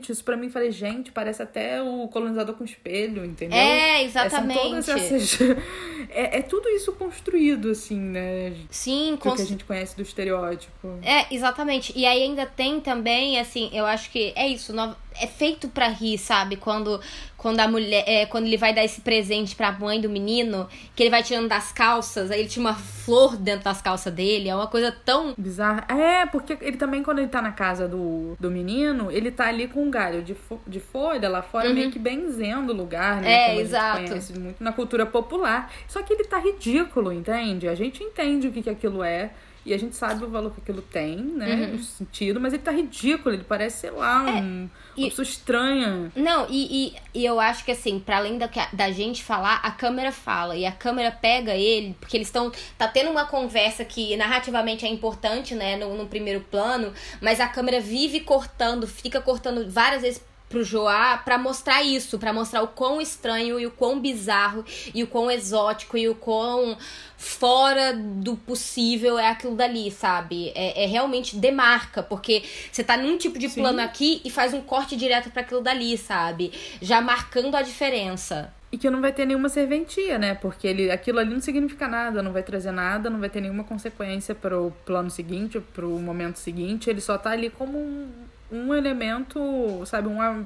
presentes 0.05 0.21
pra 0.21 0.37
mim. 0.37 0.49
Falei, 0.49 0.71
gente, 0.71 1.11
parece 1.11 1.41
até 1.41 1.81
o 1.81 2.07
colonizador 2.07 2.55
com 2.55 2.63
espelho, 2.63 3.25
entendeu? 3.25 3.57
É, 3.57 4.03
É, 4.03 4.09
são 4.09 4.25
exatamente. 4.25 4.59
todas 4.59 4.89
essas... 4.89 5.41
é, 6.09 6.39
é 6.39 6.41
tudo 6.41 6.69
isso 6.69 6.91
construído, 6.93 7.69
assim, 7.69 7.99
né? 7.99 8.53
Sim, 8.69 9.17
com 9.19 9.35
que 9.35 9.41
a 9.41 9.45
gente 9.45 9.63
conhece 9.63 9.95
do 9.95 10.01
estereótipo. 10.01 10.99
É, 11.01 11.33
exatamente. 11.33 11.93
E 11.95 12.05
aí 12.05 12.23
ainda 12.23 12.45
tem 12.45 12.79
também, 12.79 13.39
assim, 13.39 13.69
eu 13.73 13.85
acho 13.85 14.09
que 14.11 14.33
é 14.35 14.47
isso, 14.47 14.73
é 15.19 15.27
feito 15.27 15.67
pra 15.69 15.87
rir, 15.87 16.17
sabe? 16.17 16.57
Quando, 16.57 16.99
quando 17.45 17.59
a 17.59 17.67
mulher, 17.67 18.03
é, 18.07 18.25
quando 18.25 18.47
ele 18.47 18.57
vai 18.57 18.73
dar 18.73 18.83
esse 18.83 19.01
presente 19.01 19.55
pra 19.55 19.71
mãe 19.71 20.01
do 20.01 20.09
menino, 20.09 20.67
que 20.95 21.03
ele 21.03 21.11
vai 21.11 21.21
tirando 21.21 21.47
das 21.47 21.71
calças, 21.71 22.31
aí 22.31 22.39
ele 22.39 22.49
tinha 22.49 22.65
uma 22.65 22.73
flor 22.73 23.37
dentro 23.37 23.65
das 23.65 23.83
calças 23.83 24.11
dele, 24.11 24.49
é 24.49 24.55
uma 24.55 24.65
coisa 24.65 24.91
tão 24.91 25.35
Bizarro. 25.37 25.83
É, 25.87 26.25
porque 26.25 26.57
ele 26.59 26.75
também, 26.75 27.03
quando 27.03 27.19
ele 27.19 27.27
tá 27.27 27.43
na 27.43 27.51
casa 27.51 27.87
do, 27.87 28.35
do 28.39 28.49
menino, 28.49 29.11
ele 29.11 29.29
tá 29.29 29.45
ali 29.45 29.67
com 29.67 29.83
um 29.83 29.91
galho 29.91 30.23
de, 30.23 30.33
fo- 30.33 30.59
de 30.65 30.79
folha 30.79 31.29
lá 31.29 31.43
fora, 31.43 31.69
meio 31.71 31.91
que 31.91 31.99
benzendo 31.99 32.73
o 32.73 32.75
lugar, 32.75 33.21
né? 33.21 33.27
Uhum. 33.27 33.35
É, 33.35 33.45
Como 33.45 33.59
a 33.59 33.61
exato. 33.61 34.07
conhece 34.07 34.39
muito 34.39 34.63
na 34.63 34.71
cultura 34.73 35.05
popular. 35.05 35.71
Só 35.87 36.01
que 36.01 36.11
ele 36.13 36.23
tá 36.23 36.39
ridículo, 36.39 37.13
entende? 37.13 37.67
A 37.67 37.75
gente 37.75 38.03
entende 38.03 38.47
o 38.47 38.51
que, 38.51 38.63
que 38.63 38.71
aquilo 38.71 39.03
é. 39.03 39.29
E 39.65 39.73
a 39.73 39.79
gente 39.79 39.95
sabe 39.95 40.23
o 40.23 40.29
valor 40.29 40.53
que 40.53 40.61
aquilo 40.61 40.81
tem, 40.81 41.17
né? 41.17 41.69
Uhum. 41.71 41.75
O 41.75 41.83
sentido, 41.83 42.39
mas 42.39 42.53
ele 42.53 42.61
tá 42.61 42.71
ridículo, 42.71 43.33
ele 43.33 43.43
parece, 43.43 43.79
sei 43.79 43.89
lá, 43.89 44.21
um, 44.21 44.27
É, 44.27 44.69
e- 44.95 45.01
uma 45.01 45.09
pessoa 45.09 45.23
estranha. 45.23 46.11
Não, 46.15 46.45
e, 46.49 46.93
e, 47.15 47.19
e 47.21 47.25
eu 47.25 47.39
acho 47.39 47.65
que 47.65 47.71
assim, 47.71 47.99
pra 47.99 48.17
além 48.17 48.37
da, 48.37 48.47
da 48.71 48.91
gente 48.91 49.23
falar, 49.23 49.55
a 49.63 49.71
câmera 49.71 50.11
fala. 50.11 50.55
E 50.55 50.65
a 50.67 50.71
câmera 50.71 51.11
pega 51.11 51.55
ele, 51.55 51.95
porque 51.99 52.15
eles 52.15 52.27
estão. 52.27 52.51
Tá 52.77 52.87
tendo 52.87 53.09
uma 53.09 53.25
conversa 53.25 53.83
que 53.83 54.15
narrativamente 54.15 54.85
é 54.85 54.87
importante, 54.87 55.55
né, 55.55 55.75
no, 55.77 55.97
no 55.97 56.05
primeiro 56.05 56.41
plano, 56.41 56.93
mas 57.19 57.39
a 57.39 57.47
câmera 57.47 57.81
vive 57.81 58.19
cortando, 58.19 58.85
fica 58.87 59.19
cortando 59.19 59.67
várias 59.69 60.03
vezes 60.03 60.21
pro 60.49 60.63
Joá 60.63 61.17
pra 61.17 61.37
mostrar 61.37 61.83
isso, 61.83 62.19
pra 62.19 62.31
mostrar 62.31 62.61
o 62.61 62.67
quão 62.67 63.01
estranho 63.01 63.59
e 63.59 63.65
o 63.65 63.71
quão 63.71 63.99
bizarro 63.99 64.63
e 64.93 65.03
o 65.03 65.07
quão 65.07 65.29
exótico 65.29 65.97
e 65.97 66.07
o 66.07 66.15
quão 66.15 66.77
fora 67.17 67.93
do 67.93 68.35
possível 68.35 69.17
é 69.17 69.29
aquilo 69.29 69.55
dali, 69.55 69.89
sabe? 69.91 70.51
É, 70.55 70.83
é 70.83 70.87
realmente 70.87 71.35
demarca, 71.35 72.03
porque 72.03 72.43
você 72.71 72.83
tá 72.83 72.95
num 72.97 73.17
tipo 73.17 73.39
de 73.39 73.49
Sim. 73.49 73.61
plano 73.61 73.81
aqui 73.81 74.21
e 74.23 74.29
faz 74.29 74.53
um 74.53 74.61
corte 74.61 74.95
direto 74.95 75.29
pra 75.31 75.41
aquilo 75.41 75.61
dali, 75.61 75.97
sabe? 75.97 76.51
Já 76.81 77.01
marcando 77.01 77.55
a 77.55 77.61
diferença. 77.61 78.53
E 78.71 78.77
que 78.77 78.89
não 78.89 78.99
vai 78.99 79.13
ter 79.13 79.25
nenhuma 79.25 79.47
serventia, 79.47 80.17
né? 80.17 80.35
Porque 80.35 80.67
ele, 80.67 80.91
aquilo 80.91 81.19
ali 81.19 81.33
não 81.33 81.39
significa 81.39 81.87
nada, 81.87 82.21
não 82.21 82.33
vai 82.33 82.43
trazer 82.43 82.71
nada, 82.71 83.09
não 83.09 83.19
vai 83.19 83.29
ter 83.29 83.39
nenhuma 83.39 83.63
consequência 83.63 84.35
pro 84.35 84.73
plano 84.85 85.09
seguinte, 85.09 85.59
pro 85.73 85.89
momento 85.99 86.37
seguinte. 86.37 86.89
Ele 86.89 86.99
só 86.99 87.17
tá 87.17 87.31
ali 87.31 87.49
como 87.49 87.77
um, 87.77 88.11
um 88.51 88.73
elemento, 88.73 89.39
sabe, 89.85 90.07
um, 90.07 90.45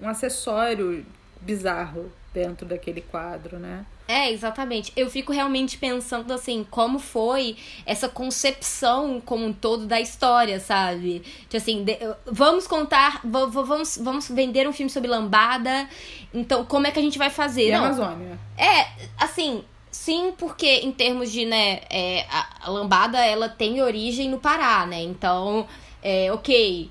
um 0.00 0.08
acessório 0.08 1.04
bizarro 1.40 2.10
dentro 2.32 2.66
daquele 2.66 3.00
quadro, 3.00 3.58
né? 3.58 3.84
É, 4.08 4.30
exatamente. 4.30 4.92
Eu 4.96 5.10
fico 5.10 5.32
realmente 5.32 5.78
pensando 5.78 6.32
assim, 6.32 6.64
como 6.70 6.98
foi 6.98 7.56
essa 7.84 8.08
concepção 8.08 9.20
como 9.24 9.44
um 9.46 9.52
todo 9.52 9.84
da 9.86 10.00
história, 10.00 10.60
sabe? 10.60 11.20
Tipo 11.40 11.56
assim, 11.56 11.82
de- 11.82 11.98
vamos 12.24 12.68
contar, 12.68 13.20
va- 13.24 13.46
va- 13.46 13.62
vamos, 13.62 13.98
vamos 14.00 14.28
vender 14.28 14.68
um 14.68 14.72
filme 14.72 14.90
sobre 14.90 15.08
lambada, 15.08 15.88
então 16.32 16.64
como 16.64 16.86
é 16.86 16.92
que 16.92 16.98
a 17.00 17.02
gente 17.02 17.18
vai 17.18 17.30
fazer? 17.30 17.68
E 17.68 17.72
a 17.72 17.78
Não, 17.78 17.86
Amazônia. 17.86 18.38
É, 18.56 18.86
assim, 19.18 19.64
sim, 19.90 20.32
porque 20.38 20.66
em 20.84 20.92
termos 20.92 21.32
de, 21.32 21.44
né, 21.44 21.80
é, 21.90 22.26
a, 22.30 22.66
a 22.66 22.70
lambada, 22.70 23.18
ela 23.24 23.48
tem 23.48 23.82
origem 23.82 24.28
no 24.28 24.38
Pará, 24.38 24.86
né? 24.86 25.02
Então, 25.02 25.66
é, 26.00 26.30
ok, 26.32 26.88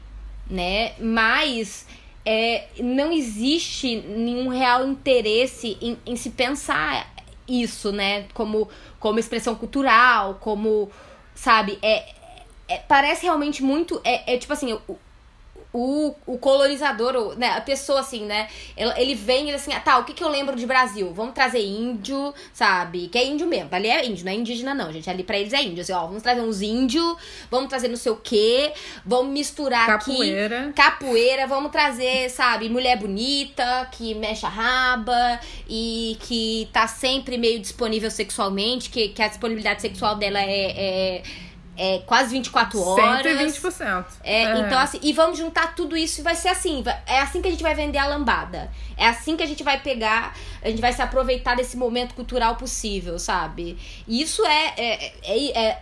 né? 0.49 0.93
Mas 0.99 1.85
é, 2.25 2.67
não 2.79 3.11
existe 3.11 3.97
nenhum 3.97 4.47
real 4.47 4.87
interesse 4.87 5.77
em, 5.81 5.97
em 6.05 6.15
se 6.15 6.31
pensar 6.31 7.13
isso, 7.47 7.91
né? 7.91 8.25
Como, 8.33 8.67
como 8.99 9.19
expressão 9.19 9.55
cultural, 9.55 10.35
como, 10.41 10.89
sabe? 11.35 11.77
É, 11.81 12.13
é- 12.67 12.77
parece 12.87 13.23
realmente 13.23 13.63
muito. 13.63 14.01
É, 14.03 14.33
é 14.33 14.37
tipo 14.37 14.53
assim, 14.53 14.77
o, 15.77 16.15
o 16.25 16.37
colonizador, 16.37 17.15
o- 17.17 17.35
né, 17.35 17.49
a 17.49 17.59
pessoa 17.59 17.99
assim, 17.99 18.23
né? 18.25 18.47
Ele, 18.77 18.93
ele 18.97 19.15
vem 19.15 19.45
e 19.45 19.47
ele 19.49 19.55
assim, 19.57 19.73
ah, 19.73 19.79
tá, 19.81 19.97
o 19.97 20.05
que, 20.05 20.13
que 20.13 20.23
eu 20.23 20.29
lembro 20.29 20.55
de 20.55 20.65
Brasil? 20.65 21.11
Vamos 21.13 21.33
trazer 21.33 21.59
índio, 21.65 22.33
sabe? 22.53 23.09
Que 23.09 23.17
é 23.17 23.25
índio 23.25 23.45
mesmo. 23.45 23.67
Ali 23.73 23.87
é 23.89 24.05
índio, 24.05 24.23
não 24.23 24.31
é 24.31 24.35
indígena, 24.35 24.73
não, 24.73 24.91
gente. 24.93 25.09
Ali 25.09 25.23
pra 25.23 25.37
eles 25.37 25.51
é 25.51 25.61
índio. 25.61 25.81
Assim, 25.81 25.91
ó, 25.91 26.05
vamos 26.07 26.23
trazer 26.23 26.39
uns 26.41 26.61
índios, 26.61 27.17
vamos 27.51 27.67
trazer 27.67 27.89
não 27.89 27.97
sei 27.97 28.11
o 28.11 28.15
quê, 28.15 28.71
vamos 29.05 29.33
misturar 29.33 29.85
Capoeira. 29.87 30.61
aqui. 30.61 30.73
Capoeira, 30.73 31.45
vamos 31.47 31.71
trazer, 31.71 32.29
sabe, 32.29 32.69
mulher 32.69 32.97
bonita, 32.97 33.89
que 33.91 34.13
mexe 34.15 34.45
a 34.45 34.49
raba 34.49 35.39
e 35.69 36.17
que 36.21 36.69
tá 36.71 36.87
sempre 36.87 37.37
meio 37.37 37.59
disponível 37.59 38.09
sexualmente, 38.09 38.89
que, 38.89 39.09
que 39.09 39.21
a 39.21 39.27
disponibilidade 39.27 39.81
sexual 39.81 40.15
dela 40.15 40.39
é, 40.41 40.71
é, 40.71 41.23
é 41.77 41.99
quase 42.05 42.31
24 42.31 42.81
horas. 42.81 43.25
120%. 43.25 44.05
É, 44.23 44.59
Então, 44.59 44.79
assim, 44.79 44.99
e 45.01 45.11
vamos 45.13 45.37
juntar 45.37 45.75
tudo 45.75 45.95
isso 45.95 46.21
e 46.21 46.23
vai 46.23 46.35
ser 46.35 46.49
assim. 46.49 46.83
É 47.05 47.19
assim 47.19 47.41
que 47.41 47.47
a 47.47 47.51
gente 47.51 47.63
vai 47.63 47.75
vender 47.75 47.97
a 47.97 48.07
lambada. 48.07 48.71
É 48.97 49.07
assim 49.07 49.35
que 49.35 49.43
a 49.43 49.45
gente 49.45 49.63
vai 49.63 49.79
pegar, 49.79 50.35
a 50.61 50.69
gente 50.69 50.81
vai 50.81 50.93
se 50.93 51.01
aproveitar 51.01 51.55
desse 51.55 51.75
momento 51.75 52.15
cultural 52.15 52.55
possível, 52.55 53.19
sabe? 53.19 53.77
E 54.07 54.21
isso 54.21 54.45
é, 54.45 54.73
é, 54.77 55.13
é, 55.23 55.67
é 55.67 55.81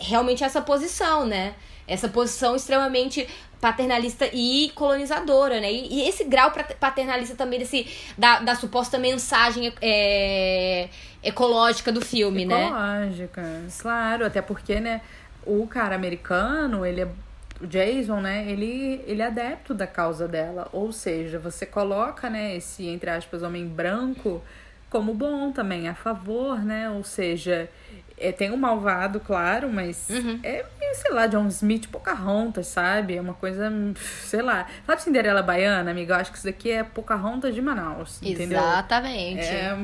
realmente 0.00 0.42
essa 0.42 0.60
posição, 0.60 1.24
né? 1.26 1.54
Essa 1.86 2.08
posição 2.08 2.56
extremamente 2.56 3.28
paternalista 3.60 4.28
e 4.32 4.70
colonizadora, 4.74 5.60
né? 5.60 5.72
E, 5.72 6.00
e 6.00 6.08
esse 6.08 6.24
grau 6.24 6.52
paternalista 6.78 7.34
também 7.34 7.58
desse, 7.58 7.86
da, 8.18 8.40
da 8.40 8.54
suposta 8.54 8.98
mensagem 8.98 9.72
é, 9.80 10.88
ecológica 11.24 11.90
do 11.90 12.00
filme, 12.00 12.44
né? 12.44 12.66
Ecológica, 12.66 13.42
claro, 13.78 14.26
até 14.26 14.42
porque, 14.42 14.80
né, 14.80 15.00
o 15.46 15.66
cara 15.66 15.94
americano, 15.94 16.84
ele 16.84 17.02
é 17.02 17.08
o 17.60 17.66
Jason, 17.66 18.20
né, 18.20 18.50
ele, 18.50 19.02
ele 19.06 19.22
é 19.22 19.26
adepto 19.26 19.72
da 19.72 19.86
causa 19.86 20.26
dela, 20.26 20.68
ou 20.72 20.92
seja, 20.92 21.38
você 21.38 21.64
coloca, 21.64 22.28
né, 22.28 22.56
esse, 22.56 22.86
entre 22.86 23.10
aspas, 23.10 23.42
homem 23.42 23.66
branco 23.66 24.42
como 24.90 25.14
bom 25.14 25.50
também, 25.50 25.88
a 25.88 25.94
favor, 25.94 26.58
né, 26.64 26.90
ou 26.90 27.02
seja, 27.02 27.68
é, 28.28 28.32
tem 28.32 28.50
um 28.50 28.56
malvado, 28.56 29.20
claro, 29.20 29.70
mas 29.70 30.08
Uhum. 30.08 30.40
é, 30.42 30.64
meio, 30.80 30.94
sei 30.94 31.10
lá, 31.12 31.26
John 31.26 31.46
Smith, 31.48 31.88
Pocahontas, 31.88 32.66
sabe, 32.66 33.16
é 33.16 33.20
uma 33.20 33.34
coisa, 33.34 33.70
sei 34.24 34.42
lá, 34.42 34.66
sabe 34.86 35.02
Cinderela 35.02 35.42
Baiana, 35.42 35.90
amiga, 35.90 36.14
eu 36.14 36.18
acho 36.20 36.30
que 36.30 36.38
isso 36.38 36.46
daqui 36.46 36.70
é 36.70 36.82
Pocahontas 36.82 37.54
de 37.54 37.60
Manaus, 37.60 38.20
entendeu? 38.22 38.58
Exatamente. 38.58 39.40
É, 39.40 39.76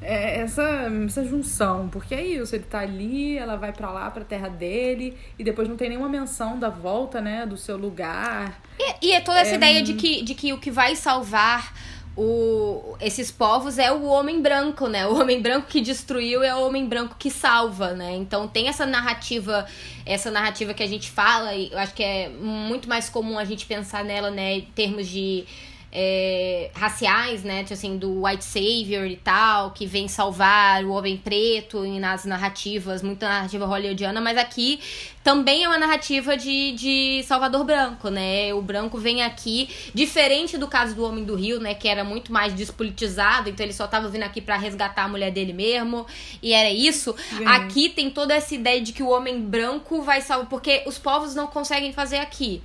é 0.00 0.40
essa, 0.40 0.62
essa 1.06 1.24
junção, 1.24 1.88
porque 1.88 2.14
é 2.14 2.22
isso, 2.24 2.54
ele 2.54 2.64
tá 2.64 2.80
ali, 2.80 3.36
ela 3.36 3.56
vai 3.56 3.72
pra 3.72 3.90
lá, 3.90 4.10
pra 4.10 4.24
terra 4.24 4.48
dele, 4.48 5.16
e 5.38 5.44
depois 5.44 5.68
não 5.68 5.76
tem 5.76 5.88
nenhuma 5.88 6.08
menção 6.08 6.58
da 6.58 6.68
volta, 6.68 7.20
né, 7.20 7.44
do 7.46 7.56
seu 7.56 7.76
lugar. 7.76 8.60
E, 8.78 9.08
e 9.08 9.12
é 9.12 9.20
toda 9.20 9.40
essa 9.40 9.54
ideia 9.56 9.82
de 9.82 9.94
que, 9.94 10.22
de 10.22 10.34
que 10.34 10.52
o 10.52 10.58
que 10.58 10.70
vai 10.70 10.94
salvar 10.94 11.72
o, 12.20 12.96
esses 13.00 13.30
povos 13.30 13.78
é 13.78 13.92
o 13.92 14.02
homem 14.06 14.42
branco, 14.42 14.88
né? 14.88 15.06
O 15.06 15.20
homem 15.20 15.40
branco 15.40 15.68
que 15.68 15.80
destruiu 15.80 16.42
é 16.42 16.52
o 16.52 16.66
homem 16.66 16.84
branco 16.84 17.14
que 17.16 17.30
salva, 17.30 17.92
né? 17.92 18.16
Então 18.16 18.48
tem 18.48 18.66
essa 18.66 18.84
narrativa, 18.84 19.64
essa 20.04 20.28
narrativa 20.28 20.74
que 20.74 20.82
a 20.82 20.86
gente 20.88 21.08
fala, 21.08 21.54
e 21.54 21.70
eu 21.70 21.78
acho 21.78 21.94
que 21.94 22.02
é 22.02 22.28
muito 22.28 22.88
mais 22.88 23.08
comum 23.08 23.38
a 23.38 23.44
gente 23.44 23.66
pensar 23.66 24.04
nela, 24.04 24.32
né, 24.32 24.56
em 24.56 24.62
termos 24.62 25.06
de 25.06 25.44
é, 25.90 26.70
raciais, 26.74 27.42
né? 27.42 27.62
Tipo 27.62 27.74
assim, 27.74 27.96
do 27.96 28.24
white 28.24 28.44
savior 28.44 29.06
e 29.06 29.16
tal, 29.16 29.70
que 29.70 29.86
vem 29.86 30.06
salvar 30.06 30.84
o 30.84 30.92
homem 30.92 31.16
preto 31.16 31.84
e 31.84 31.98
nas 31.98 32.24
narrativas, 32.24 33.02
muita 33.02 33.28
narrativa 33.28 33.64
hollywoodiana, 33.64 34.20
mas 34.20 34.36
aqui 34.36 34.80
também 35.24 35.64
é 35.64 35.68
uma 35.68 35.78
narrativa 35.78 36.36
de, 36.36 36.72
de 36.72 37.22
Salvador 37.24 37.64
Branco, 37.64 38.08
né? 38.08 38.52
O 38.54 38.62
branco 38.62 38.98
vem 38.98 39.22
aqui, 39.22 39.68
diferente 39.94 40.56
do 40.56 40.66
caso 40.68 40.94
do 40.94 41.04
Homem 41.04 41.24
do 41.24 41.34
Rio, 41.34 41.60
né? 41.60 41.74
Que 41.74 41.88
era 41.88 42.04
muito 42.04 42.32
mais 42.32 42.52
despolitizado, 42.54 43.48
então 43.48 43.64
ele 43.64 43.72
só 43.72 43.86
tava 43.86 44.08
vindo 44.08 44.22
aqui 44.22 44.40
pra 44.40 44.56
resgatar 44.56 45.04
a 45.04 45.08
mulher 45.08 45.30
dele 45.30 45.52
mesmo, 45.52 46.06
e 46.42 46.52
era 46.52 46.70
isso. 46.70 47.14
Aqui 47.46 47.88
tem 47.88 48.10
toda 48.10 48.34
essa 48.34 48.54
ideia 48.54 48.80
de 48.80 48.92
que 48.92 49.02
o 49.02 49.08
homem 49.08 49.40
branco 49.40 50.02
vai 50.02 50.20
salvar, 50.20 50.48
porque 50.48 50.82
os 50.86 50.98
povos 50.98 51.34
não 51.34 51.46
conseguem 51.46 51.92
fazer 51.92 52.18
aqui 52.18 52.62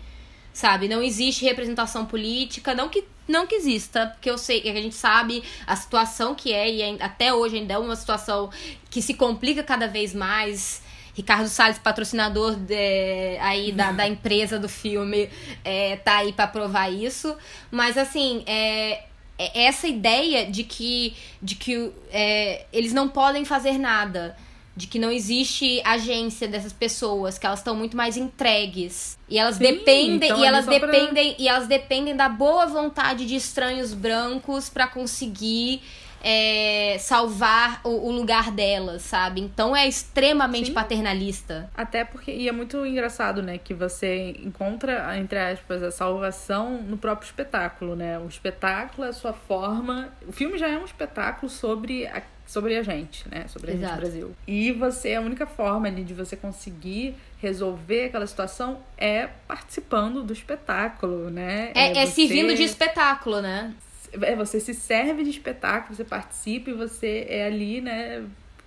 sabe? 0.53 0.87
Não 0.87 1.01
existe 1.01 1.43
representação 1.43 2.05
política, 2.05 2.75
não 2.75 2.87
que 2.87 3.03
não 3.27 3.47
que 3.47 3.55
exista, 3.55 4.07
porque 4.07 4.29
eu 4.29 4.37
sei 4.37 4.61
a 4.69 4.73
gente 4.81 4.95
sabe 4.95 5.43
a 5.65 5.75
situação 5.75 6.35
que 6.35 6.51
é 6.53 6.69
e 6.69 7.01
até 7.01 7.33
hoje 7.33 7.57
ainda 7.57 7.73
é 7.75 7.77
uma 7.77 7.95
situação 7.95 8.49
que 8.89 9.01
se 9.01 9.13
complica 9.13 9.63
cada 9.63 9.87
vez 9.87 10.13
mais. 10.13 10.81
Ricardo 11.15 11.47
Salles, 11.47 11.77
patrocinador 11.77 12.55
de- 12.55 13.37
aí 13.39 13.71
da, 13.71 13.91
da 13.91 14.07
empresa 14.07 14.57
do 14.57 14.67
filme, 14.67 15.29
é, 15.63 15.95
tá 15.97 16.17
aí 16.17 16.33
pra 16.33 16.47
provar 16.47 16.89
isso. 16.91 17.37
Mas 17.69 17.99
assim, 17.99 18.43
é, 18.47 19.03
é 19.37 19.65
essa 19.65 19.87
ideia 19.87 20.49
de 20.49 20.63
que, 20.63 21.15
de 21.39 21.53
que 21.53 21.91
é, 22.11 22.65
eles 22.73 22.93
não 22.93 23.07
podem 23.07 23.45
fazer 23.45 23.77
nada 23.77 24.35
de 24.75 24.87
que 24.87 24.97
não 24.97 25.11
existe 25.11 25.81
agência 25.85 26.47
dessas 26.47 26.73
pessoas, 26.73 27.37
que 27.37 27.45
elas 27.45 27.59
estão 27.59 27.75
muito 27.75 27.95
mais 27.95 28.17
entregues. 28.17 29.17
E 29.29 29.37
elas 29.37 29.55
Sim, 29.57 29.63
dependem, 29.63 30.15
então 30.29 30.39
e 30.41 30.45
elas 30.45 30.65
só 30.65 30.79
pra- 30.79 30.87
dependem, 30.89 31.35
e 31.37 31.47
elas 31.47 31.67
dependem 31.67 32.15
da 32.15 32.27
boa 32.27 32.65
vontade 32.65 33.25
de 33.25 33.35
estranhos 33.35 33.93
brancos 33.93 34.69
pra 34.69 34.87
conseguir 34.87 35.81
é, 36.25 36.95
salvar 36.99 37.81
o, 37.83 37.89
o 38.07 38.11
lugar 38.11 38.49
delas, 38.49 39.01
sabe? 39.01 39.41
Então 39.41 39.75
é 39.75 39.85
extremamente 39.87 40.67
Sim. 40.67 40.73
paternalista. 40.73 41.69
Até 41.75 42.05
porque, 42.05 42.31
e 42.31 42.47
é 42.47 42.51
muito 42.51 42.85
engraçado, 42.85 43.43
né, 43.43 43.57
que 43.57 43.73
você 43.73 44.31
encontra, 44.41 45.17
entre 45.19 45.37
aspas, 45.37 45.83
a 45.83 45.91
salvação 45.91 46.81
no 46.81 46.97
próprio 46.97 47.25
espetáculo, 47.25 47.93
né? 47.95 48.17
O 48.19 48.27
espetáculo 48.27 49.05
é 49.05 49.09
a 49.09 49.13
sua 49.13 49.33
forma. 49.33 50.13
O 50.25 50.31
filme 50.31 50.57
já 50.57 50.69
é 50.69 50.77
um 50.77 50.85
espetáculo 50.85 51.49
sobre 51.51 52.07
a, 52.07 52.21
sobre 52.53 52.77
a 52.77 52.83
gente, 52.83 53.27
né? 53.29 53.45
Sobre 53.47 53.71
a 53.71 53.73
gente 53.73 53.83
Exato. 53.83 53.99
Brasil. 53.99 54.31
E 54.47 54.71
você, 54.71 55.15
a 55.15 55.21
única 55.21 55.47
forma 55.47 55.87
ali 55.87 56.03
de 56.03 56.13
você 56.13 56.35
conseguir 56.35 57.15
resolver 57.41 58.05
aquela 58.05 58.27
situação 58.27 58.79
é 58.97 59.27
participando 59.47 60.23
do 60.23 60.31
espetáculo, 60.31 61.31
né? 61.31 61.71
É, 61.73 61.97
é 61.97 62.05
você- 62.05 62.27
servindo 62.27 62.55
de 62.55 62.63
espetáculo, 62.63 63.41
né? 63.41 63.73
é, 64.21 64.35
você 64.35 64.59
se 64.59 64.73
serve 64.75 65.23
de 65.23 65.31
espetáculo, 65.31 65.95
você 65.95 66.03
participa 66.03 66.69
e 66.69 66.73
você 66.73 67.25
é 67.27 67.45
ali, 67.47 67.81
né, 67.81 68.23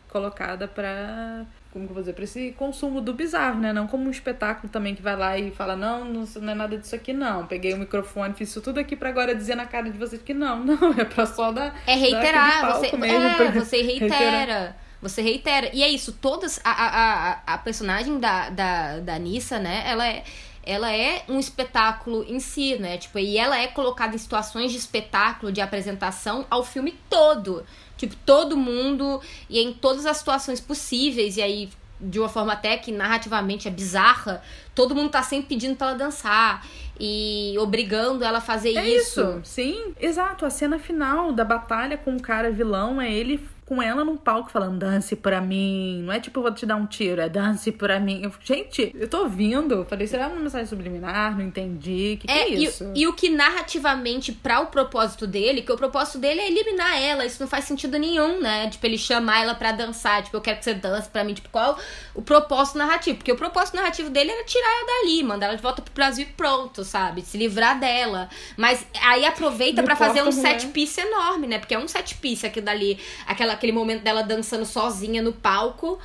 colocada 0.08 0.66
pra. 0.66 1.46
Como 1.76 1.84
que 1.86 1.90
eu 1.90 1.94
vou 1.94 2.02
dizer? 2.02 2.14
Pra 2.14 2.24
esse 2.24 2.52
consumo 2.52 3.02
do 3.02 3.12
bizarro, 3.12 3.60
né? 3.60 3.70
Não 3.70 3.86
como 3.86 4.06
um 4.06 4.10
espetáculo 4.10 4.66
também 4.72 4.94
que 4.94 5.02
vai 5.02 5.14
lá 5.14 5.36
e 5.36 5.50
fala: 5.50 5.76
não, 5.76 6.06
não, 6.06 6.24
não 6.40 6.52
é 6.52 6.54
nada 6.54 6.78
disso 6.78 6.94
aqui, 6.94 7.12
não. 7.12 7.46
Peguei 7.46 7.74
o 7.74 7.76
microfone, 7.76 8.32
fiz 8.32 8.48
isso 8.48 8.62
tudo 8.62 8.80
aqui 8.80 8.96
pra 8.96 9.10
agora 9.10 9.34
dizer 9.34 9.56
na 9.56 9.66
cara 9.66 9.90
de 9.90 9.98
vocês 9.98 10.22
que 10.22 10.32
não. 10.32 10.56
Não, 10.64 10.94
é 10.96 11.04
pra 11.04 11.26
só 11.26 11.52
dar. 11.52 11.78
É 11.86 11.94
dar 11.94 12.00
reiterar, 12.00 12.64
aquele 12.64 12.72
você, 12.72 12.96
mesmo 12.96 13.26
é, 13.26 13.52
você 13.52 13.82
reitera. 13.82 14.30
reiterar. 14.30 14.76
Você 15.02 15.20
reitera. 15.20 15.70
E 15.74 15.82
é 15.82 15.88
isso, 15.90 16.14
todas. 16.14 16.58
A, 16.64 16.70
a, 16.70 17.30
a, 17.30 17.54
a 17.54 17.58
personagem 17.58 18.18
da, 18.18 18.48
da, 18.48 19.00
da 19.00 19.18
Nissa, 19.18 19.58
né? 19.58 19.84
Ela 19.86 20.06
é. 20.08 20.24
Ela 20.66 20.92
é 20.92 21.22
um 21.28 21.38
espetáculo 21.38 22.24
em 22.28 22.40
si, 22.40 22.74
né? 22.76 22.98
Tipo, 22.98 23.18
e 23.20 23.38
ela 23.38 23.56
é 23.56 23.68
colocada 23.68 24.14
em 24.14 24.18
situações 24.18 24.72
de 24.72 24.78
espetáculo, 24.78 25.52
de 25.52 25.60
apresentação 25.60 26.44
ao 26.50 26.64
filme 26.64 26.92
todo. 27.08 27.64
Tipo, 27.96 28.16
todo 28.26 28.56
mundo 28.56 29.20
e 29.48 29.60
em 29.60 29.72
todas 29.72 30.04
as 30.04 30.16
situações 30.16 30.60
possíveis. 30.60 31.36
E 31.36 31.42
aí, 31.42 31.70
de 32.00 32.18
uma 32.18 32.28
forma 32.28 32.52
até 32.52 32.76
que 32.76 32.90
narrativamente 32.90 33.68
é 33.68 33.70
bizarra, 33.70 34.42
todo 34.74 34.94
mundo 34.94 35.10
tá 35.10 35.22
sempre 35.22 35.46
pedindo 35.46 35.76
pra 35.76 35.88
ela 35.90 35.96
dançar. 35.96 36.66
E 36.98 37.54
obrigando 37.58 38.24
ela 38.24 38.38
a 38.38 38.40
fazer 38.40 38.76
É 38.76 38.88
isso. 38.88 39.40
sim, 39.44 39.94
exato. 40.00 40.44
A 40.44 40.50
cena 40.50 40.78
final 40.78 41.32
da 41.32 41.44
batalha 41.44 41.96
com 41.96 42.16
o 42.16 42.20
cara 42.20 42.50
vilão 42.50 43.00
é 43.00 43.12
ele 43.12 43.38
com 43.66 43.82
ela 43.82 44.04
num 44.04 44.16
palco 44.16 44.48
falando 44.48 44.78
dance 44.78 45.16
pra 45.16 45.40
mim. 45.40 46.00
Não 46.04 46.12
é 46.12 46.20
tipo, 46.20 46.40
vou 46.40 46.54
te 46.54 46.64
dar 46.64 46.76
um 46.76 46.86
tiro, 46.86 47.20
é 47.20 47.28
dance 47.28 47.72
pra 47.72 47.98
mim. 47.98 48.22
Eu, 48.22 48.32
gente, 48.40 48.92
eu 48.94 49.08
tô 49.08 49.24
ouvindo. 49.24 49.84
Falei, 49.90 50.06
será 50.06 50.28
uma 50.28 50.38
mensagem 50.40 50.66
subliminar? 50.68 51.36
Não 51.36 51.44
entendi. 51.44 52.16
Que 52.20 52.28
que 52.28 52.32
é, 52.32 52.48
e- 52.48 52.64
isso? 52.64 52.92
E, 52.94 53.08
o 53.08 53.12
que 53.12 53.28
narrativamente, 53.28 54.30
pra 54.30 54.60
o 54.60 54.66
propósito 54.66 55.26
dele, 55.26 55.62
que 55.62 55.72
o 55.72 55.76
propósito 55.76 56.18
dele 56.18 56.40
é 56.40 56.46
eliminar 56.48 56.96
ela. 57.02 57.26
Isso 57.26 57.42
não 57.42 57.48
faz 57.48 57.64
sentido 57.64 57.98
nenhum, 57.98 58.40
né? 58.40 58.70
Tipo, 58.70 58.86
ele 58.86 58.96
chamar 58.96 59.42
ela 59.42 59.54
pra 59.54 59.72
dançar. 59.72 60.22
Tipo, 60.22 60.36
eu 60.36 60.40
quero 60.40 60.58
que 60.58 60.64
você 60.64 60.74
dance 60.74 61.08
pra 61.08 61.24
mim. 61.24 61.34
Tipo, 61.34 61.48
qual 61.50 61.76
o 62.14 62.22
propósito 62.22 62.78
narrativo? 62.78 63.18
Porque 63.18 63.32
o 63.32 63.36
propósito 63.36 63.74
narrativo 63.74 64.10
dele 64.10 64.30
era 64.30 64.44
tirar 64.44 64.68
ela 64.68 64.86
dali, 65.02 65.22
mandar 65.24 65.46
ela 65.46 65.56
de 65.56 65.62
volta 65.62 65.82
pro 65.82 65.92
Brasil 65.92 66.24
e 66.24 66.32
pronto, 66.32 66.84
sabe? 66.84 67.22
Se 67.22 67.36
livrar 67.36 67.80
dela. 67.80 68.28
Mas 68.56 68.86
aí 69.02 69.24
aproveita 69.24 69.82
pra 69.82 69.96
fazer 69.96 70.22
um 70.22 70.30
mulher. 70.30 70.60
set 70.60 70.68
piece 70.68 71.00
enorme, 71.00 71.48
né? 71.48 71.58
Porque 71.58 71.74
é 71.74 71.78
um 71.78 71.88
set 71.88 72.14
piece 72.16 72.46
aquilo 72.46 72.64
dali. 72.66 72.96
Aquela, 73.26 73.55
aquele 73.56 73.72
momento 73.72 74.02
dela 74.02 74.22
dançando 74.22 74.64
sozinha 74.64 75.20
no 75.20 75.32
palco. 75.32 75.98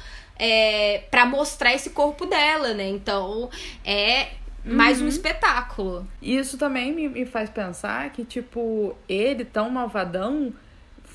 É, 0.43 1.04
para 1.12 1.24
mostrar 1.26 1.72
esse 1.74 1.91
corpo 1.91 2.26
dela, 2.26 2.74
né? 2.74 2.89
Então, 2.89 3.47
é 3.86 4.30
mais 4.66 4.99
Uhum. 4.99 5.06
um 5.06 5.10
espetáculo. 5.10 6.08
Isso 6.20 6.58
também 6.58 6.91
me, 6.91 7.08
me 7.08 7.26
faz 7.26 7.47
pensar 7.49 8.10
que, 8.12 8.26
tipo, 8.26 8.95
ele, 9.08 9.45
tão 9.45 9.70
malvadão, 9.70 10.52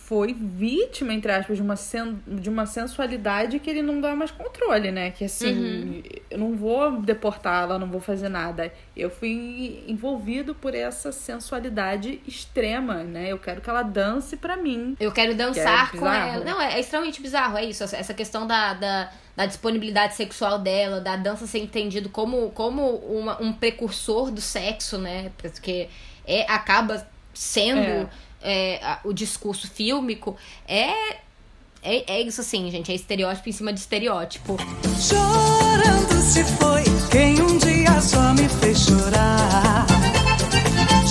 foi 0.08 0.32
vítima, 0.32 1.12
entre 1.12 1.32
aspas, 1.32 1.56
de 1.56 1.62
uma, 1.62 1.74
sen- 1.74 2.16
de 2.28 2.48
uma 2.48 2.64
sensualidade 2.64 3.58
que 3.58 3.68
ele 3.68 3.82
não 3.82 4.00
dá 4.00 4.14
mais 4.14 4.30
controle, 4.30 4.92
né? 4.92 5.10
Que 5.10 5.24
assim, 5.24 6.00
eu 6.30 6.38
não 6.38 6.54
vou 6.54 7.00
deportá-la, 7.02 7.76
não 7.76 7.88
vou 7.88 8.00
fazer 8.00 8.28
nada. 8.28 8.72
Eu 8.96 9.10
fui 9.10 9.82
envolvido 9.88 10.54
por 10.54 10.76
essa 10.76 11.10
sensualidade 11.10 12.20
extrema, 12.24 13.02
né? 13.02 13.32
Eu 13.32 13.38
quero 13.38 13.60
que 13.60 13.68
ela 13.68 13.82
dance 13.82 14.36
pra 14.36 14.56
mim. 14.56 14.96
Eu 15.00 15.10
quero 15.10 15.34
dançar 15.34 15.90
Que 15.90 15.96
é 15.96 16.00
com 16.00 16.06
ela. 16.06 16.44
Não, 16.44 16.60
é, 16.62 16.74
é 16.74 16.80
extremamente 16.80 17.20
bizarro, 17.20 17.58
é 17.58 17.64
isso. 17.64 17.82
Essa 17.82 17.96
essa 17.96 18.14
questão 18.14 18.46
da, 18.46 18.74
da, 18.74 19.10
da 19.34 19.46
disponibilidade 19.46 20.14
sexual 20.14 20.60
dela, 20.60 21.00
da 21.00 21.16
dança 21.16 21.48
ser 21.48 21.58
entendido 21.58 22.08
como, 22.10 22.50
como 22.52 22.82
uma- 22.96 23.42
um 23.42 23.52
precursor 23.52 24.30
do 24.30 24.40
sexo, 24.40 24.98
né? 24.98 25.32
Porque 25.36 25.88
é, 26.24 26.42
acaba 26.48 27.04
sendo 27.34 27.80
é, 27.80 28.08
a- 28.82 29.00
o 29.04 29.12
discurso 29.12 29.68
fílmico. 29.68 30.36
É, 30.68 30.90
é, 31.82 32.14
é 32.18 32.20
isso 32.22 32.40
assim, 32.40 32.70
gente. 32.70 32.90
É 32.90 32.94
estereótipo 32.94 33.48
em 33.48 33.52
cima 33.52 33.72
de 33.72 33.80
estereótipo. 33.80 34.56
Chorando 35.00 36.20
se 36.22 36.44
foi 36.44 36.82
quem 37.10 37.40
um 37.40 37.58
dia 37.58 38.00
só 38.00 38.32
me 38.34 38.48
fez 38.48 38.78
chorar. 38.80 39.86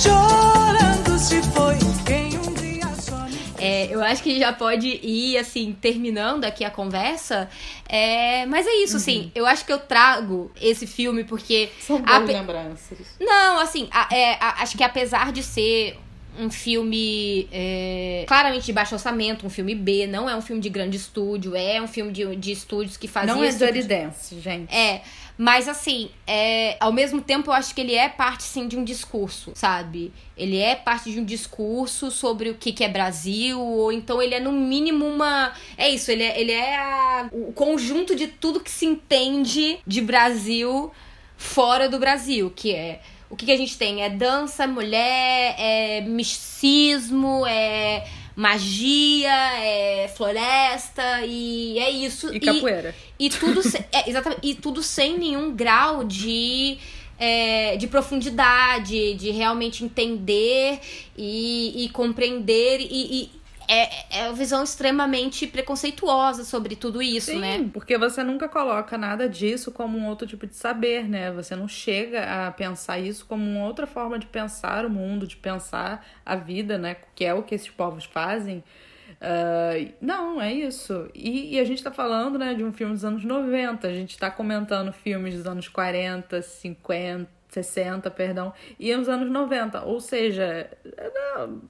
Chorando 0.02 1.18
se 1.18 1.42
foi 1.54 1.78
quem 2.06 2.38
um 2.38 2.54
dia 2.54 2.86
só 3.02 3.18
me 3.24 3.40
É, 3.58 3.88
eu 3.90 4.04
acho 4.04 4.22
que 4.22 4.38
já 4.40 4.52
pode 4.52 4.88
ir, 4.88 5.38
assim, 5.38 5.76
terminando 5.80 6.44
aqui 6.44 6.64
a 6.66 6.70
conversa. 6.70 7.50
É, 7.88 8.46
mas 8.48 8.68
é 8.68 8.76
isso, 8.84 8.98
assim. 8.98 9.32
Eu 9.34 9.46
acho 9.46 9.66
que 9.66 9.72
eu 9.72 9.80
trago 9.80 10.52
esse 10.60 10.86
filme 10.86 11.24
porque. 11.24 11.70
São 11.80 11.98
a 11.98 12.00
boas 12.00 12.26
pe- 12.26 12.34
lembranças. 12.34 12.98
Não, 13.20 13.60
assim, 13.60 13.88
a- 13.92 14.10
é, 14.14 14.34
a- 14.36 14.62
acho 14.62 14.78
que 14.78 14.84
apesar 14.84 15.32
de 15.32 15.42
ser 15.42 15.98
um 16.40 16.50
filme 16.50 17.48
é, 17.52 18.26
claramente 18.28 18.66
de 18.66 18.74
baixo 18.74 18.94
orçamento, 18.96 19.46
um 19.46 19.50
filme 19.50 19.74
B, 19.76 20.06
não 20.08 20.30
é 20.30 20.36
um 20.36 20.42
filme 20.42 20.62
de 20.62 20.70
grande 20.70 20.98
estúdio, 20.98 21.56
é 21.56 21.82
um 21.82 21.88
filme 21.88 22.12
de, 22.12 22.36
de 22.36 22.52
estúdios 22.52 22.98
que 22.98 23.08
faziam 23.08 23.38
Não 23.38 23.44
é 23.44 23.48
tipo 23.52 23.60
Dirty 23.66 23.82
de- 23.82 23.88
Dance, 23.88 24.40
gente. 24.40 24.74
É, 24.74 25.02
mas 25.38 25.68
assim, 25.68 26.10
é, 26.26 26.78
ao 26.80 26.92
mesmo 26.94 27.22
tempo 27.22 27.50
eu 27.50 27.54
acho 27.54 27.74
que 27.76 27.82
ele 27.82 27.94
é 27.96 28.08
parte, 28.10 28.44
sim, 28.44 28.68
de 28.68 28.78
um 28.78 28.84
discurso, 28.84 29.52
sabe? 29.56 30.14
Ele 30.38 30.58
é 30.58 30.76
parte 30.76 31.12
de 31.12 31.20
um 31.20 31.26
discurso 31.26 32.10
sobre 32.12 32.50
o 32.50 32.56
que, 32.56 32.72
que 32.72 32.84
é 32.84 32.88
Brasil, 32.90 33.60
ou 33.60 33.92
então 33.92 34.22
ele 34.22 34.36
é 34.36 34.40
no 34.40 34.52
mínimo 34.52 35.06
uma... 35.06 35.54
É 35.78 35.90
isso, 35.90 36.10
ele 36.12 36.24
é, 36.24 36.40
ele 36.40 36.52
é 36.52 36.78
a- 36.78 37.30
o 37.32 37.52
conjunto 37.54 38.16
de 38.16 38.28
tudo 38.28 38.60
que 38.60 38.72
se 38.72 38.86
entende 38.86 39.78
de 39.86 40.02
Brasil 40.02 40.92
fora 41.38 41.90
do 41.90 42.00
Brasil, 42.00 42.52
que 42.56 42.74
é... 42.74 43.02
O 43.30 43.36
que, 43.36 43.46
que 43.46 43.52
a 43.52 43.58
gente 43.58 43.78
tem? 43.78 44.04
É 44.04 44.10
dança, 44.10 44.68
mulher, 44.68 45.56
é 45.58 46.02
misticismo, 46.02 47.46
é 47.46 48.06
magia, 48.36 49.32
é 49.64 50.08
floresta 50.16 51.26
e 51.26 51.80
é 51.80 51.90
isso. 51.90 52.34
E 52.34 52.40
capoeira. 52.40 52.94
E 53.18 53.30
tudo, 53.30 53.62
é, 53.92 54.10
exatamente, 54.10 54.42
e 54.44 54.54
tudo 54.54 54.84
sem 54.84 55.18
nenhum 55.18 55.56
grau 55.56 56.04
de, 56.04 56.78
é, 57.18 57.78
de 57.78 57.88
profundidade, 57.88 59.16
de 59.16 59.32
realmente 59.32 59.84
entender 59.84 60.80
e, 61.18 61.86
e 61.86 61.90
compreender. 61.90 62.82
E, 62.82 63.22
e 63.24 63.45
é, 63.68 64.20
é 64.20 64.24
uma 64.24 64.34
visão 64.34 64.64
extremamente 64.64 65.48
preconceituosa 65.48 66.44
sobre 66.44 66.76
tudo 66.76 67.02
isso, 67.02 67.32
Sim, 67.32 67.40
né? 67.40 67.70
porque 67.74 67.98
você 67.98 68.24
nunca 68.24 68.48
coloca 68.48 68.98
nada 68.98 69.28
disso 69.28 69.72
como 69.72 69.98
um 69.98 70.08
outro 70.08 70.28
tipo 70.28 70.46
de 70.48 70.56
saber, 70.56 71.08
né? 71.08 71.32
Você 71.32 71.56
não 71.56 71.68
chega 71.68 72.48
a 72.48 72.52
pensar 72.52 73.00
isso 73.00 73.26
como 73.26 73.44
uma 73.44 73.66
outra 73.66 73.88
forma 73.88 74.20
de 74.20 74.26
pensar 74.26 74.86
o 74.86 74.90
mundo, 74.90 75.28
de 75.28 75.38
pensar 75.38 76.06
a 76.26 76.36
vida, 76.36 76.78
né? 76.78 76.98
Que 77.16 77.26
é 77.26 77.34
o 77.34 77.44
que 77.44 77.56
esses 77.56 77.70
povos 77.70 78.06
fazem. 78.06 78.64
Ah, 79.22 79.74
não, 80.02 80.42
é 80.42 80.54
isso. 80.54 81.10
E, 81.14 81.56
e 81.56 81.60
a 81.60 81.64
gente 81.64 81.84
tá 81.84 81.92
falando, 81.92 82.38
né, 82.38 82.54
de 82.54 82.64
um 82.64 82.72
filme 82.72 82.94
dos 82.94 83.06
anos 83.06 83.24
90. 83.24 83.88
A 83.88 83.94
gente 83.94 84.18
tá 84.18 84.30
comentando 84.30 84.92
filmes 84.92 85.36
dos 85.36 85.46
anos 85.46 85.68
40, 85.68 86.42
50, 86.42 87.30
60, 87.50 88.12
perdão, 88.12 88.54
e 88.80 88.96
nos 88.96 89.10
anos 89.10 89.30
90. 89.32 89.84
Ou 89.84 90.00
seja, 90.00 90.70
não, 91.14 91.62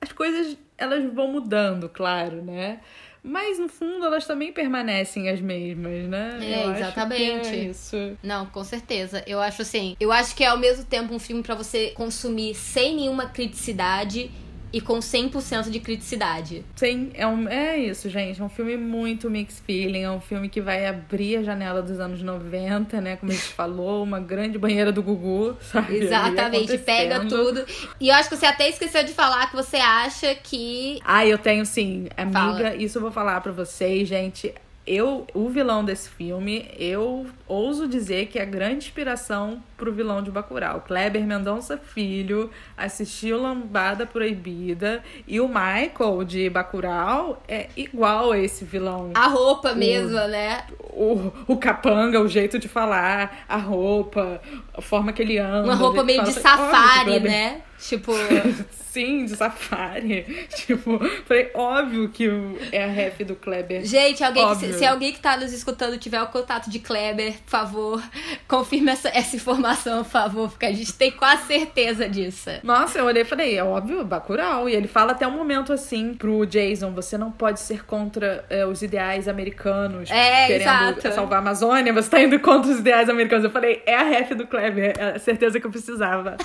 as 0.00 0.12
coisas 0.12 0.56
elas 0.76 1.12
vão 1.12 1.32
mudando, 1.32 1.88
claro, 1.88 2.42
né? 2.42 2.80
Mas 3.22 3.58
no 3.58 3.68
fundo 3.68 4.06
elas 4.06 4.26
também 4.26 4.52
permanecem 4.52 5.28
as 5.28 5.40
mesmas, 5.40 6.08
né? 6.08 6.38
É, 6.40 6.64
Eu 6.64 6.72
que 6.72 6.78
exatamente. 6.78 7.48
é 7.48 7.56
isso. 7.64 8.16
Não, 8.22 8.46
com 8.46 8.62
certeza. 8.62 9.22
Eu 9.26 9.40
acho 9.40 9.62
assim. 9.62 9.96
Eu 9.98 10.12
acho 10.12 10.34
que 10.36 10.44
é 10.44 10.46
ao 10.46 10.56
mesmo 10.56 10.84
tempo 10.84 11.12
um 11.12 11.18
filme 11.18 11.42
pra 11.42 11.54
você 11.54 11.90
consumir 11.90 12.54
sem 12.54 12.94
nenhuma 12.94 13.26
criticidade 13.26 14.30
e 14.72 14.80
com 14.80 14.98
100% 14.98 15.70
de 15.70 15.80
criticidade. 15.80 16.64
Sim, 16.76 17.10
é, 17.14 17.26
um, 17.26 17.48
é 17.48 17.78
isso, 17.78 18.08
gente. 18.08 18.40
É 18.40 18.44
um 18.44 18.48
filme 18.48 18.76
muito 18.76 19.30
mixed 19.30 19.62
feeling. 19.64 20.02
É 20.02 20.10
um 20.10 20.20
filme 20.20 20.48
que 20.48 20.60
vai 20.60 20.86
abrir 20.86 21.36
a 21.36 21.42
janela 21.42 21.82
dos 21.82 21.98
anos 21.98 22.22
90, 22.22 23.00
né? 23.00 23.16
Como 23.16 23.32
a 23.32 23.34
gente 23.34 23.48
falou, 23.48 24.02
uma 24.02 24.20
grande 24.20 24.58
banheira 24.58 24.92
do 24.92 25.02
Gugu, 25.02 25.56
sabe? 25.60 25.96
Exatamente, 25.96 26.78
pega 26.78 27.24
tudo. 27.24 27.64
E 28.00 28.08
eu 28.08 28.14
acho 28.14 28.28
que 28.28 28.36
você 28.36 28.46
até 28.46 28.68
esqueceu 28.68 29.04
de 29.04 29.12
falar 29.12 29.48
que 29.48 29.56
você 29.56 29.76
acha 29.76 30.34
que. 30.34 31.00
Ah, 31.04 31.26
eu 31.26 31.38
tenho 31.38 31.64
sim, 31.64 32.08
amiga. 32.16 32.38
Fala. 32.38 32.74
Isso 32.76 32.98
eu 32.98 33.02
vou 33.02 33.10
falar 33.10 33.40
pra 33.40 33.52
vocês, 33.52 34.06
gente. 34.08 34.54
Eu, 34.90 35.26
o 35.34 35.50
vilão 35.50 35.84
desse 35.84 36.08
filme, 36.08 36.66
eu 36.78 37.26
ouso 37.46 37.86
dizer 37.86 38.24
que 38.28 38.38
é 38.38 38.42
a 38.42 38.46
grande 38.46 38.86
inspiração 38.86 39.62
pro 39.76 39.92
vilão 39.92 40.22
de 40.22 40.30
Bacurau. 40.30 40.80
Kleber 40.80 41.26
Mendonça 41.26 41.76
Filho 41.76 42.50
assistiu 42.74 43.38
Lambada 43.38 44.06
Proibida 44.06 45.02
e 45.26 45.40
o 45.40 45.46
Michael 45.46 46.24
de 46.24 46.48
Bacurau 46.48 47.42
é 47.46 47.68
igual 47.76 48.32
a 48.32 48.38
esse 48.38 48.64
vilão. 48.64 49.10
A 49.12 49.26
roupa 49.26 49.74
mesmo, 49.74 50.18
né? 50.26 50.64
O, 50.80 51.32
o 51.46 51.58
capanga, 51.58 52.18
o 52.18 52.26
jeito 52.26 52.58
de 52.58 52.66
falar, 52.66 53.44
a 53.46 53.58
roupa, 53.58 54.40
a 54.72 54.80
forma 54.80 55.12
que 55.12 55.20
ele 55.20 55.36
anda. 55.36 55.64
Uma 55.64 55.74
o 55.74 55.76
roupa 55.76 56.02
meio 56.02 56.24
de 56.24 56.32
safari, 56.32 57.20
né? 57.20 57.60
Tipo. 57.78 58.12
Sim, 58.90 59.26
de 59.26 59.36
safari. 59.36 60.48
Tipo, 60.48 60.98
falei, 61.26 61.50
óbvio 61.54 62.08
que 62.08 62.28
é 62.72 62.84
a 62.84 62.88
ref 62.88 63.22
do 63.22 63.36
Kleber. 63.36 63.84
Gente, 63.84 64.24
alguém 64.24 64.44
que, 64.56 64.72
se 64.72 64.84
alguém 64.84 65.12
que 65.12 65.20
tá 65.20 65.36
nos 65.36 65.52
escutando 65.52 65.98
tiver 65.98 66.20
o 66.20 66.26
contato 66.26 66.68
de 66.68 66.78
Kleber, 66.78 67.34
por 67.44 67.50
favor, 67.50 68.02
confirme 68.48 68.90
essa, 68.90 69.08
essa 69.08 69.36
informação, 69.36 70.02
por 70.02 70.10
favor, 70.10 70.50
porque 70.50 70.66
a 70.66 70.72
gente 70.72 70.92
tem 70.94 71.10
quase 71.10 71.46
certeza 71.46 72.08
disso. 72.08 72.50
Nossa, 72.62 72.98
eu 72.98 73.04
olhei 73.04 73.22
e 73.22 73.24
falei, 73.24 73.56
é 73.56 73.62
óbvio, 73.62 74.04
Bacurau. 74.04 74.68
E 74.68 74.74
ele 74.74 74.88
fala 74.88 75.12
até 75.12 75.26
um 75.26 75.32
momento 75.32 75.72
assim 75.72 76.14
pro 76.14 76.44
Jason, 76.46 76.92
você 76.92 77.16
não 77.16 77.30
pode 77.30 77.60
ser 77.60 77.84
contra 77.84 78.44
é, 78.48 78.66
os 78.66 78.82
ideais 78.82 79.28
americanos. 79.28 80.10
É, 80.10 80.46
querendo 80.46 80.62
exato. 80.62 81.14
salvar 81.14 81.38
a 81.38 81.42
Amazônia, 81.42 81.92
você 81.92 82.10
tá 82.10 82.20
indo 82.20 82.40
contra 82.40 82.70
os 82.72 82.80
ideais 82.80 83.08
americanos. 83.08 83.44
Eu 83.44 83.50
falei, 83.50 83.82
é 83.86 83.94
a 83.94 84.02
ref 84.02 84.32
do 84.32 84.46
Kleber, 84.46 84.94
é 84.98 85.10
a 85.16 85.18
certeza 85.18 85.60
que 85.60 85.66
eu 85.66 85.70
precisava. 85.70 86.36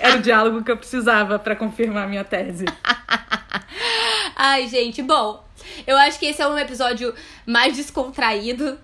Era 0.00 0.16
o 0.16 0.20
diálogo 0.20 0.64
que 0.64 0.71
eu 0.72 0.76
precisava 0.76 1.38
pra 1.38 1.54
confirmar 1.54 2.08
minha 2.08 2.24
tese. 2.24 2.64
Ai, 4.36 4.66
gente, 4.68 5.02
bom. 5.02 5.44
Eu 5.86 5.96
acho 5.96 6.18
que 6.18 6.26
esse 6.26 6.42
é 6.42 6.46
um 6.46 6.58
episódio 6.58 7.14
mais 7.46 7.76
descontraído. 7.76 8.78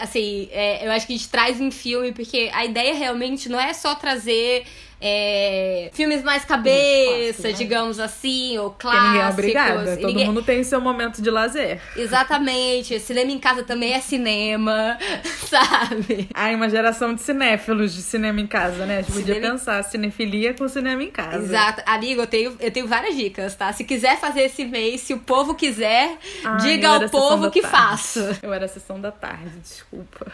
Assim, 0.00 0.48
é, 0.50 0.86
eu 0.86 0.92
acho 0.92 1.06
que 1.06 1.14
a 1.14 1.16
gente 1.16 1.28
traz 1.28 1.60
um 1.60 1.70
filme, 1.70 2.12
porque 2.12 2.50
a 2.52 2.64
ideia 2.64 2.94
realmente 2.94 3.48
não 3.48 3.60
é 3.60 3.72
só 3.72 3.94
trazer 3.94 4.66
é, 5.00 5.90
filmes 5.92 6.22
mais 6.22 6.44
cabeça, 6.44 7.12
clássicos, 7.12 7.44
né? 7.44 7.52
digamos 7.52 8.00
assim, 8.00 8.56
ou 8.58 8.70
Porque 8.70 8.86
ninguém 8.88 9.10
é 9.10 9.12
clássicos. 9.14 9.32
obrigada. 9.38 9.96
Todo 9.96 10.06
ninguém- 10.06 10.26
mundo 10.26 10.42
tem 10.42 10.64
seu 10.64 10.80
momento 10.80 11.20
de 11.20 11.30
lazer. 11.30 11.80
Exatamente. 11.96 12.98
Cinema 13.00 13.30
em 13.30 13.38
casa 13.38 13.62
também 13.62 13.92
é 13.92 14.00
cinema, 14.00 14.96
sabe? 15.48 16.28
Ai, 16.34 16.54
uma 16.54 16.68
geração 16.68 17.14
de 17.14 17.20
cinéfilos 17.22 17.94
de 17.94 18.02
cinema 18.02 18.40
em 18.40 18.46
casa, 18.46 18.86
né? 18.86 18.98
A 18.98 19.02
gente 19.02 19.12
podia 19.12 19.34
Cinema 19.34 19.46
em- 19.46 19.50
pensar 19.58 19.82
cinefilia 19.84 20.54
com 20.54 20.66
cinema 20.68 21.02
em 21.02 21.10
casa. 21.10 21.36
Exato. 21.36 21.82
Amigo, 21.86 22.22
eu 22.22 22.26
tenho, 22.26 22.56
eu 22.58 22.70
tenho 22.70 22.86
várias 22.88 23.14
dicas, 23.16 23.54
tá? 23.54 23.72
Se 23.72 23.84
quiser 23.84 24.18
fazer 24.18 24.42
esse 24.42 24.64
mês, 24.64 25.02
se 25.02 25.12
o 25.14 25.18
povo 25.18 25.54
quiser, 25.54 26.16
Ai, 26.44 26.56
Diga 26.58 26.88
ao 26.88 27.08
povo 27.08 27.50
que 27.50 27.60
tarde. 27.60 27.76
faço. 27.76 28.20
Eu 28.42 28.52
era 28.52 28.64
a 28.64 28.68
sessão 28.68 29.00
da 29.00 29.10
tarde, 29.12 29.50
desculpa. 29.62 30.26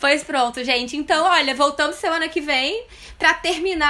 Pois 0.00 0.22
pronto, 0.22 0.62
gente. 0.62 0.96
Então, 0.96 1.24
olha, 1.26 1.54
voltamos 1.54 1.96
semana 1.96 2.28
que 2.28 2.40
vem 2.40 2.84
pra 3.18 3.34
terminar 3.34 3.87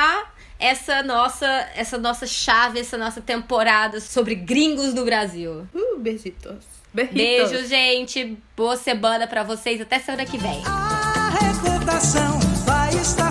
essa 0.59 1.03
nossa, 1.03 1.47
essa 1.75 1.99
nossa 1.99 2.27
chave, 2.27 2.81
essa 2.81 2.99
nossa 2.99 3.21
temporada 3.21 4.01
sobre 4.01 4.35
gringos 4.35 4.93
no 4.93 5.05
Brasil. 5.05 5.67
Uh, 5.75 5.99
beijitos. 5.99 6.65
Beijitos. 6.93 7.51
Beijo, 7.51 7.67
gente. 7.67 8.37
Boa 8.57 8.77
semana 8.77 9.27
pra 9.27 9.43
vocês. 9.43 9.81
Até 9.81 9.99
semana 9.99 10.25
que 10.25 10.39
vem. 10.39 10.63
A 10.67 11.31
recordação 11.31 12.39
vai 12.65 12.91
estar 12.95 13.17
pra 13.17 13.19
sempre 13.19 13.28